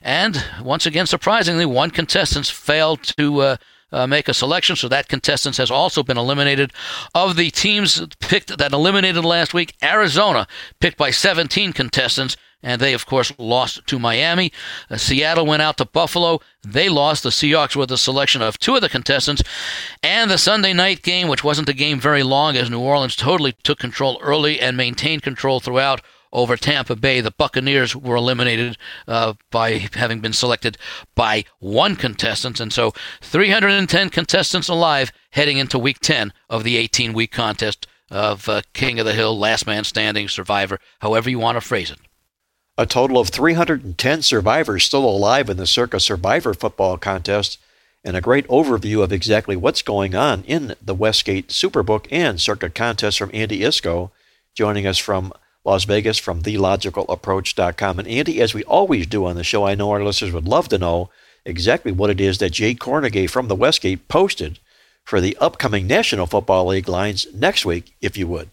and 0.01 0.43
once 0.61 0.85
again, 0.85 1.05
surprisingly, 1.05 1.65
one 1.65 1.91
contestant 1.91 2.47
failed 2.47 3.03
to 3.03 3.41
uh, 3.41 3.57
uh, 3.93 4.07
make 4.07 4.27
a 4.27 4.33
selection, 4.33 4.75
so 4.75 4.87
that 4.87 5.07
contestant 5.07 5.57
has 5.57 5.69
also 5.69 6.03
been 6.03 6.17
eliminated. 6.17 6.73
Of 7.13 7.35
the 7.35 7.51
teams 7.51 8.05
picked 8.19 8.57
that 8.57 8.73
eliminated 8.73 9.23
last 9.23 9.53
week, 9.53 9.75
Arizona 9.83 10.47
picked 10.79 10.97
by 10.97 11.11
17 11.11 11.73
contestants. 11.73 12.35
And 12.65 12.79
they, 12.79 12.93
of 12.93 13.05
course, 13.05 13.33
lost 13.37 13.85
to 13.87 13.99
Miami. 13.99 14.53
Uh, 14.89 14.95
Seattle 14.95 15.45
went 15.45 15.61
out 15.61 15.75
to 15.79 15.85
Buffalo. 15.85 16.39
They 16.65 16.87
lost. 16.87 17.23
The 17.23 17.29
Seahawks 17.29 17.75
with 17.75 17.91
a 17.91 17.97
selection 17.97 18.41
of 18.41 18.57
two 18.57 18.73
of 18.73 18.81
the 18.81 18.87
contestants. 18.87 19.43
And 20.01 20.31
the 20.31 20.37
Sunday 20.37 20.71
night 20.71 21.01
game, 21.01 21.27
which 21.27 21.43
wasn't 21.43 21.67
a 21.67 21.73
game 21.73 21.99
very 21.99 22.23
long, 22.23 22.55
as 22.55 22.69
New 22.69 22.79
Orleans 22.79 23.17
totally 23.17 23.51
took 23.63 23.79
control 23.79 24.17
early 24.21 24.61
and 24.61 24.77
maintained 24.77 25.23
control 25.23 25.59
throughout 25.59 25.99
over 26.33 26.57
Tampa 26.57 26.95
Bay. 26.97 27.21
The 27.21 27.31
Buccaneers 27.31 27.95
were 27.95 28.15
eliminated 28.15 28.77
uh, 29.07 29.35
by 29.51 29.89
having 29.93 30.19
been 30.19 30.33
selected 30.33 30.77
by 31.15 31.45
one 31.59 31.95
contestant, 31.95 32.59
and 32.59 32.73
so 32.73 32.91
310 33.21 34.09
contestants 34.09 34.67
alive 34.67 35.13
heading 35.29 35.57
into 35.57 35.79
Week 35.79 35.99
10 35.99 36.33
of 36.49 36.65
the 36.65 36.75
18-week 36.85 37.31
contest 37.31 37.87
of 38.11 38.49
uh, 38.49 38.61
King 38.73 38.99
of 38.99 39.05
the 39.05 39.13
Hill, 39.13 39.37
Last 39.37 39.65
Man 39.65 39.83
Standing, 39.83 40.27
Survivor, 40.27 40.79
however 40.99 41.29
you 41.29 41.39
want 41.39 41.55
to 41.55 41.61
phrase 41.61 41.89
it. 41.89 41.99
A 42.77 42.85
total 42.85 43.19
of 43.19 43.29
310 43.29 44.21
survivors 44.23 44.83
still 44.83 45.05
alive 45.05 45.49
in 45.49 45.57
the 45.57 45.67
Circa 45.67 45.99
Survivor 45.99 46.53
football 46.53 46.97
contest, 46.97 47.59
and 48.03 48.17
a 48.17 48.21
great 48.21 48.47
overview 48.47 49.03
of 49.03 49.13
exactly 49.13 49.55
what's 49.55 49.81
going 49.81 50.13
on 50.15 50.43
in 50.43 50.75
the 50.81 50.95
Westgate 50.95 51.49
Superbook 51.49 52.07
and 52.11 52.41
Circa 52.41 52.69
contest 52.69 53.19
from 53.19 53.29
Andy 53.33 53.61
Iskoe, 53.61 54.11
joining 54.55 54.85
us 54.85 54.97
from 54.97 55.31
Las 55.65 55.85
Vegas 55.85 56.17
from 56.17 56.41
TheLogicalApproach.com. 56.41 57.99
And 57.99 58.07
Andy, 58.07 58.41
as 58.41 58.53
we 58.53 58.63
always 58.63 59.07
do 59.07 59.25
on 59.25 59.35
the 59.35 59.43
show, 59.43 59.65
I 59.65 59.75
know 59.75 59.91
our 59.91 60.03
listeners 60.03 60.33
would 60.33 60.47
love 60.47 60.67
to 60.69 60.77
know 60.77 61.09
exactly 61.45 61.91
what 61.91 62.09
it 62.09 62.19
is 62.19 62.37
that 62.39 62.51
Jay 62.51 62.75
Kornegay 62.75 63.29
from 63.29 63.47
the 63.47 63.55
Westgate 63.55 64.07
posted 64.07 64.59
for 65.03 65.19
the 65.21 65.37
upcoming 65.37 65.87
National 65.87 66.27
Football 66.27 66.67
League 66.67 66.87
lines 66.87 67.27
next 67.33 67.65
week, 67.65 67.93
if 68.01 68.17
you 68.17 68.27
would. 68.27 68.49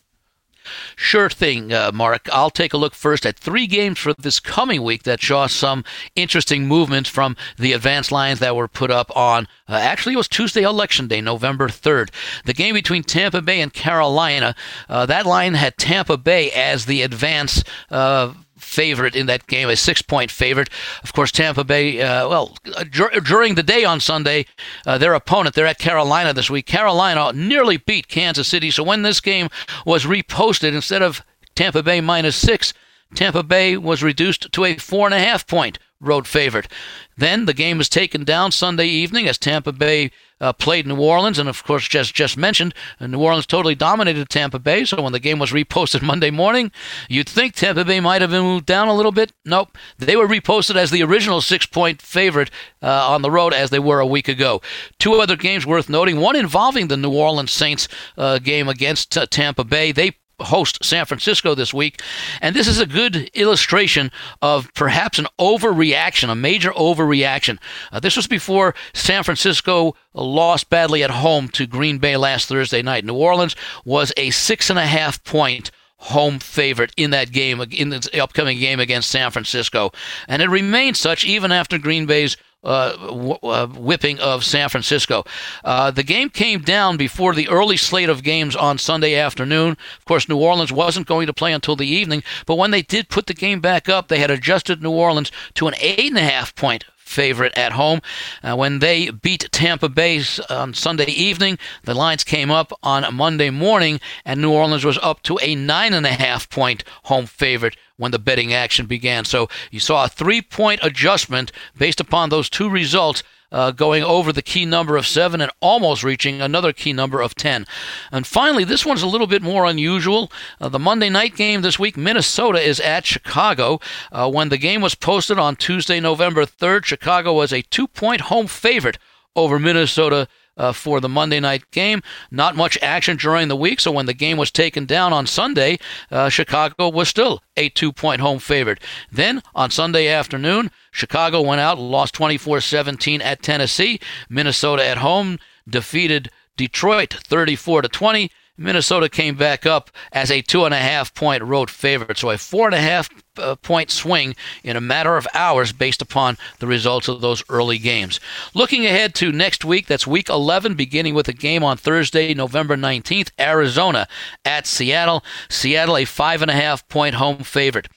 Sure 0.97 1.31
thing, 1.31 1.73
uh, 1.73 1.91
Mark. 1.93 2.29
I'll 2.33 2.51
take 2.51 2.73
a 2.73 2.77
look 2.77 2.95
first 2.95 3.25
at 3.27 3.39
three 3.39 3.66
games 3.66 3.99
for 3.99 4.14
this 4.14 4.41
coming 4.41 4.83
week 4.83 5.05
that 5.05 5.21
saw 5.23 5.47
some 5.47 5.85
interesting 6.16 6.66
movements 6.66 7.09
from 7.09 7.37
the 7.57 7.73
advanced 7.73 8.12
lines 8.12 8.39
that 8.41 8.57
were 8.57 8.68
put 8.68 8.91
up 8.91 9.14
on. 9.16 9.47
Uh, 9.68 9.75
actually, 9.75 10.14
it 10.14 10.18
was 10.18 10.29
Tuesday, 10.29 10.62
Election 10.62 11.07
Day, 11.09 11.21
November 11.21 11.68
3rd. 11.68 12.11
The 12.45 12.55
game 12.55 12.75
between 12.75 13.03
Tampa 13.03 13.43
Bay 13.43 13.61
and 13.61 13.73
Carolina, 13.73 14.55
uh, 14.89 15.07
that 15.07 15.27
line 15.27 15.55
had 15.55 15.77
Tampa 15.77 16.16
Bay 16.16 16.51
as 16.51 16.87
the 16.87 17.03
advance 17.03 17.62
uh, 17.91 18.33
favorite 18.71 19.16
in 19.16 19.27
that 19.27 19.47
game, 19.47 19.68
a 19.68 19.77
six 19.77 20.01
point 20.01 20.31
favorite. 20.31 20.71
Of 21.03 21.12
course, 21.12 21.33
Tampa 21.33 21.64
Bay, 21.64 22.01
uh, 22.01 22.29
well, 22.29 22.57
uh, 22.77 22.85
during 22.85 23.57
the 23.57 23.62
day 23.62 23.85
on 23.85 24.01
Sunday, 24.01 24.47
uh, 24.87 24.97
their 24.97 25.14
opponent, 25.14 25.55
they're 25.55 25.66
at 25.66 25.79
Carolina 25.79 26.33
this 26.33 26.49
week. 26.49 26.66
Carolina 26.66 27.33
nearly 27.35 27.77
beat 27.77 28.09
Kansas 28.09 28.49
City. 28.49 28.71
So 28.71 28.83
when 28.85 29.03
this 29.03 29.21
game 29.21 29.49
was 29.85 30.05
reposted, 30.05 30.73
instead 30.73 31.03
of 31.03 31.23
Tampa 31.55 31.83
Bay 31.83 32.01
minus 32.01 32.37
six, 32.37 32.73
Tampa 33.14 33.43
Bay 33.43 33.77
was 33.77 34.03
reduced 34.03 34.53
to 34.53 34.64
a 34.64 34.77
four 34.77 35.07
and 35.07 35.14
a 35.14 35.18
half 35.18 35.47
point 35.47 35.79
road 36.01 36.26
favorite. 36.26 36.68
Then 37.16 37.44
the 37.44 37.55
game 37.55 37.78
was 37.78 37.88
taken 37.88 38.24
down 38.24 38.53
Sunday 38.53 38.86
evening 38.86 39.28
as 39.28 39.38
Tampa 39.38 39.72
Bay 39.72 40.11
uh, 40.40 40.53
played 40.55 40.86
New 40.86 40.98
Orleans, 40.98 41.38
and 41.38 41.48
of 41.48 41.62
course, 41.64 41.86
just 41.86 42.14
just 42.14 42.36
mentioned, 42.36 42.74
uh, 42.98 43.07
New 43.07 43.20
Orleans 43.20 43.46
totally 43.46 43.74
dominated 43.74 44.28
Tampa 44.28 44.59
Bay. 44.59 44.84
So 44.84 45.03
when 45.03 45.12
the 45.12 45.20
game 45.20 45.38
was 45.38 45.53
reposted 45.53 46.03
Monday 46.11 46.30
morning, 46.30 46.72
you'd 47.09 47.28
think 47.28 47.55
Tampa 47.55 47.84
Bay 47.84 48.01
might 48.01 48.22
have 48.22 48.30
been 48.30 48.42
moved 48.42 48.66
down 48.66 48.88
a 48.88 48.94
little 48.94 49.12
bit. 49.12 49.32
Nope, 49.44 49.76
they 49.98 50.16
were 50.16 50.26
reposted 50.26 50.76
as 50.76 50.90
the 50.90 51.03
original 51.03 51.40
six-point 51.40 52.01
favorite 52.01 52.51
uh, 52.82 53.11
on 53.11 53.22
the 53.22 53.30
road 53.30 53.53
as 53.53 53.70
they 53.70 53.78
were 53.78 54.01
a 54.01 54.07
week 54.07 54.28
ago. 54.28 54.62
Two 54.98 55.14
other 55.14 55.36
games 55.36 55.66
worth 55.66 55.90
noting: 55.90 56.20
one 56.20 56.36
involving 56.36 56.88
the 56.88 56.96
New 56.96 57.12
Orleans 57.12 57.53
Saints 57.53 57.86
uh, 58.16 58.38
game 58.38 58.68
against 58.68 59.16
uh, 59.16 59.26
Tampa 59.26 59.64
Bay. 59.64 59.92
They 59.92 60.12
host 60.41 60.84
San 60.84 61.07
Francisco 61.07 61.55
this 61.55 61.74
week. 61.74 62.01
And 62.41 62.55
this 62.55 62.68
is 62.68 62.78
a 62.78 62.86
good 62.86 63.30
illustration 63.34 64.11
of 64.43 64.72
perhaps 64.74 65.18
an 65.18 65.26
overreaction, 65.38 66.30
a 66.30 66.34
major 66.34 66.70
overreaction. 66.70 67.59
Uh, 67.93 68.01
this 68.01 68.16
was 68.16 68.26
before 68.26 68.74
San 68.95 69.22
Francisco 69.22 69.95
lost 70.14 70.70
badly 70.70 71.03
at 71.03 71.11
home 71.11 71.49
to 71.49 71.66
Green 71.66 71.99
Bay 71.99 72.16
last 72.16 72.49
Thursday 72.49 72.82
night. 72.82 73.05
New 73.05 73.14
Orleans 73.14 73.57
was 73.84 74.12
a 74.16 74.30
six 74.30 74.70
and 74.70 74.78
a 74.78 74.86
half 74.86 75.22
point 75.24 75.70
home 76.01 76.38
favorite 76.38 76.93
in 76.97 77.11
that 77.11 77.30
game, 77.30 77.61
in 77.61 77.91
the 77.91 78.20
upcoming 78.22 78.59
game 78.59 78.80
against 78.80 79.11
San 79.11 79.30
Francisco. 79.30 79.93
And 80.26 80.41
it 80.41 80.49
remained 80.49 80.97
such 80.97 81.24
even 81.24 81.53
after 81.53 81.78
Green 81.78 82.07
Bay's 82.07 82.36
uh, 82.62 83.36
uh, 83.42 83.66
whipping 83.68 84.18
of 84.20 84.44
San 84.44 84.68
Francisco. 84.68 85.24
Uh, 85.64 85.90
the 85.90 86.02
game 86.02 86.28
came 86.28 86.61
down 86.61 86.96
before 86.96 87.34
the 87.34 87.48
early 87.48 87.76
slate 87.76 88.08
of 88.08 88.22
games 88.22 88.54
on 88.54 88.78
Sunday 88.78 89.14
afternoon. 89.14 89.76
Of 89.98 90.04
course, 90.04 90.28
New 90.28 90.38
Orleans 90.38 90.72
wasn't 90.72 91.06
going 91.06 91.26
to 91.26 91.32
play 91.32 91.52
until 91.52 91.76
the 91.76 91.86
evening, 91.86 92.22
but 92.46 92.56
when 92.56 92.70
they 92.70 92.82
did 92.82 93.08
put 93.08 93.26
the 93.26 93.34
game 93.34 93.61
back 93.61 93.88
up, 93.88 94.08
they 94.08 94.18
had 94.18 94.30
adjusted 94.30 94.82
New 94.82 94.90
Orleans 94.90 95.32
to 95.54 95.68
an 95.68 95.74
eight 95.80 96.11
and 96.11 96.18
a 96.18 96.22
half 96.22 96.54
point 96.54 96.84
favorite 97.11 97.52
at 97.56 97.72
home. 97.72 98.00
Uh, 98.42 98.56
when 98.56 98.78
they 98.78 99.11
beat 99.11 99.48
Tampa 99.50 99.88
Bay 99.88 100.22
on 100.48 100.72
Sunday 100.72 101.11
evening, 101.11 101.58
the 101.84 101.94
lines 101.94 102.24
came 102.24 102.50
up 102.50 102.72
on 102.82 103.14
Monday 103.14 103.50
morning, 103.50 104.00
and 104.24 104.40
New 104.40 104.52
Orleans 104.52 104.84
was 104.84 104.98
up 105.02 105.22
to 105.24 105.38
a 105.42 105.54
nine 105.54 105.92
and 105.92 106.06
a 106.06 106.12
half 106.12 106.48
point 106.48 106.84
home 107.04 107.26
favorite 107.26 107.76
when 107.96 108.12
the 108.12 108.18
betting 108.18 108.52
action 108.54 108.86
began. 108.86 109.24
So 109.24 109.48
you 109.70 109.80
saw 109.80 110.04
a 110.04 110.08
three 110.08 110.40
point 110.40 110.80
adjustment 110.82 111.52
based 111.76 112.00
upon 112.00 112.30
those 112.30 112.48
two 112.48 112.70
results 112.70 113.22
uh, 113.53 113.70
going 113.70 114.03
over 114.03 114.32
the 114.32 114.42
key 114.42 114.64
number 114.64 114.96
of 114.96 115.07
seven 115.07 115.40
and 115.40 115.51
almost 115.61 116.05
reaching 116.05 116.40
another 116.40 116.72
key 116.72 116.92
number 116.92 117.20
of 117.20 117.34
10. 117.34 117.66
And 118.12 118.26
finally, 118.26 118.64
this 118.64 118.86
one's 118.86 119.03
a 119.03 119.09
little 119.09 119.26
bit 119.26 119.42
more 119.42 119.64
unusual. 119.64 120.30
Uh, 120.61 120.68
the 120.68 120.78
Monday 120.78 121.09
night 121.09 121.36
game 121.36 121.62
this 121.62 121.78
week, 121.78 121.96
Minnesota 121.96 122.61
is 122.61 122.80
at 122.80 123.07
Chicago. 123.07 123.80
Uh, 124.12 124.30
when 124.30 124.48
the 124.48 124.59
game 124.59 124.80
was 124.80 124.94
posted 124.94 125.38
on 125.38 125.57
Tuesday, 125.57 126.01
November 126.01 126.44
3rd, 126.44 126.84
Chicago 126.84 127.32
was 127.32 127.53
a 127.53 127.62
two 127.62 127.88
point 127.88 128.22
home 128.22 128.46
favorite 128.46 128.98
over 129.36 129.59
Minnesota 129.59 130.28
uh, 130.61 130.72
for 130.72 131.00
the 131.00 131.08
Monday 131.08 131.40
night 131.40 131.68
game. 131.70 132.02
Not 132.30 132.54
much 132.54 132.78
action 132.82 133.16
during 133.16 133.48
the 133.48 133.56
week, 133.56 133.80
so 133.80 133.90
when 133.90 134.04
the 134.04 134.14
game 134.14 134.36
was 134.36 134.50
taken 134.50 134.84
down 134.84 135.12
on 135.12 135.26
Sunday, 135.26 135.78
uh, 136.11 136.28
Chicago 136.28 136.90
was 136.90 137.08
still 137.08 137.42
a 137.56 137.70
two 137.70 137.92
point 137.92 138.20
home 138.20 138.38
favorite. 138.38 138.80
Then 139.11 139.42
on 139.54 139.70
Sunday 139.70 140.08
afternoon, 140.08 140.70
Chicago 140.92 141.40
went 141.40 141.62
out 141.62 141.78
and 141.78 141.90
lost 141.90 142.14
24 142.14 142.61
17 142.61 143.22
at 143.22 143.42
Tennessee. 143.42 143.98
Minnesota 144.28 144.86
at 144.86 144.98
home 144.98 145.38
defeated 145.66 146.30
Detroit 146.58 147.14
34 147.14 147.82
to 147.82 147.88
20. 147.88 148.30
Minnesota 148.61 149.08
came 149.08 149.36
back 149.36 149.64
up 149.64 149.90
as 150.12 150.30
a 150.30 150.42
two 150.42 150.66
and 150.66 150.74
a 150.74 150.78
half 150.78 151.14
point 151.14 151.42
road 151.42 151.70
favorite. 151.70 152.18
So 152.18 152.28
a 152.30 152.36
four 152.36 152.66
and 152.66 152.74
a 152.74 152.80
half 152.80 153.08
uh, 153.38 153.56
point 153.56 153.90
swing 153.90 154.36
in 154.62 154.76
a 154.76 154.82
matter 154.82 155.16
of 155.16 155.26
hours 155.32 155.72
based 155.72 156.02
upon 156.02 156.36
the 156.58 156.66
results 156.66 157.08
of 157.08 157.22
those 157.22 157.42
early 157.48 157.78
games. 157.78 158.20
Looking 158.52 158.84
ahead 158.84 159.14
to 159.14 159.32
next 159.32 159.64
week, 159.64 159.86
that's 159.86 160.06
week 160.06 160.28
11, 160.28 160.74
beginning 160.74 161.14
with 161.14 161.26
a 161.26 161.32
game 161.32 161.64
on 161.64 161.78
Thursday, 161.78 162.34
November 162.34 162.76
19th, 162.76 163.30
Arizona 163.40 164.06
at 164.44 164.66
Seattle. 164.66 165.24
Seattle, 165.48 165.96
a 165.96 166.04
five 166.04 166.42
and 166.42 166.50
a 166.50 166.54
half 166.54 166.86
point 166.88 167.14
home 167.14 167.38
favorite. 167.38 167.88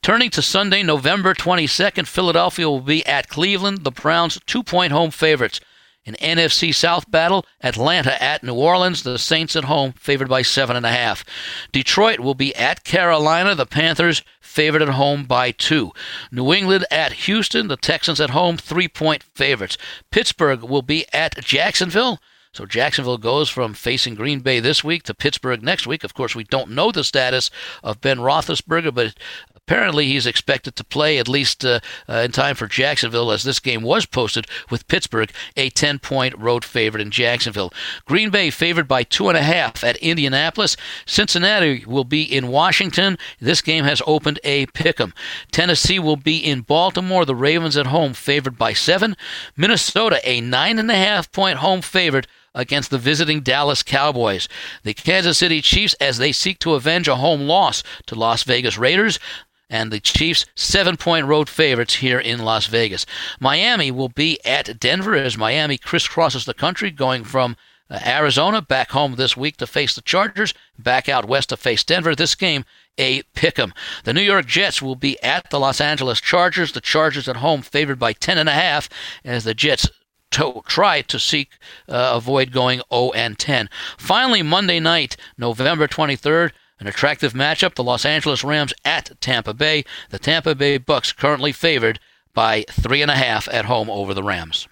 Turning 0.00 0.30
to 0.30 0.40
Sunday, 0.40 0.82
November 0.82 1.34
22nd, 1.34 2.06
Philadelphia 2.06 2.70
will 2.70 2.80
be 2.80 3.04
at 3.04 3.28
Cleveland, 3.28 3.84
the 3.84 3.90
Browns 3.90 4.40
two 4.46 4.62
point 4.62 4.92
home 4.92 5.10
favorites. 5.10 5.60
An 6.06 6.14
NFC 6.14 6.72
South 6.72 7.10
battle, 7.10 7.44
Atlanta 7.62 8.22
at 8.22 8.44
New 8.44 8.54
Orleans, 8.54 9.02
the 9.02 9.18
Saints 9.18 9.56
at 9.56 9.64
home, 9.64 9.92
favored 9.92 10.28
by 10.28 10.42
seven 10.42 10.76
and 10.76 10.86
a 10.86 10.90
half. 10.90 11.24
Detroit 11.72 12.20
will 12.20 12.34
be 12.34 12.54
at 12.54 12.84
Carolina, 12.84 13.54
the 13.56 13.66
Panthers 13.66 14.22
favored 14.40 14.82
at 14.82 14.88
home 14.90 15.24
by 15.24 15.50
two. 15.50 15.92
New 16.30 16.52
England 16.52 16.86
at 16.90 17.12
Houston, 17.12 17.68
the 17.68 17.76
Texans 17.76 18.20
at 18.20 18.30
home, 18.30 18.56
three 18.56 18.88
point 18.88 19.24
favorites. 19.34 19.76
Pittsburgh 20.10 20.62
will 20.62 20.82
be 20.82 21.04
at 21.12 21.42
Jacksonville. 21.44 22.20
So 22.52 22.64
Jacksonville 22.64 23.18
goes 23.18 23.50
from 23.50 23.74
facing 23.74 24.14
Green 24.14 24.40
Bay 24.40 24.60
this 24.60 24.82
week 24.82 25.02
to 25.02 25.14
Pittsburgh 25.14 25.62
next 25.62 25.86
week. 25.86 26.04
Of 26.04 26.14
course, 26.14 26.34
we 26.34 26.44
don't 26.44 26.70
know 26.70 26.90
the 26.90 27.04
status 27.04 27.50
of 27.82 28.00
Ben 28.00 28.16
Roethlisberger, 28.16 28.94
but 28.94 29.14
Apparently, 29.68 30.06
he's 30.06 30.26
expected 30.26 30.76
to 30.76 30.84
play 30.84 31.18
at 31.18 31.26
least 31.26 31.64
uh, 31.64 31.80
uh, 32.08 32.18
in 32.18 32.30
time 32.30 32.54
for 32.54 32.68
Jacksonville, 32.68 33.32
as 33.32 33.42
this 33.42 33.58
game 33.58 33.82
was 33.82 34.06
posted 34.06 34.46
with 34.70 34.86
Pittsburgh, 34.86 35.32
a 35.56 35.70
10 35.70 35.98
point 35.98 36.38
road 36.38 36.64
favorite 36.64 37.00
in 37.00 37.10
Jacksonville. 37.10 37.72
Green 38.04 38.30
Bay 38.30 38.50
favored 38.50 38.86
by 38.86 39.02
two 39.02 39.28
and 39.28 39.36
a 39.36 39.42
half 39.42 39.82
at 39.82 39.96
Indianapolis. 39.96 40.76
Cincinnati 41.04 41.84
will 41.84 42.04
be 42.04 42.22
in 42.22 42.46
Washington. 42.46 43.18
This 43.40 43.60
game 43.60 43.82
has 43.82 44.00
opened 44.06 44.38
a 44.44 44.66
pick 44.66 45.00
'em. 45.00 45.12
Tennessee 45.50 45.98
will 45.98 46.16
be 46.16 46.36
in 46.36 46.60
Baltimore. 46.60 47.24
The 47.24 47.34
Ravens 47.34 47.76
at 47.76 47.88
home 47.88 48.14
favored 48.14 48.56
by 48.56 48.72
seven. 48.72 49.16
Minnesota, 49.56 50.20
a 50.22 50.40
nine 50.40 50.78
and 50.78 50.92
a 50.92 50.94
half 50.94 51.32
point 51.32 51.58
home 51.58 51.82
favorite 51.82 52.28
against 52.54 52.90
the 52.90 52.98
visiting 52.98 53.40
Dallas 53.40 53.82
Cowboys. 53.82 54.48
The 54.84 54.94
Kansas 54.94 55.38
City 55.38 55.60
Chiefs, 55.60 55.94
as 55.94 56.18
they 56.18 56.30
seek 56.30 56.60
to 56.60 56.74
avenge 56.74 57.08
a 57.08 57.16
home 57.16 57.42
loss 57.42 57.82
to 58.06 58.14
Las 58.14 58.44
Vegas 58.44 58.78
Raiders, 58.78 59.18
and 59.68 59.92
the 59.92 60.00
Chiefs 60.00 60.46
seven 60.54 60.96
point 60.96 61.26
road 61.26 61.48
favorites 61.48 61.96
here 61.96 62.18
in 62.18 62.40
Las 62.40 62.66
Vegas. 62.66 63.06
Miami 63.40 63.90
will 63.90 64.08
be 64.08 64.38
at 64.44 64.78
Denver 64.78 65.14
as 65.14 65.36
Miami 65.36 65.78
crisscrosses 65.78 66.44
the 66.44 66.54
country, 66.54 66.90
going 66.90 67.24
from 67.24 67.56
uh, 67.88 67.98
Arizona 68.04 68.60
back 68.62 68.90
home 68.90 69.14
this 69.14 69.36
week 69.36 69.56
to 69.58 69.66
face 69.66 69.94
the 69.94 70.02
Chargers, 70.02 70.54
back 70.78 71.08
out 71.08 71.26
west 71.26 71.50
to 71.50 71.56
face 71.56 71.84
Denver. 71.84 72.14
This 72.14 72.34
game 72.34 72.64
a 72.98 73.22
pick 73.34 73.58
'em. 73.58 73.74
The 74.04 74.14
New 74.14 74.22
York 74.22 74.46
Jets 74.46 74.80
will 74.80 74.96
be 74.96 75.22
at 75.22 75.50
the 75.50 75.60
Los 75.60 75.80
Angeles 75.80 76.20
Chargers. 76.20 76.72
The 76.72 76.80
Chargers 76.80 77.28
at 77.28 77.36
home 77.36 77.62
favored 77.62 77.98
by 77.98 78.12
ten 78.12 78.38
and 78.38 78.48
a 78.48 78.52
half 78.52 78.88
as 79.24 79.44
the 79.44 79.54
Jets 79.54 79.88
to 80.32 80.62
try 80.66 81.02
to 81.02 81.18
seek 81.18 81.50
uh, 81.88 82.12
avoid 82.14 82.52
going 82.52 82.82
0 82.92 83.12
and 83.12 83.38
10. 83.38 83.70
Finally, 83.96 84.42
Monday 84.42 84.80
night, 84.80 85.16
November 85.38 85.86
23rd. 85.86 86.52
An 86.78 86.86
attractive 86.86 87.32
matchup, 87.32 87.74
the 87.74 87.84
Los 87.84 88.04
Angeles 88.04 88.44
Rams 88.44 88.74
at 88.84 89.18
Tampa 89.20 89.54
Bay. 89.54 89.84
The 90.10 90.18
Tampa 90.18 90.54
Bay 90.54 90.78
Bucks 90.78 91.12
currently 91.12 91.52
favored 91.52 91.98
by 92.34 92.64
three 92.70 93.00
and 93.00 93.10
a 93.10 93.16
half 93.16 93.48
at 93.48 93.64
home 93.64 93.88
over 93.88 94.12
the 94.12 94.22
Rams. 94.22 94.68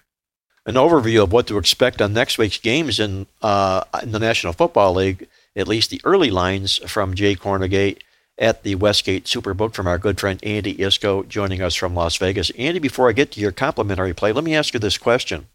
An 0.67 0.75
overview 0.75 1.23
of 1.23 1.31
what 1.31 1.47
to 1.47 1.57
expect 1.57 2.01
on 2.01 2.13
next 2.13 2.37
week's 2.37 2.57
games 2.57 2.99
in, 2.99 3.27
uh, 3.41 3.83
in 4.01 4.11
the 4.11 4.19
National 4.19 4.53
Football 4.53 4.93
League, 4.95 5.27
at 5.55 5.67
least 5.67 5.89
the 5.89 6.01
early 6.03 6.29
lines 6.29 6.77
from 6.89 7.13
Jay 7.15 7.35
Kornegay 7.35 7.97
at 8.37 8.63
the 8.63 8.75
Westgate 8.75 9.25
Superbook 9.25 9.73
from 9.73 9.87
our 9.87 9.97
good 9.97 10.19
friend 10.19 10.39
Andy 10.43 10.75
Iskoe 10.75 11.27
joining 11.27 11.61
us 11.61 11.75
from 11.75 11.95
Las 11.95 12.17
Vegas. 12.17 12.51
Andy, 12.51 12.79
before 12.79 13.09
I 13.09 13.13
get 13.13 13.31
to 13.31 13.39
your 13.39 13.51
complimentary 13.51 14.13
play, 14.13 14.31
let 14.31 14.43
me 14.43 14.55
ask 14.55 14.73
you 14.73 14.79
this 14.79 14.97
question. 14.97 15.47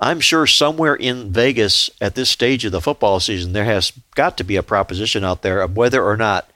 I'm 0.00 0.20
sure 0.20 0.46
somewhere 0.46 0.94
in 0.94 1.32
Vegas 1.32 1.90
at 2.00 2.14
this 2.14 2.28
stage 2.28 2.64
of 2.64 2.72
the 2.72 2.80
football 2.80 3.18
season, 3.18 3.52
there 3.52 3.64
has 3.64 3.92
got 4.14 4.36
to 4.36 4.44
be 4.44 4.56
a 4.56 4.62
proposition 4.62 5.24
out 5.24 5.42
there 5.42 5.60
of 5.60 5.76
whether 5.76 6.04
or 6.04 6.16
not 6.16 6.48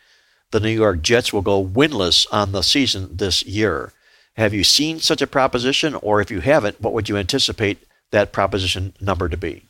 the 0.52 0.60
New 0.60 0.70
York 0.70 1.02
Jets 1.02 1.32
will 1.32 1.42
go 1.42 1.64
winless 1.64 2.26
on 2.30 2.52
the 2.52 2.62
season 2.62 3.16
this 3.16 3.44
year. 3.44 3.92
Have 4.36 4.54
you 4.54 4.62
seen 4.62 5.00
such 5.00 5.20
a 5.20 5.26
proposition? 5.26 5.94
Or 5.96 6.20
if 6.20 6.30
you 6.30 6.40
haven't, 6.40 6.80
what 6.80 6.92
would 6.92 7.08
you 7.08 7.16
anticipate 7.16 7.86
that 8.12 8.32
proposition 8.32 8.94
number 9.00 9.28
to 9.28 9.36
be? 9.36 9.64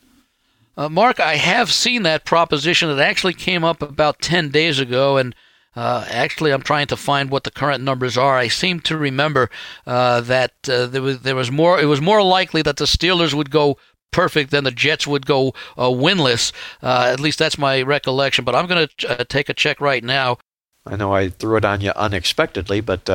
Uh, 0.77 0.89
Mark, 0.89 1.20
I 1.20 1.37
have 1.37 1.73
seen 1.73 2.03
that 2.03 2.25
proposition. 2.25 2.91
It 2.91 2.99
actually 2.99 3.35
came 3.35 3.64
up 3.64 3.83
about 3.83 4.20
10 4.20 4.51
days 4.51 4.79
ago, 4.79 5.16
and 5.16 5.35
uh, 5.75 6.05
actually, 6.09 6.53
I'm 6.53 6.62
trying 6.62 6.87
to 6.89 6.97
find 6.97 7.31
what 7.31 7.45
the 7.45 7.51
current 7.51 7.83
numbers 7.83 8.18
are. 8.18 8.37
I 8.37 8.49
seem 8.49 8.81
to 8.81 8.97
remember 8.97 9.51
uh, 9.87 10.20
that 10.23 10.53
uh, 10.68 10.87
there 10.87 11.01
was 11.03 11.20
there 11.20 11.37
was 11.37 11.51
more. 11.51 11.81
It 11.81 11.87
was 11.87 12.01
more 12.01 12.23
likely 12.23 12.61
that 12.62 12.77
the 12.77 12.85
Steelers 12.85 13.33
would 13.33 13.51
go 13.51 13.79
perfect 14.11 14.51
than 14.51 14.64
the 14.64 14.70
Jets 14.70 15.07
would 15.07 15.25
go 15.25 15.55
uh, 15.79 15.89
winless. 15.89 16.53
Uh, 16.83 17.09
at 17.11 17.20
least 17.20 17.39
that's 17.39 17.57
my 17.57 17.81
recollection. 17.81 18.45
But 18.45 18.55
I'm 18.55 18.66
going 18.66 18.87
to 18.87 19.20
uh, 19.20 19.25
take 19.25 19.49
a 19.49 19.55
check 19.55 19.81
right 19.81 20.05
now. 20.05 20.37
I 20.85 20.97
know 20.97 21.14
I 21.14 21.31
threw 21.31 21.57
it 21.57 21.64
on 21.64 21.81
you 21.81 21.93
unexpectedly, 21.97 22.81
but 22.81 23.09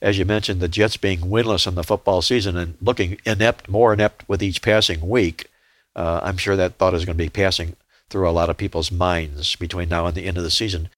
as 0.00 0.18
you 0.18 0.24
mentioned, 0.24 0.60
the 0.60 0.66
Jets 0.66 0.96
being 0.96 1.20
winless 1.20 1.68
in 1.68 1.76
the 1.76 1.84
football 1.84 2.22
season 2.22 2.56
and 2.56 2.74
looking 2.80 3.18
inept, 3.24 3.68
more 3.68 3.92
inept 3.92 4.28
with 4.28 4.42
each 4.42 4.62
passing 4.62 5.08
week, 5.08 5.46
I'm 5.94 6.38
sure 6.38 6.56
that 6.56 6.78
thought 6.78 6.94
is 6.94 7.04
going 7.04 7.16
to 7.16 7.24
be 7.24 7.28
passing 7.28 7.76
through 8.08 8.28
a 8.28 8.32
lot 8.32 8.50
of 8.50 8.56
people's 8.56 8.90
minds 8.90 9.54
between 9.56 9.90
now 9.90 10.06
and 10.06 10.16
the 10.16 10.24
end 10.24 10.38
of 10.38 10.42
the 10.42 10.50
season. 10.50 10.88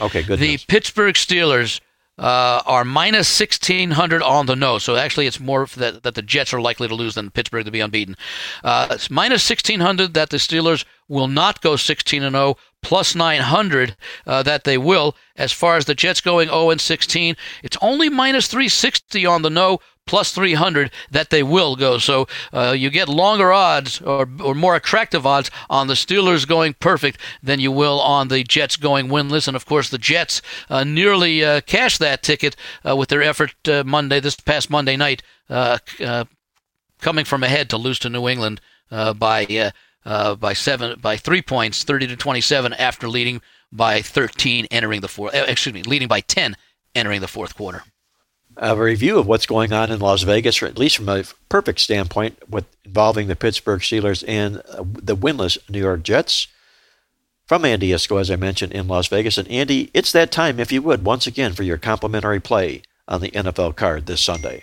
Okay, 0.00 0.22
good. 0.22 0.38
The 0.38 0.58
Pittsburgh 0.68 1.14
Steelers 1.14 1.80
uh, 2.20 2.62
are 2.66 2.84
minus 2.84 3.40
1600 3.40 4.22
on 4.22 4.46
the 4.46 4.54
nose. 4.54 4.84
So 4.84 4.96
actually, 4.96 5.26
it's 5.26 5.40
more 5.40 5.66
that, 5.76 6.02
that 6.02 6.14
the 6.14 6.22
Jets 6.22 6.52
are 6.52 6.60
likely 6.60 6.86
to 6.86 6.94
lose 6.94 7.14
than 7.14 7.30
Pittsburgh 7.30 7.64
to 7.64 7.70
be 7.70 7.80
unbeaten. 7.80 8.16
Uh, 8.62 8.88
it's 8.90 9.10
minus 9.10 9.48
1600 9.48 10.14
that 10.14 10.30
the 10.30 10.36
Steelers 10.36 10.84
will 11.10 11.28
not 11.28 11.60
go 11.60 11.76
16 11.76 12.22
and 12.22 12.34
0, 12.34 12.56
plus 12.82 13.14
900 13.14 13.96
uh, 14.26 14.42
that 14.44 14.64
they 14.64 14.78
will. 14.78 15.16
As 15.36 15.52
far 15.52 15.76
as 15.76 15.84
the 15.84 15.94
Jets 15.94 16.20
going 16.20 16.48
0 16.48 16.70
and 16.70 16.80
16, 16.80 17.36
it's 17.62 17.76
only 17.82 18.08
minus 18.08 18.46
360 18.46 19.26
on 19.26 19.42
the 19.42 19.50
no, 19.50 19.80
plus 20.06 20.32
300 20.32 20.90
that 21.10 21.30
they 21.30 21.42
will 21.42 21.76
go. 21.76 21.98
So 21.98 22.26
uh, 22.52 22.74
you 22.76 22.90
get 22.90 23.08
longer 23.08 23.52
odds 23.52 24.00
or, 24.00 24.28
or 24.42 24.54
more 24.54 24.76
attractive 24.76 25.26
odds 25.26 25.50
on 25.68 25.88
the 25.88 25.94
Steelers 25.94 26.46
going 26.46 26.74
perfect 26.74 27.20
than 27.42 27.60
you 27.60 27.72
will 27.72 28.00
on 28.00 28.28
the 28.28 28.42
Jets 28.42 28.76
going 28.76 29.08
winless. 29.08 29.46
And 29.46 29.56
of 29.56 29.66
course, 29.66 29.90
the 29.90 29.98
Jets 29.98 30.42
uh, 30.68 30.84
nearly 30.84 31.44
uh, 31.44 31.60
cashed 31.60 31.98
that 31.98 32.22
ticket 32.22 32.56
uh, 32.88 32.96
with 32.96 33.08
their 33.08 33.22
effort 33.22 33.54
uh, 33.68 33.84
Monday, 33.84 34.20
this 34.20 34.36
past 34.36 34.70
Monday 34.70 34.96
night, 34.96 35.22
uh, 35.48 35.78
coming 37.00 37.24
from 37.24 37.42
ahead 37.42 37.68
to 37.70 37.76
lose 37.76 37.98
to 38.00 38.08
New 38.08 38.28
England 38.28 38.60
by 38.90 39.72
by 40.04 40.52
seven 40.52 40.98
by 41.00 41.16
three 41.16 41.42
points, 41.42 41.84
30 41.84 42.08
to 42.08 42.16
27, 42.16 42.72
after 42.74 43.08
leading 43.08 43.40
by 43.72 44.02
13 44.02 44.66
entering 44.70 45.00
the 45.00 45.08
fourth. 45.08 45.34
Excuse 45.34 45.74
me, 45.74 45.82
leading 45.82 46.08
by 46.08 46.20
10 46.20 46.56
entering 46.94 47.20
the 47.20 47.28
fourth 47.28 47.56
quarter 47.56 47.84
a 48.56 48.76
review 48.76 49.18
of 49.18 49.26
what's 49.26 49.46
going 49.46 49.72
on 49.72 49.90
in 49.90 50.00
Las 50.00 50.22
Vegas, 50.22 50.62
or 50.62 50.66
at 50.66 50.78
least 50.78 50.96
from 50.96 51.08
a 51.08 51.24
perfect 51.48 51.80
standpoint, 51.80 52.38
with 52.48 52.66
involving 52.84 53.26
the 53.26 53.36
Pittsburgh 53.36 53.80
Steelers 53.80 54.22
and 54.28 54.58
uh, 54.68 54.84
the 54.84 55.16
winless 55.16 55.58
New 55.68 55.80
York 55.80 56.02
Jets. 56.02 56.48
From 57.46 57.64
Andy 57.64 57.88
Iskoe, 57.88 58.20
as 58.20 58.30
I 58.30 58.36
mentioned, 58.36 58.72
in 58.72 58.86
Las 58.86 59.08
Vegas. 59.08 59.36
And 59.36 59.48
Andy, 59.48 59.90
it's 59.92 60.12
that 60.12 60.30
time, 60.30 60.60
if 60.60 60.70
you 60.70 60.82
would, 60.82 61.04
once 61.04 61.26
again, 61.26 61.52
for 61.52 61.64
your 61.64 61.78
complimentary 61.78 62.38
play 62.38 62.82
on 63.08 63.20
the 63.20 63.30
NFL 63.30 63.74
card 63.74 64.06
this 64.06 64.22
Sunday. 64.22 64.62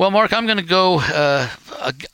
Well, 0.00 0.10
Mark, 0.10 0.32
I'm 0.32 0.46
going 0.46 0.56
to 0.56 0.62
go 0.62 1.00
uh, 1.00 1.46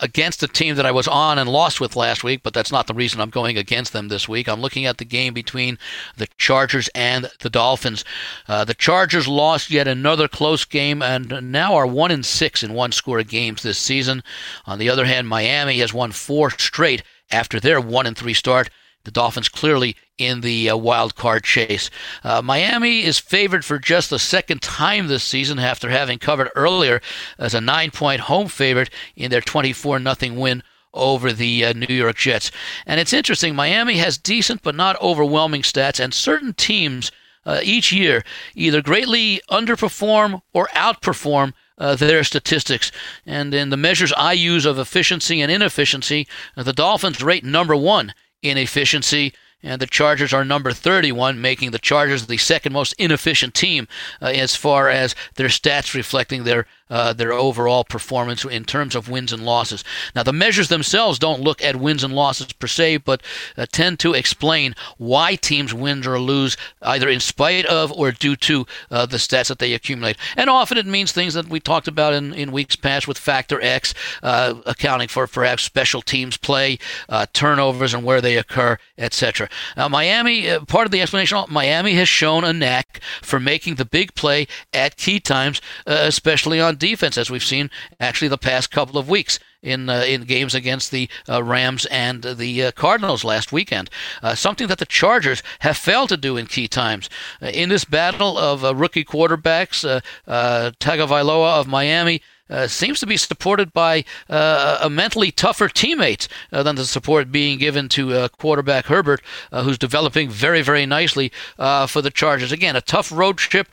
against 0.00 0.40
the 0.40 0.48
team 0.48 0.74
that 0.74 0.84
I 0.84 0.90
was 0.90 1.06
on 1.06 1.38
and 1.38 1.48
lost 1.48 1.80
with 1.80 1.94
last 1.94 2.24
week, 2.24 2.42
but 2.42 2.52
that's 2.52 2.72
not 2.72 2.88
the 2.88 2.94
reason 2.94 3.20
I'm 3.20 3.30
going 3.30 3.56
against 3.56 3.92
them 3.92 4.08
this 4.08 4.28
week. 4.28 4.48
I'm 4.48 4.60
looking 4.60 4.86
at 4.86 4.98
the 4.98 5.04
game 5.04 5.32
between 5.32 5.78
the 6.16 6.26
Chargers 6.36 6.90
and 6.96 7.30
the 7.42 7.48
Dolphins. 7.48 8.04
Uh, 8.48 8.64
the 8.64 8.74
Chargers 8.74 9.28
lost 9.28 9.70
yet 9.70 9.86
another 9.86 10.26
close 10.26 10.64
game 10.64 11.00
and 11.00 11.52
now 11.52 11.76
are 11.76 11.86
one 11.86 12.10
in 12.10 12.24
six 12.24 12.64
in 12.64 12.74
one 12.74 12.90
score 12.90 13.22
games 13.22 13.62
this 13.62 13.78
season. 13.78 14.24
On 14.64 14.80
the 14.80 14.90
other 14.90 15.04
hand, 15.04 15.28
Miami 15.28 15.78
has 15.78 15.94
won 15.94 16.10
four 16.10 16.50
straight 16.50 17.04
after 17.30 17.60
their 17.60 17.80
one 17.80 18.04
and 18.04 18.18
three 18.18 18.34
start. 18.34 18.68
The 19.06 19.12
Dolphins 19.12 19.48
clearly 19.48 19.94
in 20.18 20.40
the 20.40 20.68
uh, 20.68 20.76
wild 20.76 21.14
card 21.14 21.44
chase. 21.44 21.90
Uh, 22.24 22.42
Miami 22.42 23.04
is 23.04 23.20
favored 23.20 23.64
for 23.64 23.78
just 23.78 24.10
the 24.10 24.18
second 24.18 24.62
time 24.62 25.06
this 25.06 25.22
season 25.22 25.60
after 25.60 25.90
having 25.90 26.18
covered 26.18 26.50
earlier 26.56 27.00
as 27.38 27.54
a 27.54 27.60
nine 27.60 27.92
point 27.92 28.22
home 28.22 28.48
favorite 28.48 28.90
in 29.14 29.30
their 29.30 29.40
24 29.40 30.00
0 30.00 30.34
win 30.34 30.64
over 30.92 31.32
the 31.32 31.66
uh, 31.66 31.72
New 31.72 31.94
York 31.94 32.16
Jets. 32.16 32.50
And 32.84 32.98
it's 32.98 33.12
interesting, 33.12 33.54
Miami 33.54 33.98
has 33.98 34.18
decent 34.18 34.62
but 34.62 34.74
not 34.74 35.00
overwhelming 35.00 35.62
stats, 35.62 36.00
and 36.00 36.12
certain 36.12 36.52
teams 36.52 37.12
uh, 37.44 37.60
each 37.62 37.92
year 37.92 38.24
either 38.56 38.82
greatly 38.82 39.40
underperform 39.48 40.42
or 40.52 40.66
outperform. 40.74 41.52
Uh, 41.78 41.94
their 41.94 42.24
statistics. 42.24 42.90
And 43.26 43.52
in 43.52 43.68
the 43.68 43.76
measures 43.76 44.10
I 44.16 44.32
use 44.32 44.64
of 44.64 44.78
efficiency 44.78 45.42
and 45.42 45.52
inefficiency, 45.52 46.26
the 46.56 46.72
Dolphins 46.72 47.22
rate 47.22 47.44
number 47.44 47.76
one 47.76 48.14
in 48.48 48.58
efficiency 48.58 49.32
and 49.62 49.80
the 49.80 49.86
Chargers 49.86 50.32
are 50.32 50.44
number 50.44 50.70
31, 50.70 51.40
making 51.40 51.70
the 51.70 51.78
Chargers 51.78 52.26
the 52.26 52.36
second 52.36 52.72
most 52.72 52.92
inefficient 52.98 53.54
team 53.54 53.88
uh, 54.22 54.26
as 54.26 54.54
far 54.54 54.88
as 54.88 55.14
their 55.34 55.48
stats 55.48 55.94
reflecting 55.94 56.44
their 56.44 56.66
uh, 56.88 57.12
their 57.12 57.32
overall 57.32 57.84
performance 57.84 58.44
in 58.44 58.64
terms 58.64 58.94
of 58.94 59.08
wins 59.08 59.32
and 59.32 59.44
losses. 59.44 59.82
Now, 60.14 60.22
the 60.22 60.32
measures 60.32 60.68
themselves 60.68 61.18
don't 61.18 61.40
look 61.40 61.62
at 61.62 61.76
wins 61.76 62.04
and 62.04 62.14
losses 62.14 62.52
per 62.52 62.66
se, 62.66 62.98
but 62.98 63.22
uh, 63.56 63.66
tend 63.70 63.98
to 64.00 64.14
explain 64.14 64.74
why 64.98 65.34
teams 65.34 65.74
win 65.74 66.06
or 66.06 66.18
lose, 66.18 66.56
either 66.82 67.08
in 67.08 67.20
spite 67.20 67.66
of 67.66 67.90
or 67.92 68.12
due 68.12 68.36
to 68.36 68.66
uh, 68.90 69.06
the 69.06 69.16
stats 69.16 69.48
that 69.48 69.58
they 69.58 69.72
accumulate. 69.72 70.16
And 70.36 70.50
often 70.50 70.78
it 70.78 70.86
means 70.86 71.12
things 71.12 71.34
that 71.34 71.48
we 71.48 71.60
talked 71.60 71.88
about 71.88 72.12
in, 72.12 72.34
in 72.34 72.52
weeks 72.52 72.76
past 72.76 73.08
with 73.08 73.18
Factor 73.18 73.60
X, 73.60 73.94
uh, 74.22 74.54
accounting 74.66 75.08
for 75.08 75.26
perhaps 75.26 75.62
special 75.62 76.02
teams 76.02 76.36
play, 76.36 76.78
uh, 77.08 77.26
turnovers 77.32 77.94
and 77.94 78.04
where 78.04 78.20
they 78.20 78.36
occur, 78.36 78.78
etc. 78.98 79.48
Now, 79.76 79.88
Miami, 79.88 80.58
part 80.66 80.86
of 80.86 80.90
the 80.92 81.00
explanation, 81.00 81.42
Miami 81.48 81.94
has 81.94 82.08
shown 82.08 82.44
a 82.44 82.52
knack 82.52 83.00
for 83.22 83.40
making 83.40 83.76
the 83.76 83.84
big 83.84 84.14
play 84.14 84.46
at 84.72 84.96
key 84.96 85.20
times, 85.20 85.60
especially 85.86 86.60
on 86.60 86.75
defense, 86.76 87.18
as 87.18 87.30
we've 87.30 87.44
seen 87.44 87.70
actually 87.98 88.28
the 88.28 88.38
past 88.38 88.70
couple 88.70 88.98
of 88.98 89.08
weeks 89.08 89.38
in 89.62 89.88
uh, 89.88 90.04
in 90.06 90.22
games 90.22 90.54
against 90.54 90.90
the 90.90 91.08
uh, 91.28 91.42
Rams 91.42 91.86
and 91.86 92.22
the 92.22 92.64
uh, 92.64 92.72
Cardinals 92.72 93.24
last 93.24 93.52
weekend. 93.52 93.90
Uh, 94.22 94.34
something 94.34 94.68
that 94.68 94.78
the 94.78 94.86
Chargers 94.86 95.42
have 95.60 95.76
failed 95.76 96.08
to 96.10 96.16
do 96.16 96.36
in 96.36 96.46
key 96.46 96.68
times. 96.68 97.10
Uh, 97.42 97.46
in 97.46 97.68
this 97.68 97.84
battle 97.84 98.38
of 98.38 98.64
uh, 98.64 98.74
rookie 98.74 99.04
quarterbacks, 99.04 99.84
Tagovailoa 100.26 101.60
of 101.60 101.66
Miami 101.66 102.22
uh, 102.48 102.66
seems 102.66 103.00
to 103.00 103.06
be 103.06 103.16
supported 103.16 103.72
by 103.72 104.04
uh, 104.28 104.78
a 104.82 104.90
mentally 104.90 105.30
tougher 105.30 105.68
teammate 105.68 106.28
uh, 106.52 106.62
than 106.62 106.76
the 106.76 106.84
support 106.84 107.32
being 107.32 107.58
given 107.58 107.88
to 107.88 108.12
uh, 108.12 108.28
quarterback 108.28 108.86
Herbert, 108.86 109.20
uh, 109.50 109.62
who's 109.62 109.78
developing 109.78 110.28
very, 110.28 110.62
very 110.62 110.86
nicely 110.86 111.32
for 111.56 112.02
the 112.02 112.10
Chargers. 112.10 112.52
Again, 112.52 112.76
a 112.76 112.80
tough 112.80 113.10
road 113.10 113.38
trip 113.38 113.68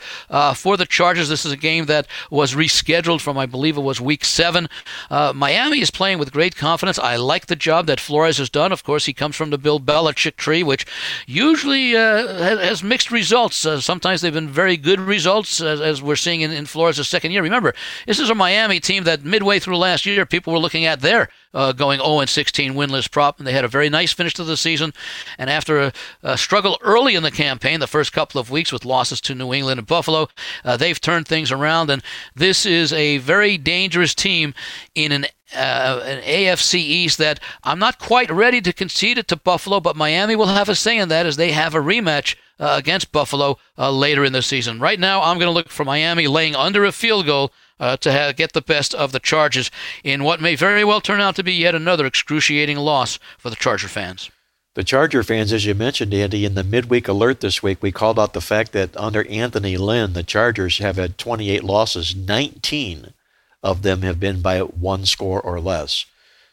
for 0.55 0.77
the 0.77 0.85
Chargers. 0.85 1.29
This 1.29 1.45
is 1.45 1.51
a 1.51 1.57
game 1.57 1.85
that 1.85 2.07
was 2.31 2.55
rescheduled 2.55 3.21
from, 3.21 3.37
I 3.37 3.45
believe 3.45 3.77
it 3.77 3.81
was 3.81 4.01
week 4.01 4.25
seven. 4.25 4.67
Miami 5.09 5.81
is 5.81 5.91
playing 5.91 6.19
with 6.19 6.31
great 6.31 6.55
confidence. 6.55 6.97
I 6.97 7.15
like 7.15 7.47
the 7.47 7.55
job 7.55 7.87
that 7.87 7.99
Flores 7.99 8.37
has 8.37 8.49
done. 8.49 8.71
Of 8.71 8.83
course, 8.83 9.05
he 9.05 9.13
comes 9.13 9.35
from 9.35 9.49
the 9.49 9.57
Bill 9.57 9.79
Belichick 9.79 10.35
tree, 10.35 10.63
which 10.63 10.85
usually 11.27 11.91
has 11.91 12.83
mixed 12.83 13.11
results. 13.11 13.57
sometimes 13.57 14.21
they've 14.21 14.33
been 14.33 14.49
very 14.49 14.77
good 14.77 14.99
results, 14.99 15.61
as, 15.61 15.79
as 15.81 16.01
we're 16.01 16.15
seeing 16.15 16.41
in, 16.41 16.51
in 16.51 16.65
Flores' 16.65 17.07
second 17.07 17.31
year. 17.31 17.43
Remember, 17.43 17.73
this 18.07 18.19
is 18.19 18.29
a 18.29 18.35
Miami 18.35 18.62
Miami 18.63 18.79
team 18.79 19.03
that 19.03 19.25
midway 19.25 19.59
through 19.59 19.75
last 19.75 20.05
year, 20.05 20.25
people 20.25 20.53
were 20.53 20.59
looking 20.59 20.85
at 20.85 21.01
their 21.01 21.27
uh, 21.53 21.73
going 21.73 21.99
0 21.99 22.21
and 22.21 22.29
16 22.29 22.73
winless 22.75 23.11
prop, 23.11 23.37
and 23.37 23.45
they 23.45 23.51
had 23.51 23.65
a 23.65 23.67
very 23.67 23.89
nice 23.89 24.13
finish 24.13 24.33
to 24.35 24.45
the 24.45 24.55
season. 24.55 24.93
And 25.37 25.49
after 25.49 25.81
a, 25.81 25.93
a, 26.23 26.37
struggle 26.37 26.77
early 26.81 27.15
in 27.15 27.23
the 27.23 27.29
campaign, 27.29 27.81
the 27.81 27.87
first 27.87 28.13
couple 28.13 28.39
of 28.39 28.49
weeks 28.49 28.71
with 28.71 28.85
losses 28.85 29.19
to 29.21 29.35
New 29.35 29.53
England 29.53 29.79
and 29.79 29.87
Buffalo, 29.87 30.29
uh, 30.63 30.77
they've 30.77 30.99
turned 30.99 31.27
things 31.27 31.51
around. 31.51 31.89
And 31.89 32.01
this 32.35 32.65
is 32.65 32.93
a 32.93 33.17
very 33.17 33.57
dangerous 33.57 34.15
team 34.15 34.53
in 34.95 35.11
an 35.11 35.25
uh, 35.53 36.01
an 36.05 36.23
AFC 36.23 36.75
East 36.75 37.19
that 37.19 37.39
I'm 37.63 37.77
not 37.77 37.99
quite 37.99 38.31
ready 38.31 38.59
to 38.61 38.73
concede 38.73 39.19
it 39.19 39.27
to 39.27 39.35
Buffalo, 39.35 39.81
but 39.81 39.97
Miami 39.97 40.35
will 40.37 40.47
have 40.47 40.69
a 40.69 40.73
say 40.73 40.97
in 40.97 41.09
that 41.09 41.27
as 41.27 41.35
they 41.35 41.51
have 41.51 41.75
a 41.75 41.79
rematch 41.79 42.35
uh, 42.59 42.75
against 42.79 43.11
Buffalo 43.11 43.59
uh, 43.77 43.91
later 43.91 44.23
in 44.23 44.33
the 44.33 44.41
season. 44.41 44.79
Right 44.79 44.99
now, 44.99 45.21
I'm 45.21 45.37
going 45.37 45.49
to 45.49 45.53
look 45.53 45.69
for 45.69 45.85
Miami 45.85 46.27
laying 46.27 46.55
under 46.55 46.85
a 46.85 46.91
field 46.91 47.27
goal 47.27 47.51
uh, 47.79 47.97
to 47.97 48.11
have, 48.11 48.35
get 48.35 48.53
the 48.53 48.61
best 48.61 48.93
of 48.93 49.11
the 49.11 49.19
Chargers 49.19 49.71
in 50.03 50.23
what 50.23 50.41
may 50.41 50.55
very 50.55 50.83
well 50.83 51.01
turn 51.01 51.21
out 51.21 51.35
to 51.35 51.43
be 51.43 51.53
yet 51.53 51.75
another 51.75 52.05
excruciating 52.05 52.77
loss 52.77 53.19
for 53.37 53.49
the 53.49 53.55
Charger 53.55 53.87
fans. 53.87 54.29
The 54.75 54.83
Charger 54.83 55.21
fans, 55.21 55.53
as 55.53 55.65
you 55.65 55.75
mentioned, 55.75 56.13
Andy, 56.13 56.45
in 56.45 56.55
the 56.55 56.63
midweek 56.63 57.07
alert 57.07 57.41
this 57.41 57.61
week, 57.61 57.83
we 57.83 57.91
called 57.91 58.19
out 58.19 58.33
the 58.33 58.41
fact 58.41 58.71
that 58.71 58.97
under 58.97 59.27
Anthony 59.27 59.77
Lynn, 59.77 60.13
the 60.13 60.23
Chargers 60.23 60.79
have 60.79 60.95
had 60.95 61.17
28 61.19 61.63
losses. 61.63 62.15
19 62.15 63.13
of 63.61 63.83
them 63.83 64.01
have 64.01 64.19
been 64.19 64.41
by 64.41 64.59
one 64.59 65.05
score 65.05 65.39
or 65.39 65.59
less. 65.59 66.05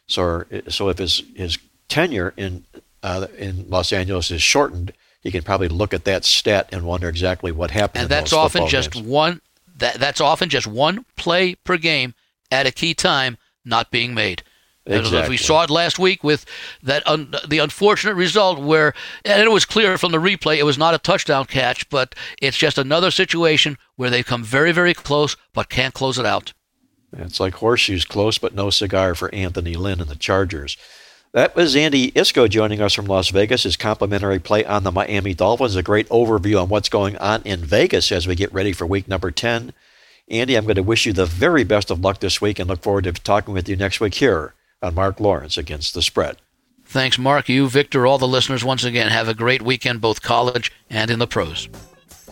So, 0.05 0.43
so 0.67 0.89
if 0.89 0.99
his, 0.99 1.23
his 1.35 1.57
tenure 1.87 2.33
in, 2.37 2.65
uh, 3.01 3.25
in 3.37 3.67
Los 3.69 3.91
Angeles 3.91 4.29
is 4.29 4.41
shortened, 4.43 4.93
you 5.23 5.31
can 5.31 5.41
probably 5.41 5.67
look 5.67 5.93
at 5.93 6.05
that 6.05 6.23
stat 6.23 6.69
and 6.71 6.83
wonder 6.83 7.09
exactly 7.09 7.51
what 7.51 7.71
happened. 7.71 8.03
And 8.03 8.11
that's 8.11 8.33
often 8.33 8.67
just 8.67 8.91
games. 8.91 9.07
one 9.07 9.41
that, 9.81 9.99
that's 9.99 10.21
often 10.21 10.49
just 10.49 10.65
one 10.65 11.05
play 11.17 11.55
per 11.55 11.77
game 11.77 12.13
at 12.49 12.67
a 12.67 12.71
key 12.71 12.93
time 12.93 13.37
not 13.65 13.91
being 13.91 14.13
made. 14.13 14.43
Exactly. 14.85 15.29
We 15.29 15.37
saw 15.37 15.63
it 15.63 15.69
last 15.69 15.99
week 15.99 16.23
with 16.23 16.45
that 16.81 17.05
un, 17.07 17.35
the 17.47 17.59
unfortunate 17.59 18.15
result 18.15 18.59
where, 18.59 18.93
and 19.23 19.43
it 19.43 19.51
was 19.51 19.63
clear 19.63 19.97
from 19.97 20.11
the 20.11 20.17
replay, 20.17 20.57
it 20.57 20.65
was 20.65 20.77
not 20.77 20.95
a 20.95 20.99
touchdown 20.99 21.45
catch, 21.45 21.87
but 21.89 22.15
it's 22.41 22.57
just 22.57 22.79
another 22.79 23.11
situation 23.11 23.77
where 23.95 24.09
they 24.09 24.23
come 24.23 24.43
very, 24.43 24.71
very 24.71 24.95
close 24.95 25.37
but 25.53 25.69
can't 25.69 25.93
close 25.93 26.17
it 26.17 26.25
out. 26.25 26.53
It's 27.15 27.39
like 27.39 27.55
horseshoes 27.55 28.05
close 28.05 28.37
but 28.39 28.55
no 28.55 28.69
cigar 28.69 29.13
for 29.13 29.33
Anthony 29.35 29.75
Lynn 29.75 30.01
and 30.01 30.09
the 30.09 30.15
Chargers. 30.15 30.77
That 31.33 31.55
was 31.55 31.77
Andy 31.77 32.11
Iskoe 32.11 32.49
joining 32.49 32.81
us 32.81 32.93
from 32.93 33.05
Las 33.05 33.29
Vegas. 33.29 33.63
His 33.63 33.77
complimentary 33.77 34.37
play 34.37 34.65
on 34.65 34.83
the 34.83 34.91
Miami 34.91 35.33
Dolphins. 35.33 35.77
A 35.77 35.83
great 35.83 36.09
overview 36.09 36.61
on 36.61 36.67
what's 36.67 36.89
going 36.89 37.15
on 37.19 37.41
in 37.43 37.61
Vegas 37.61 38.11
as 38.11 38.27
we 38.27 38.35
get 38.35 38.53
ready 38.53 38.73
for 38.73 38.85
week 38.85 39.07
number 39.07 39.31
10. 39.31 39.71
Andy, 40.27 40.55
I'm 40.55 40.65
going 40.65 40.75
to 40.75 40.83
wish 40.83 41.05
you 41.05 41.13
the 41.13 41.25
very 41.25 41.63
best 41.63 41.89
of 41.89 42.01
luck 42.01 42.19
this 42.19 42.41
week 42.41 42.59
and 42.59 42.67
look 42.67 42.81
forward 42.81 43.05
to 43.05 43.13
talking 43.13 43.53
with 43.53 43.69
you 43.69 43.77
next 43.77 44.01
week 44.01 44.15
here 44.15 44.55
on 44.81 44.93
Mark 44.93 45.21
Lawrence 45.21 45.57
Against 45.57 45.93
the 45.93 46.01
Spread. 46.01 46.35
Thanks, 46.83 47.17
Mark. 47.17 47.47
You, 47.47 47.69
Victor, 47.69 48.05
all 48.05 48.17
the 48.17 48.27
listeners, 48.27 48.65
once 48.65 48.83
again, 48.83 49.09
have 49.09 49.29
a 49.29 49.33
great 49.33 49.61
weekend, 49.61 50.01
both 50.01 50.21
college 50.21 50.69
and 50.89 51.09
in 51.09 51.19
the 51.19 51.27
pros. 51.27 51.69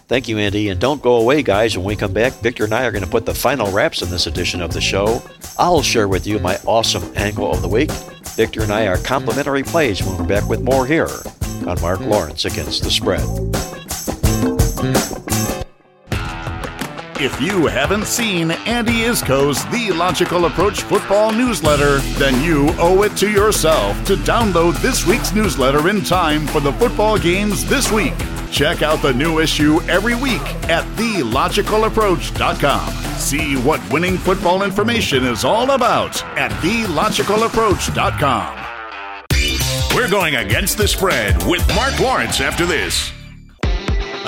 Thank 0.09 0.27
you, 0.27 0.39
Andy. 0.39 0.69
And 0.69 0.81
don't 0.81 1.03
go 1.03 1.17
away, 1.17 1.43
guys. 1.43 1.77
When 1.77 1.85
we 1.85 1.95
come 1.95 2.11
back, 2.11 2.33
Victor 2.33 2.63
and 2.63 2.73
I 2.73 2.83
are 2.85 2.91
going 2.91 3.03
to 3.03 3.09
put 3.09 3.27
the 3.27 3.33
final 3.35 3.71
wraps 3.71 4.01
on 4.01 4.09
this 4.09 4.25
edition 4.25 4.59
of 4.59 4.73
the 4.73 4.81
show. 4.81 5.21
I'll 5.59 5.83
share 5.83 6.07
with 6.07 6.25
you 6.25 6.39
my 6.39 6.57
awesome 6.65 7.13
angle 7.15 7.51
of 7.51 7.61
the 7.61 7.67
week. 7.67 7.91
Victor 8.35 8.63
and 8.63 8.71
I 8.73 8.87
are 8.87 8.97
complimentary 8.97 9.61
plays 9.61 10.03
when 10.03 10.17
we're 10.17 10.25
back 10.25 10.49
with 10.49 10.61
more 10.61 10.87
here 10.87 11.09
on 11.67 11.79
Mark 11.79 11.99
Lawrence 11.99 12.45
Against 12.45 12.83
the 12.83 12.89
Spread. 12.89 13.21
If 17.21 17.39
you 17.39 17.67
haven't 17.67 18.07
seen 18.07 18.49
Andy 18.49 19.01
Iskoe's 19.03 19.63
The 19.65 19.91
Logical 19.91 20.45
Approach 20.45 20.81
football 20.81 21.31
newsletter, 21.31 21.99
then 22.17 22.41
you 22.43 22.69
owe 22.79 23.03
it 23.03 23.15
to 23.17 23.29
yourself 23.29 24.03
to 24.05 24.15
download 24.15 24.81
this 24.81 25.05
week's 25.05 25.35
newsletter 25.35 25.87
in 25.87 26.03
time 26.03 26.47
for 26.47 26.61
the 26.61 26.73
football 26.73 27.19
games 27.19 27.63
this 27.69 27.91
week. 27.91 28.15
Check 28.51 28.81
out 28.81 29.01
the 29.01 29.13
new 29.13 29.39
issue 29.39 29.81
every 29.83 30.15
week 30.15 30.41
at 30.69 30.83
TheLogicalApproach.com. 30.97 32.93
See 33.15 33.55
what 33.57 33.81
winning 33.91 34.17
football 34.17 34.63
information 34.63 35.25
is 35.25 35.43
all 35.45 35.71
about 35.71 36.23
at 36.37 36.51
TheLogicalApproach.com. 36.63 38.55
We're 39.95 40.09
going 40.09 40.35
against 40.37 40.77
the 40.77 40.87
spread 40.87 41.35
with 41.45 41.67
Mark 41.75 41.99
Lawrence 41.99 42.39
after 42.41 42.65
this. 42.65 43.11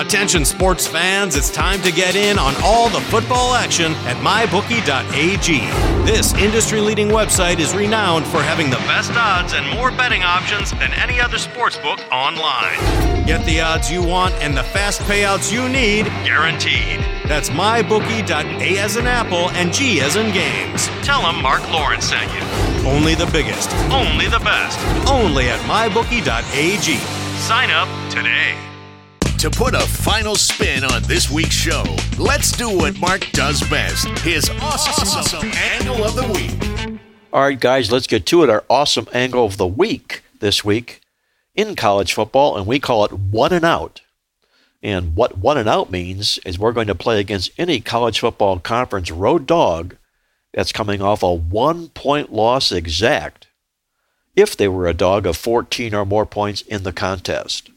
Attention 0.02 0.46
sports 0.46 0.88
fans, 0.88 1.36
it's 1.36 1.52
time 1.52 1.80
to 1.84 1.92
get 1.92 2.16
in 2.16 2.40
on 2.40 2.56
all 2.64 2.90
the 2.90 3.00
football 3.00 3.54
action 3.54 3.92
at 4.08 4.18
mybookie.ag. 4.18 5.60
This 6.06 6.34
industry 6.34 6.82
leading 6.82 7.10
website 7.10 7.60
is 7.60 7.76
renowned 7.76 8.26
for 8.26 8.42
having 8.42 8.72
the 8.72 8.78
best 8.78 9.12
odds 9.14 9.54
and 9.54 9.70
more 9.70 9.92
betting 9.92 10.24
options 10.24 10.72
than 10.72 10.92
any 10.94 11.22
other 11.22 11.38
sportsbook 11.38 12.00
online. 12.12 13.28
Get 13.28 13.46
the 13.46 13.62
odds 13.62 13.92
you 13.92 14.02
want 14.02 14.34
and 14.42 14.58
the 14.58 14.64
fast 14.64 15.02
payouts 15.02 15.54
you 15.54 15.70
need 15.70 16.08
guaranteed. 16.26 17.00
That's 17.28 17.52
mybookie.a 17.52 18.80
as 18.80 18.98
in 18.98 19.06
apple 19.06 19.52
and 19.52 19.72
G 19.72 20.02
as 20.02 20.16
in 20.16 20.34
games. 20.34 20.88
Tell 21.06 21.22
them 21.22 21.44
Mark 21.44 21.62
Lawrence 21.72 22.06
sent 22.06 22.34
you. 22.34 22.90
Only 22.90 23.14
the 23.14 23.28
biggest, 23.28 23.72
only 23.92 24.28
the 24.28 24.40
best, 24.40 24.80
only 25.08 25.50
at 25.50 25.60
mybookie.ag. 25.70 26.98
Sign 27.38 27.70
up 27.70 27.88
today. 28.10 28.71
To 29.42 29.50
put 29.50 29.74
a 29.74 29.80
final 29.80 30.36
spin 30.36 30.84
on 30.84 31.02
this 31.02 31.32
week's 31.32 31.56
show, 31.56 31.84
let's 32.20 32.52
do 32.52 32.78
what 32.78 33.00
Mark 33.00 33.28
does 33.32 33.68
best 33.70 34.08
his 34.20 34.48
awesome, 34.62 35.18
awesome 35.18 35.52
angle 35.52 36.04
of 36.04 36.14
the 36.14 36.32
week. 36.32 37.00
All 37.34 37.42
right, 37.42 37.60
guys, 37.60 37.92
let's 37.92 38.06
get 38.06 38.28
to 38.28 38.44
it. 38.44 38.52
Our 38.52 38.64
awesome 38.70 39.08
angle 39.12 39.44
of 39.44 39.58
the 39.58 39.66
week 39.66 40.22
this 40.42 40.64
week 40.64 41.02
in 41.56 41.76
college 41.76 42.14
football, 42.14 42.56
and 42.56 42.68
we 42.68 42.80
call 42.80 43.04
it 43.04 43.12
one 43.12 43.52
and 43.52 43.66
out. 43.66 44.02
And 44.84 45.16
what 45.16 45.40
one 45.40 45.58
and 45.58 45.68
out 45.68 45.90
means 45.90 46.38
is 46.46 46.60
we're 46.60 46.72
going 46.72 46.86
to 46.86 46.94
play 46.94 47.20
against 47.20 47.50
any 47.58 47.82
college 47.82 48.20
football 48.20 48.60
conference 48.60 49.10
road 49.10 49.48
dog 49.48 49.98
that's 50.54 50.72
coming 50.72 51.02
off 51.02 51.24
a 51.24 51.34
one 51.34 51.90
point 51.90 52.32
loss 52.32 52.72
exact 52.72 53.48
if 54.36 54.56
they 54.56 54.68
were 54.68 54.86
a 54.86 54.94
dog 54.94 55.26
of 55.26 55.36
14 55.36 55.96
or 55.96 56.06
more 56.06 56.28
points 56.28 56.62
in 56.62 56.84
the 56.84 56.94
contest. 56.94 57.72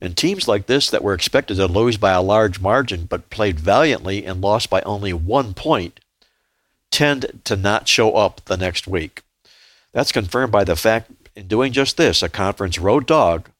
And 0.00 0.16
teams 0.16 0.46
like 0.46 0.66
this 0.66 0.90
that 0.90 1.02
were 1.02 1.14
expected 1.14 1.56
to 1.56 1.66
lose 1.66 1.96
by 1.96 2.12
a 2.12 2.22
large 2.22 2.60
margin 2.60 3.06
but 3.06 3.30
played 3.30 3.58
valiantly 3.58 4.26
and 4.26 4.40
lost 4.40 4.68
by 4.68 4.82
only 4.82 5.12
one 5.12 5.54
point 5.54 6.00
tend 6.90 7.40
to 7.44 7.56
not 7.56 7.88
show 7.88 8.12
up 8.12 8.44
the 8.44 8.56
next 8.56 8.86
week. 8.86 9.22
That's 9.92 10.12
confirmed 10.12 10.52
by 10.52 10.64
the 10.64 10.76
fact 10.76 11.10
in 11.34 11.46
doing 11.48 11.72
just 11.72 11.96
this, 11.96 12.22
a 12.22 12.28
conference 12.28 12.78
road 12.78 13.06
dog 13.06 13.50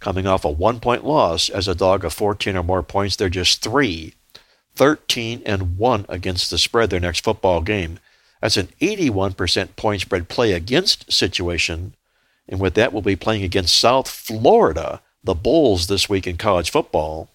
coming 0.00 0.26
off 0.26 0.44
a 0.44 0.50
one 0.50 0.80
point 0.80 1.04
loss 1.04 1.48
as 1.48 1.68
a 1.68 1.74
dog 1.74 2.04
of 2.04 2.12
14 2.12 2.56
or 2.56 2.62
more 2.62 2.82
points, 2.82 3.16
they're 3.16 3.28
just 3.28 3.62
three, 3.62 4.14
13 4.74 5.42
and 5.46 5.78
1 5.78 6.06
against 6.08 6.50
the 6.50 6.58
spread 6.58 6.90
their 6.90 7.00
next 7.00 7.24
football 7.24 7.60
game. 7.60 7.98
That's 8.40 8.56
an 8.56 8.68
81% 8.80 9.76
point 9.76 10.02
spread 10.02 10.28
play 10.28 10.52
against 10.52 11.10
situation. 11.10 11.94
And 12.48 12.60
with 12.60 12.74
that, 12.74 12.92
we'll 12.92 13.02
be 13.02 13.16
playing 13.16 13.42
against 13.42 13.78
South 13.78 14.08
Florida 14.08 15.00
the 15.26 15.34
Bulls 15.34 15.88
this 15.88 16.08
week 16.08 16.26
in 16.26 16.36
college 16.36 16.70
football. 16.70 17.28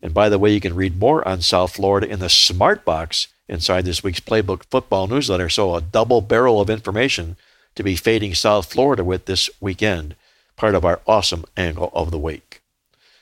And 0.00 0.14
by 0.14 0.28
the 0.28 0.38
way, 0.38 0.52
you 0.52 0.60
can 0.60 0.74
read 0.74 0.98
more 0.98 1.26
on 1.26 1.40
South 1.40 1.74
Florida 1.74 2.08
in 2.08 2.20
the 2.20 2.28
Smart 2.28 2.84
Box 2.84 3.28
inside 3.48 3.84
this 3.84 4.04
week's 4.04 4.20
Playbook 4.20 4.64
Football 4.70 5.06
newsletter. 5.06 5.48
So, 5.48 5.74
a 5.74 5.80
double 5.80 6.20
barrel 6.20 6.60
of 6.60 6.70
information 6.70 7.36
to 7.74 7.82
be 7.82 7.96
fading 7.96 8.34
South 8.34 8.70
Florida 8.70 9.02
with 9.04 9.24
this 9.24 9.48
weekend, 9.60 10.14
part 10.56 10.74
of 10.74 10.84
our 10.84 11.00
awesome 11.06 11.44
angle 11.56 11.90
of 11.94 12.10
the 12.10 12.18
week. 12.18 12.62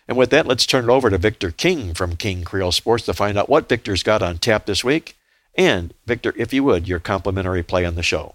And 0.09 0.17
with 0.17 0.31
that, 0.31 0.47
let's 0.47 0.67
turn 0.67 0.85
it 0.85 0.91
over 0.91 1.09
to 1.09 1.19
Victor 1.19 1.53
King 1.53 1.95
from 1.95 2.17
King 2.17 2.43
Creole 2.43 2.73
Sports 2.73 3.05
to 3.05 3.15
find 3.15 3.39
out 3.39 3.49
what 3.49 3.69
Victor's 3.69 4.03
got 4.03 4.23
on 4.23 4.39
tap 4.39 4.67
this 4.67 4.83
week. 4.83 5.17
And, 5.57 5.95
Victor, 6.07 6.35
if 6.37 6.53
you 6.53 6.65
would, 6.65 6.89
your 6.89 6.99
complimentary 6.99 7.63
play 7.63 7.85
on 7.85 7.95
the 7.95 8.03
show. 8.03 8.35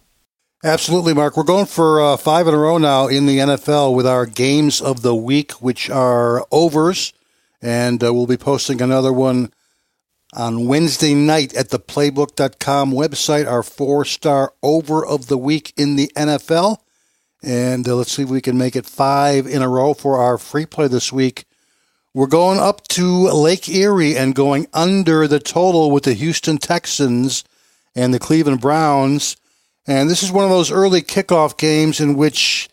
Absolutely, 0.66 1.14
Mark. 1.14 1.38
We're 1.38 1.44
going 1.44 1.68
for 1.68 2.02
uh, 2.02 2.18
five 2.18 2.48
in 2.48 2.56
a 2.56 2.58
row 2.58 2.80
now 2.80 3.06
in 3.06 3.28
the 3.28 3.38
NFL 3.38 3.96
with 3.96 4.08
our 4.08 4.26
games 4.26 4.82
of 4.82 5.04
the 5.04 5.14
week, 5.14 5.52
which 5.62 5.92
are 5.92 6.44
overs. 6.52 7.14
And 7.62 8.04
uh, 8.04 8.12
we'll 8.12 8.26
be 8.26 8.36
posting 8.36 8.82
another 8.82 9.14
one 9.14 9.54
on 10.34 10.66
Wednesday 10.66 11.14
night 11.14 11.54
at 11.54 11.70
the 11.70 11.78
playbook.com 11.78 12.92
website, 12.92 13.48
our 13.48 13.62
four 13.62 14.06
star 14.06 14.54
over 14.64 15.06
of 15.06 15.28
the 15.28 15.38
week 15.38 15.72
in 15.78 15.98
the 15.98 16.12
NFL. 16.16 16.80
And 17.44 17.88
uh, 17.88 17.96
let's 17.98 18.14
see 18.14 18.24
if 18.24 18.30
we 18.30 18.42
can 18.42 18.58
make 18.58 18.76
it 18.76 18.88
five 18.88 19.46
in 19.46 19.62
a 19.62 19.70
row 19.70 19.94
for 19.94 20.18
our 20.18 20.40
free 20.40 20.66
play 20.66 20.88
this 20.88 21.14
week. 21.14 21.46
We're 22.12 22.26
going 22.26 22.58
up 22.58 22.88
to 22.88 23.06
Lake 23.28 23.70
Erie 23.70 24.18
and 24.18 24.34
going 24.34 24.66
under 24.74 25.28
the 25.28 25.40
total 25.40 25.92
with 25.92 26.06
the 26.06 26.14
Houston 26.14 26.58
Texans 26.58 27.44
and 27.94 28.12
the 28.12 28.20
Cleveland 28.20 28.62
Browns. 28.62 29.38
And 29.88 30.10
this 30.10 30.24
is 30.24 30.32
one 30.32 30.46
of 30.46 30.50
those 30.50 30.72
early 30.72 31.02
kickoff 31.02 31.58
games 31.58 32.00
in 32.00 32.16
which 32.16 32.70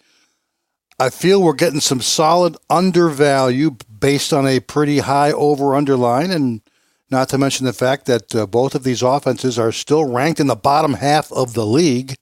I 0.98 1.10
feel 1.10 1.42
we're 1.42 1.52
getting 1.52 1.80
some 1.80 2.00
solid 2.00 2.56
undervalue 2.70 3.76
based 4.00 4.32
on 4.32 4.46
a 4.46 4.60
pretty 4.60 5.00
high 5.00 5.32
over 5.32 5.74
underline. 5.74 6.30
And 6.30 6.62
not 7.10 7.28
to 7.28 7.38
mention 7.38 7.66
the 7.66 7.72
fact 7.72 8.06
that 8.06 8.34
uh, 8.34 8.46
both 8.46 8.74
of 8.74 8.84
these 8.84 9.02
offenses 9.02 9.58
are 9.58 9.72
still 9.72 10.10
ranked 10.10 10.40
in 10.40 10.46
the 10.46 10.56
bottom 10.56 10.94
half 10.94 11.30
of 11.32 11.52
the 11.52 11.66
league. 11.66 12.14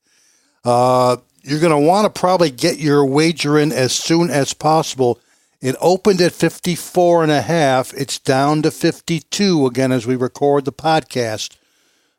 Uh, 0.65 1.19
you're 1.43 1.61
going 1.61 1.71
to 1.71 1.89
want 1.89 2.13
to 2.13 2.21
probably 2.21 2.51
get 2.51 2.79
your 2.79 3.05
wager 3.05 3.59
in 3.59 3.73
as 3.73 3.93
soon 3.93 4.31
as 4.31 4.53
possible. 4.53 5.21
It 5.61 5.77
opened 5.81 6.21
at 6.21 6.33
54 6.33 7.23
and 7.23 7.33
a 7.33 7.43
half. 7.43 7.95
It's 7.95 8.19
down 8.19 8.63
to 8.63 8.71
52 8.71 9.67
again 9.67 9.93
as 9.93 10.07
we 10.07 10.17
record 10.17 10.65
the 10.65 10.73
podcast. 10.73 11.57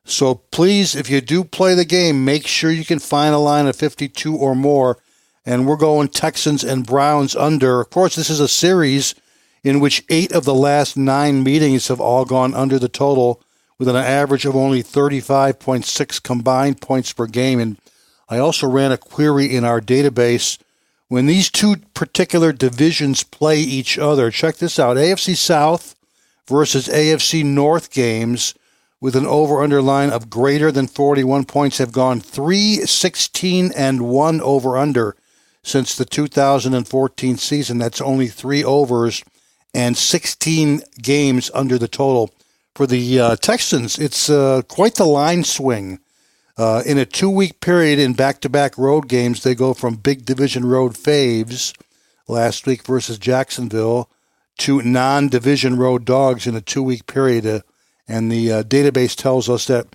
So 0.04 0.36
please, 0.36 0.96
if 0.96 1.10
you 1.10 1.22
do 1.22 1.44
play 1.44 1.74
the 1.76 1.86
game, 1.86 2.26
make 2.26 2.48
sure 2.48 2.72
you 2.72 2.86
can 2.86 3.00
find 3.00 3.34
a 3.34 3.40
line 3.40 3.68
of 3.68 3.76
52 3.76 4.36
or 4.36 4.56
more. 4.56 4.98
And 5.46 5.68
we're 5.68 5.78
going 5.78 6.10
Texans 6.10 6.64
and 6.64 6.86
Browns 6.86 7.36
under. 7.36 7.82
Of 7.82 7.90
course, 7.90 8.16
this 8.16 8.30
is 8.30 8.40
a 8.40 8.48
series 8.48 9.16
in 9.64 9.80
which 9.80 10.04
eight 10.10 10.32
of 10.32 10.44
the 10.46 10.56
last 10.56 10.98
nine 10.98 11.44
meetings 11.44 11.88
have 11.88 12.00
all 12.00 12.26
gone 12.26 12.54
under 12.54 12.80
the 12.80 12.90
total 12.90 13.42
with 13.78 13.88
an 13.88 13.96
average 13.96 14.46
of 14.46 14.56
only 14.56 14.84
35.6 14.84 16.24
combined 16.24 16.82
points 16.82 17.14
per 17.14 17.26
game. 17.26 17.60
And 17.60 17.78
I 18.30 18.38
also 18.38 18.68
ran 18.68 18.92
a 18.92 18.98
query 18.98 19.56
in 19.56 19.64
our 19.64 19.82
database. 19.82 20.60
When 21.08 21.26
these 21.26 21.50
two 21.50 21.78
particular 21.94 22.54
divisions 22.54 23.24
play 23.24 23.60
each 23.60 23.98
other, 23.98 24.32
check 24.32 24.58
this 24.58 24.80
out 24.80 24.98
AFC 24.98 25.36
South 25.36 25.96
versus 26.48 26.88
AFC 26.88 27.44
North 27.44 27.92
games 27.92 28.54
with 29.02 29.16
an 29.16 29.26
over 29.26 29.64
under 29.64 29.82
line 29.82 30.12
of 30.12 30.30
greater 30.30 30.72
than 30.72 30.88
41 30.88 31.46
points 31.46 31.80
have 31.80 31.92
gone 31.92 32.22
3 32.22 32.86
16 32.86 33.72
and 33.76 34.02
1 34.08 34.42
over 34.42 34.78
under 34.78 35.18
since 35.64 35.96
the 35.96 36.06
2014 36.06 37.38
season. 37.38 37.80
That's 37.80 38.00
only 38.00 38.28
three 38.28 38.64
overs 38.64 39.24
and 39.74 39.98
16 39.98 40.84
games 41.02 41.52
under 41.54 41.78
the 41.78 41.88
total. 41.88 42.32
For 42.76 42.88
the 42.88 43.20
uh, 43.20 43.36
Texans, 43.36 44.00
it's 44.00 44.30
uh, 44.30 44.62
quite 44.68 44.96
the 44.96 45.06
line 45.06 45.44
swing. 45.44 46.00
Uh, 46.58 46.84
in 46.86 46.98
a 46.98 47.06
two 47.06 47.30
week 47.30 47.60
period 47.60 48.00
in 48.00 48.14
back 48.14 48.40
to 48.42 48.50
back 48.50 48.78
road 48.78 49.08
games, 49.08 49.44
they 49.44 49.56
go 49.56 49.74
from 49.74 49.96
big 49.96 50.26
division 50.26 50.64
road 50.66 50.94
faves 50.94 51.76
last 52.28 52.66
week 52.66 52.84
versus 52.84 53.18
Jacksonville 53.18 54.10
to 54.60 54.82
non 54.82 55.28
division 55.28 55.78
road 55.78 56.06
dogs 56.06 56.46
in 56.48 56.56
a 56.56 56.62
two 56.62 56.84
week 56.84 57.08
period 57.08 57.46
uh, 57.46 57.62
and 58.12 58.30
the 58.30 58.52
uh, 58.52 58.64
database 58.64 59.16
tells 59.16 59.50
us 59.50 59.66
that 59.68 59.88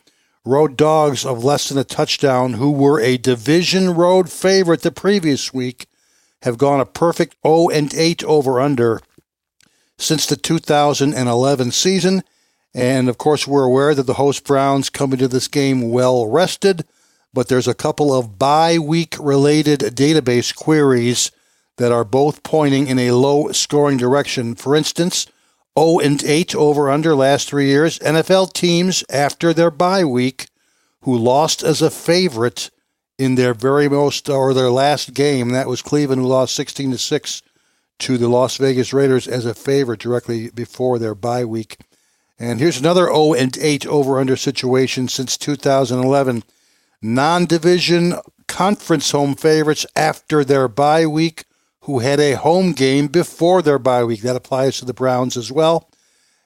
road 0.42 0.74
dogs 0.74 1.26
of 1.26 1.44
less 1.44 1.68
than 1.68 1.76
a 1.76 1.84
touchdown, 1.84 2.54
who 2.54 2.70
were 2.70 2.98
a 2.98 3.18
division 3.18 3.90
road 3.90 4.32
favorite 4.32 4.80
the 4.80 4.90
previous 4.90 5.52
week, 5.52 5.86
have 6.40 6.56
gone 6.56 6.80
a 6.80 6.86
perfect 6.86 7.36
0 7.46 7.68
and 7.68 7.92
8 7.92 8.24
over 8.24 8.58
under 8.58 9.00
since 9.98 10.24
the 10.24 10.36
2011 10.36 11.70
season. 11.72 12.22
And 12.74 13.10
of 13.10 13.18
course, 13.18 13.46
we're 13.46 13.64
aware 13.64 13.94
that 13.94 14.04
the 14.04 14.14
host 14.14 14.44
Browns 14.44 14.88
come 14.88 15.12
into 15.12 15.28
this 15.28 15.48
game 15.48 15.90
well 15.90 16.26
rested, 16.26 16.86
but 17.34 17.48
there's 17.48 17.68
a 17.68 17.74
couple 17.74 18.14
of 18.14 18.38
bye 18.38 18.78
week 18.78 19.14
related 19.20 19.80
database 19.80 20.54
queries 20.54 21.30
that 21.76 21.92
are 21.92 22.04
both 22.04 22.42
pointing 22.42 22.86
in 22.86 22.98
a 22.98 23.10
low 23.10 23.52
scoring 23.52 23.98
direction. 23.98 24.54
For 24.54 24.74
instance, 24.74 25.26
0 25.78 25.98
and 25.98 26.22
8 26.22 26.54
over 26.54 26.90
under 26.90 27.14
last 27.14 27.48
three 27.48 27.66
years. 27.66 27.98
NFL 28.00 28.52
teams 28.52 29.04
after 29.10 29.52
their 29.52 29.70
bye 29.70 30.04
week 30.04 30.46
who 31.02 31.16
lost 31.16 31.62
as 31.62 31.82
a 31.82 31.90
favorite 31.90 32.70
in 33.18 33.34
their 33.34 33.54
very 33.54 33.88
most 33.88 34.28
or 34.28 34.52
their 34.52 34.70
last 34.70 35.14
game. 35.14 35.50
That 35.50 35.68
was 35.68 35.82
Cleveland 35.82 36.22
who 36.22 36.28
lost 36.28 36.54
16 36.54 36.92
to 36.92 36.98
6 36.98 37.42
to 37.98 38.18
the 38.18 38.28
Las 38.28 38.56
Vegas 38.56 38.92
Raiders 38.92 39.26
as 39.26 39.46
a 39.46 39.54
favorite 39.54 40.00
directly 40.00 40.50
before 40.50 40.98
their 40.98 41.14
bye 41.14 41.44
week. 41.44 41.78
And 42.38 42.60
here's 42.60 42.78
another 42.78 43.06
0 43.06 43.34
and 43.34 43.56
8 43.56 43.86
over 43.86 44.18
under 44.18 44.36
situation 44.36 45.08
since 45.08 45.38
2011. 45.38 46.42
Non 47.00 47.46
division 47.46 48.14
conference 48.46 49.10
home 49.10 49.34
favorites 49.34 49.86
after 49.94 50.44
their 50.44 50.68
bye 50.68 51.06
week 51.06 51.44
who 51.86 52.00
had 52.00 52.18
a 52.18 52.32
home 52.32 52.72
game 52.72 53.06
before 53.06 53.62
their 53.62 53.78
bye 53.78 54.02
week. 54.02 54.20
That 54.22 54.34
applies 54.34 54.78
to 54.78 54.84
the 54.84 54.92
Browns 54.92 55.36
as 55.36 55.52
well. 55.52 55.88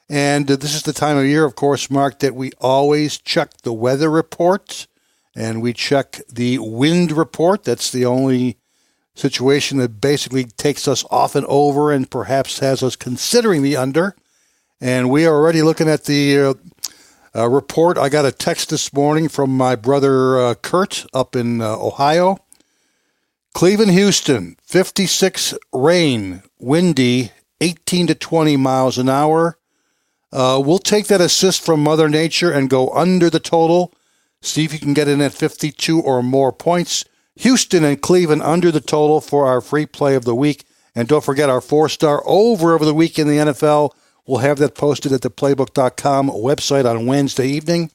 And 0.07 0.51
uh, 0.51 0.57
this 0.57 0.75
is 0.75 0.83
the 0.83 0.93
time 0.93 1.17
of 1.17 1.25
year, 1.25 1.47
of 1.47 1.57
course, 1.57 1.91
Mark, 1.91 2.19
that 2.19 2.35
we 2.35 2.53
always 2.61 3.17
check 3.17 3.57
the 3.63 3.73
weather 3.73 4.11
report 4.11 4.87
and 5.35 5.63
we 5.63 5.73
check 5.73 6.21
the 6.31 6.59
wind 6.59 7.13
report. 7.13 7.65
That's 7.65 7.91
the 7.91 8.05
only 8.05 8.59
situation 9.15 9.79
that 9.79 9.99
basically 9.99 10.45
takes 10.45 10.87
us 10.87 11.07
off 11.11 11.35
and 11.35 11.47
over 11.47 11.91
and 11.91 12.11
perhaps 12.11 12.59
has 12.59 12.83
us 12.83 12.95
considering 12.95 13.63
the 13.63 13.79
under. 13.79 14.15
And 14.79 15.09
we 15.09 15.25
are 15.25 15.35
already 15.35 15.63
looking 15.63 15.89
at 15.89 16.05
the 16.05 16.39
uh, 16.39 16.55
uh, 17.35 17.49
report. 17.49 17.97
I 17.97 18.11
got 18.11 18.27
a 18.27 18.33
text 18.33 18.69
this 18.69 18.93
morning 18.93 19.29
from 19.31 19.57
my 19.57 19.75
brother 19.75 20.39
uh, 20.39 20.55
Kurt 20.55 21.07
up 21.15 21.35
in 21.35 21.63
uh, 21.63 21.77
Ohio. 21.77 22.37
Cleveland, 23.61 23.91
Houston, 23.91 24.57
56 24.63 25.53
rain, 25.75 26.43
windy, 26.59 27.31
18 27.61 28.07
to 28.07 28.15
20 28.15 28.57
miles 28.57 28.97
an 28.97 29.11
hour. 29.11 29.59
Uh, 30.33 30.63
we'll 30.65 30.79
take 30.79 31.09
that 31.09 31.21
assist 31.21 31.63
from 31.63 31.83
Mother 31.83 32.09
Nature 32.09 32.51
and 32.51 32.71
go 32.71 32.89
under 32.95 33.29
the 33.29 33.39
total. 33.39 33.93
See 34.41 34.65
if 34.65 34.73
you 34.73 34.79
can 34.79 34.95
get 34.95 35.09
in 35.09 35.21
at 35.21 35.35
52 35.35 36.01
or 36.01 36.23
more 36.23 36.53
points. 36.55 37.05
Houston 37.37 37.85
and 37.85 38.01
Cleveland 38.01 38.41
under 38.41 38.71
the 38.71 38.81
total 38.81 39.21
for 39.21 39.47
our 39.47 39.61
free 39.61 39.85
play 39.85 40.15
of 40.15 40.25
the 40.25 40.35
week. 40.35 40.65
And 40.95 41.07
don't 41.07 41.23
forget 41.23 41.51
our 41.51 41.61
four 41.61 41.91
star 41.91 42.23
over 42.25 42.75
of 42.75 42.81
the 42.81 42.95
week 42.95 43.19
in 43.19 43.29
the 43.29 43.53
NFL. 43.53 43.91
We'll 44.27 44.39
have 44.39 44.57
that 44.61 44.75
posted 44.75 45.13
at 45.13 45.21
the 45.21 45.29
playbook.com 45.29 46.31
website 46.31 46.91
on 46.91 47.05
Wednesday 47.05 47.49
evening. 47.49 47.91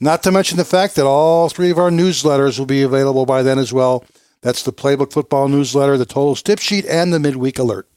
Not 0.00 0.22
to 0.22 0.32
mention 0.32 0.56
the 0.56 0.64
fact 0.64 0.94
that 0.94 1.04
all 1.04 1.50
three 1.50 1.70
of 1.70 1.78
our 1.78 1.90
newsletters 1.90 2.58
will 2.58 2.64
be 2.64 2.80
available 2.80 3.26
by 3.26 3.42
then 3.42 3.58
as 3.58 3.74
well. 3.74 4.06
That's 4.42 4.64
the 4.64 4.72
Playbook 4.72 5.12
Football 5.12 5.48
Newsletter, 5.48 5.96
the 5.96 6.04
Total 6.04 6.34
Tip 6.34 6.58
Sheet, 6.58 6.84
and 6.86 7.12
the 7.12 7.20
Midweek 7.20 7.60
Alert. 7.60 7.88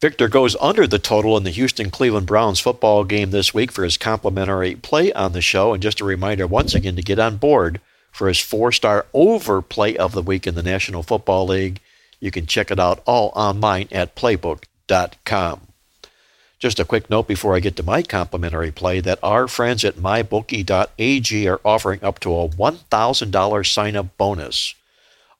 Victor 0.00 0.28
goes 0.28 0.54
under 0.60 0.86
the 0.86 0.98
total 1.00 1.36
in 1.36 1.42
the 1.42 1.50
Houston 1.50 1.90
Cleveland 1.90 2.26
Browns 2.26 2.60
football 2.60 3.02
game 3.02 3.30
this 3.30 3.52
week 3.52 3.72
for 3.72 3.82
his 3.82 3.96
complimentary 3.96 4.76
play 4.76 5.12
on 5.12 5.32
the 5.32 5.40
show. 5.40 5.72
And 5.72 5.82
just 5.82 6.00
a 6.00 6.04
reminder 6.04 6.46
once 6.46 6.74
again 6.74 6.94
to 6.96 7.02
get 7.02 7.18
on 7.18 7.38
board 7.38 7.80
for 8.12 8.28
his 8.28 8.38
four 8.38 8.70
star 8.70 9.06
over 9.12 9.60
play 9.60 9.96
of 9.96 10.12
the 10.12 10.22
week 10.22 10.46
in 10.46 10.54
the 10.54 10.62
National 10.62 11.02
Football 11.02 11.46
League. 11.46 11.80
You 12.20 12.30
can 12.30 12.46
check 12.46 12.70
it 12.70 12.78
out 12.78 13.02
all 13.04 13.32
online 13.34 13.88
at 13.90 14.14
playbook.com. 14.14 15.60
Just 16.58 16.78
a 16.78 16.84
quick 16.84 17.10
note 17.10 17.26
before 17.26 17.56
I 17.56 17.60
get 17.60 17.74
to 17.76 17.82
my 17.82 18.02
complimentary 18.02 18.70
play 18.70 19.00
that 19.00 19.18
our 19.22 19.48
friends 19.48 19.84
at 19.84 19.96
mybookie.ag 19.96 21.48
are 21.48 21.60
offering 21.64 22.04
up 22.04 22.20
to 22.20 22.34
a 22.34 22.48
$1,000 22.48 23.66
sign 23.66 23.96
up 23.96 24.16
bonus. 24.16 24.74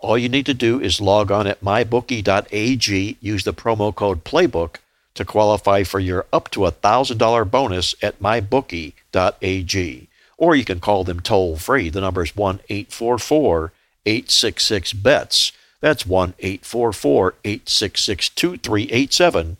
All 0.07 0.17
you 0.17 0.29
need 0.29 0.47
to 0.47 0.55
do 0.55 0.81
is 0.81 1.01
log 1.01 1.33
on 1.33 1.49
at 1.49 1.65
mybookie.ag, 1.65 3.17
use 3.21 3.43
the 3.43 3.53
promo 3.53 3.93
code 3.93 4.23
PLAYBOOK 4.23 4.77
to 5.15 5.25
qualify 5.25 5.83
for 5.83 5.99
your 5.99 6.27
up 6.33 6.49
to 6.53 6.65
a 6.65 6.71
$1,000 6.71 7.51
bonus 7.51 7.97
at 8.01 8.21
mybookie.ag. 8.21 10.09
Or 10.39 10.55
you 10.55 10.65
can 10.65 10.79
call 10.79 11.03
them 11.03 11.19
toll 11.19 11.57
free. 11.57 11.89
The 11.89 12.03
number 12.03 12.23
is 12.23 12.37
1 12.37 12.61
844 12.69 13.73
866 14.07 14.93
BETS. 14.93 15.51
That's 15.81 16.07
1 16.07 16.35
844 16.39 17.35
866 17.45 18.29
2387 18.29 19.57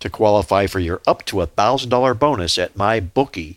to 0.00 0.10
qualify 0.10 0.66
for 0.66 0.80
your 0.80 1.00
up 1.06 1.24
to 1.24 1.40
a 1.40 1.46
$1,000 1.46 2.18
bonus 2.18 2.58
at 2.58 2.74
mybookie.ag. 2.74 3.56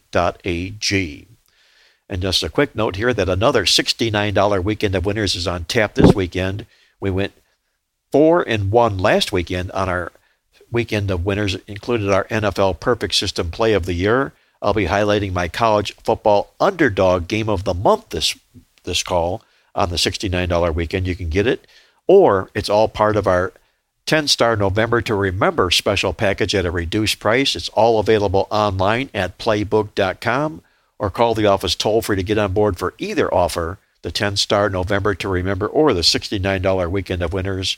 And 2.10 2.24
just 2.24 2.42
a 2.42 2.50
quick 2.50 2.76
note 2.76 2.96
here 2.96 3.14
that 3.14 3.30
another 3.30 3.66
$69 3.66 4.64
weekend 4.64 4.96
of 4.96 5.06
winners 5.06 5.36
is 5.36 5.48
on 5.48 5.66
tap 5.66 5.94
this 5.94 6.14
weekend. 6.16 6.66
We 7.00 7.12
went 7.12 7.34
four 8.12 8.42
and 8.42 8.72
one 8.72 8.98
last 8.98 9.32
weekend 9.32 9.72
on 9.72 9.88
our 9.88 10.12
weekend 10.72 11.12
of 11.12 11.26
winners, 11.26 11.56
included 11.68 12.10
our 12.10 12.26
NFL 12.26 12.80
Perfect 12.80 13.14
System 13.14 13.52
Play 13.52 13.74
of 13.74 13.86
the 13.86 13.94
Year. 13.94 14.34
I'll 14.62 14.74
be 14.74 14.88
highlighting 14.88 15.34
my 15.34 15.48
college 15.48 15.96
football 15.98 16.54
underdog 16.60 17.28
game 17.28 17.48
of 17.48 17.64
the 17.64 17.74
month 17.76 18.10
this 18.10 18.38
this 18.84 19.04
call 19.04 19.44
on 19.76 19.90
the 19.90 19.96
$69 19.96 20.74
weekend. 20.74 21.08
You 21.08 21.16
can 21.16 21.30
get 21.30 21.46
it, 21.46 21.68
or 22.08 22.50
it's 22.56 22.70
all 22.70 22.88
part 22.88 23.16
of 23.16 23.28
our 23.28 23.54
10 24.08 24.28
star 24.28 24.56
November 24.56 25.02
to 25.02 25.14
Remember 25.14 25.70
special 25.70 26.14
package 26.14 26.56
at 26.56 26.66
a 26.66 26.72
reduced 26.72 27.20
price. 27.20 27.56
It's 27.56 27.70
all 27.70 28.00
available 28.00 28.48
online 28.50 29.12
at 29.14 29.38
playbook.com 29.38 30.64
or 31.00 31.10
call 31.10 31.34
the 31.34 31.48
office 31.48 31.76
toll 31.76 32.02
free 32.02 32.18
to 32.18 32.24
get 32.24 32.38
on 32.38 32.54
board 32.54 32.78
for 32.78 32.94
either 33.00 33.34
offer 33.34 33.80
the 34.02 34.12
10 34.12 34.38
star 34.38 34.70
November 34.70 35.16
to 35.16 35.28
Remember 35.28 35.68
or 35.68 35.94
the 35.94 36.02
$69 36.02 36.92
Weekend 36.92 37.24
of 37.24 37.34
Winners 37.34 37.78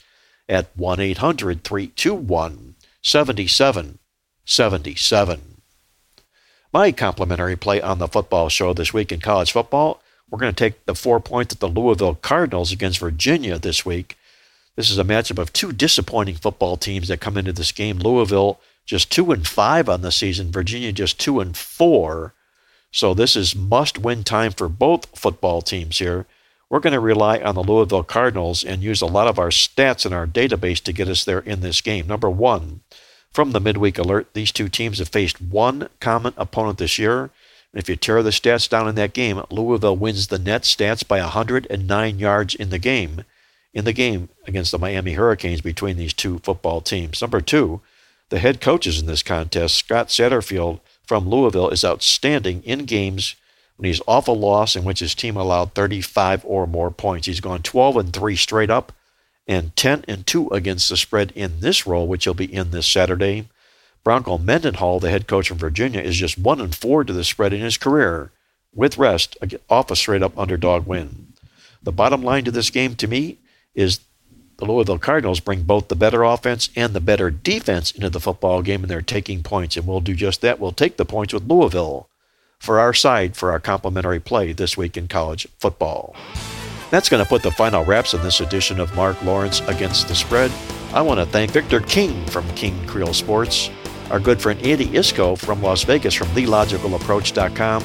at 0.50 0.68
1 0.76 1.00
800 1.00 1.64
321 1.64 2.76
7777. 3.02 5.52
My 6.74 6.92
complimentary 6.92 7.56
play 7.56 7.82
on 7.82 8.00
the 8.00 8.08
football 8.08 8.50
show 8.50 8.74
this 8.74 8.94
week 8.94 9.12
in 9.12 9.20
college 9.20 9.52
football. 9.52 10.02
We're 10.30 10.40
going 10.40 10.54
to 10.54 10.64
take 10.64 10.86
the 10.86 10.96
four 10.96 11.20
points 11.20 11.54
at 11.54 11.60
the 11.60 11.68
Louisville 11.68 12.16
Cardinals 12.16 12.72
against 12.72 13.00
Virginia 13.00 13.58
this 13.58 13.86
week. 13.86 14.18
This 14.78 14.90
is 14.90 14.98
a 14.98 15.04
matchup 15.04 15.38
of 15.38 15.52
two 15.52 15.74
disappointing 15.74 16.36
football 16.36 16.78
teams 16.78 17.10
that 17.10 17.20
come 17.20 17.38
into 17.38 17.52
this 17.52 17.74
game. 17.74 18.00
Louisville 18.00 18.62
just 18.86 19.12
two 19.12 19.32
and 19.32 19.46
five 19.46 19.90
on 19.90 20.02
the 20.02 20.12
season, 20.12 20.52
Virginia 20.52 20.94
just 20.94 21.20
two 21.20 21.42
and 21.42 21.58
four. 21.58 22.34
So 22.92 23.14
this 23.14 23.36
is 23.36 23.56
must 23.56 23.98
win 23.98 24.24
time 24.24 24.52
for 24.52 24.68
both 24.68 25.18
football 25.18 25.62
teams 25.62 26.00
here. 26.00 26.26
We're 26.70 26.80
going 26.80 26.94
to 26.94 27.00
rely 27.00 27.40
on 27.40 27.56
the 27.56 27.64
Louisville 27.64 28.04
Cardinals 28.04 28.64
and 28.64 28.82
use 28.84 29.02
a 29.02 29.06
lot 29.06 29.28
of 29.28 29.40
our 29.40 29.50
stats 29.50 30.06
in 30.06 30.14
our 30.14 30.28
database 30.28 30.82
to 30.84 30.94
get 30.94 31.10
us 31.10 31.26
there 31.26 31.40
in 31.40 31.62
this 31.62 31.82
game. 31.82 32.08
Number 32.08 32.30
one, 32.30 32.82
from 33.32 33.52
the 33.52 33.60
midweek 33.60 33.98
alert, 33.98 34.28
these 34.34 34.52
two 34.52 34.70
teams 34.70 35.00
have 35.00 35.10
faced 35.10 35.42
one 35.42 35.90
common 36.00 36.34
opponent 36.38 36.78
this 36.78 36.98
year. 36.98 37.30
If 37.74 37.88
you 37.88 37.96
tear 37.96 38.22
the 38.22 38.30
stats 38.32 38.68
down 38.68 38.90
in 38.90 38.96
that 38.96 39.14
game, 39.14 39.42
Louisville 39.50 39.96
wins 39.96 40.28
the 40.28 40.40
net 40.40 40.64
stats 40.64 41.08
by 41.08 41.20
109 41.22 42.20
yards 42.20 42.56
in 42.56 42.70
the 42.70 42.80
game. 42.80 43.24
In 43.74 43.86
the 43.86 43.94
game 43.94 44.28
against 44.46 44.72
the 44.72 44.80
Miami 44.80 45.14
Hurricanes 45.14 45.62
between 45.62 45.96
these 45.96 46.14
two 46.14 46.40
football 46.40 46.82
teams. 46.82 47.22
Number 47.22 47.40
two, 47.40 47.80
the 48.28 48.40
head 48.40 48.60
coaches 48.60 49.00
in 49.00 49.08
this 49.08 49.24
contest, 49.24 49.76
Scott 49.76 50.08
Satterfield 50.08 50.82
from 51.12 51.28
Louisville 51.28 51.72
is 51.72 51.84
outstanding 51.84 52.64
in 52.64 52.86
games 52.86 53.36
when 53.76 53.86
he's 53.86 54.00
off 54.08 54.30
a 54.30 54.32
loss 54.32 54.78
in 54.78 54.86
which 54.86 55.02
his 55.02 55.14
team 55.14 55.36
allowed 55.36 55.76
35 55.76 56.46
or 56.46 56.66
more 56.66 56.90
points. 56.90 57.28
He's 57.28 57.42
gone 57.42 57.64
12 57.64 57.98
and 57.98 58.14
3 58.14 58.34
straight 58.38 58.70
up 58.70 58.94
and 59.46 59.76
10 59.76 60.06
and 60.08 60.26
2 60.26 60.52
against 60.52 60.88
the 60.88 60.96
spread 60.96 61.34
in 61.36 61.60
this 61.60 61.86
role, 61.86 62.08
which 62.08 62.24
he'll 62.24 62.34
be 62.34 62.46
in 62.46 62.72
this 62.72 62.88
Saturday. 62.88 63.50
Bronco 64.06 64.38
Mendenhall, 64.38 65.02
the 65.02 65.10
head 65.10 65.28
coach 65.28 65.50
from 65.50 65.58
Virginia, 65.58 66.00
is 66.00 66.16
just 66.16 66.38
1 66.38 66.62
and 66.62 66.74
4 66.74 67.04
to 67.04 67.12
the 67.12 67.26
spread 67.26 67.52
in 67.52 67.60
his 67.60 67.76
career, 67.76 68.32
with 68.74 68.98
rest 68.98 69.36
off 69.70 69.92
a 69.92 69.98
straight 69.98 70.24
up 70.24 70.40
underdog 70.40 70.88
win. 70.88 71.34
The 71.84 71.92
bottom 71.92 72.24
line 72.24 72.46
to 72.46 72.52
this 72.52 72.70
game 72.70 72.96
to 72.96 73.08
me 73.10 73.38
is 73.76 74.00
the 74.62 74.72
Louisville 74.72 75.00
Cardinals 75.00 75.40
bring 75.40 75.64
both 75.64 75.88
the 75.88 75.96
better 75.96 76.24
offense 76.24 76.70
and 76.76 76.94
the 76.94 77.02
better 77.02 77.32
defense 77.32 77.92
into 77.92 78.12
the 78.12 78.20
football 78.20 78.62
game, 78.62 78.84
and 78.84 78.92
they're 78.92 79.02
taking 79.02 79.42
points. 79.42 79.76
And 79.76 79.88
we'll 79.88 80.02
do 80.02 80.14
just 80.14 80.42
that. 80.42 80.60
We'll 80.60 80.72
take 80.72 80.98
the 80.98 81.06
points 81.06 81.34
with 81.34 81.50
Louisville 81.50 82.08
for 82.60 82.80
our 82.80 82.94
side 82.94 83.36
for 83.36 83.52
our 83.52 83.60
complimentary 83.60 84.20
play 84.20 84.54
this 84.54 84.78
week 84.78 84.98
in 84.98 85.08
college 85.08 85.48
football. 85.58 86.16
That's 86.92 87.10
going 87.10 87.24
to 87.24 87.28
put 87.28 87.42
the 87.42 87.50
final 87.50 87.84
wraps 87.84 88.14
on 88.14 88.22
this 88.22 88.40
edition 88.40 88.80
of 88.80 88.94
Mark 88.94 89.20
Lawrence 89.24 89.62
Against 89.62 90.08
the 90.08 90.14
Spread. 90.14 90.52
I 90.94 91.02
want 91.02 91.20
to 91.20 91.26
thank 91.26 91.50
Victor 91.50 91.80
King 91.80 92.24
from 92.28 92.48
King 92.50 92.86
Creole 92.86 93.16
Sports, 93.16 93.72
our 94.12 94.20
good 94.20 94.40
friend 94.40 94.62
Andy 94.62 94.90
Iskoe 94.90 95.40
from 95.40 95.64
Las 95.64 95.84
Vegas 95.86 96.14
from 96.14 96.28
TheLogicalApproach.com, 96.28 97.84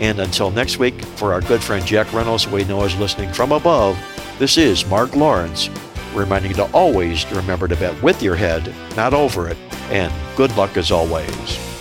and 0.00 0.18
until 0.18 0.50
next 0.50 0.80
week, 0.80 1.00
for 1.04 1.32
our 1.32 1.40
good 1.40 1.62
friend 1.62 1.86
Jack 1.86 2.12
Reynolds, 2.12 2.48
we 2.48 2.64
know 2.64 2.82
is 2.82 2.96
listening 2.96 3.32
from 3.32 3.52
above, 3.52 3.96
this 4.40 4.58
is 4.58 4.84
Mark 4.86 5.14
Lawrence 5.14 5.70
reminding 6.16 6.50
you 6.50 6.56
to 6.56 6.70
always 6.72 7.30
remember 7.30 7.68
to 7.68 7.76
bet 7.76 8.02
with 8.02 8.22
your 8.22 8.34
head, 8.34 8.74
not 8.96 9.14
over 9.14 9.48
it, 9.48 9.56
and 9.90 10.12
good 10.36 10.54
luck 10.56 10.76
as 10.76 10.90
always. 10.90 11.75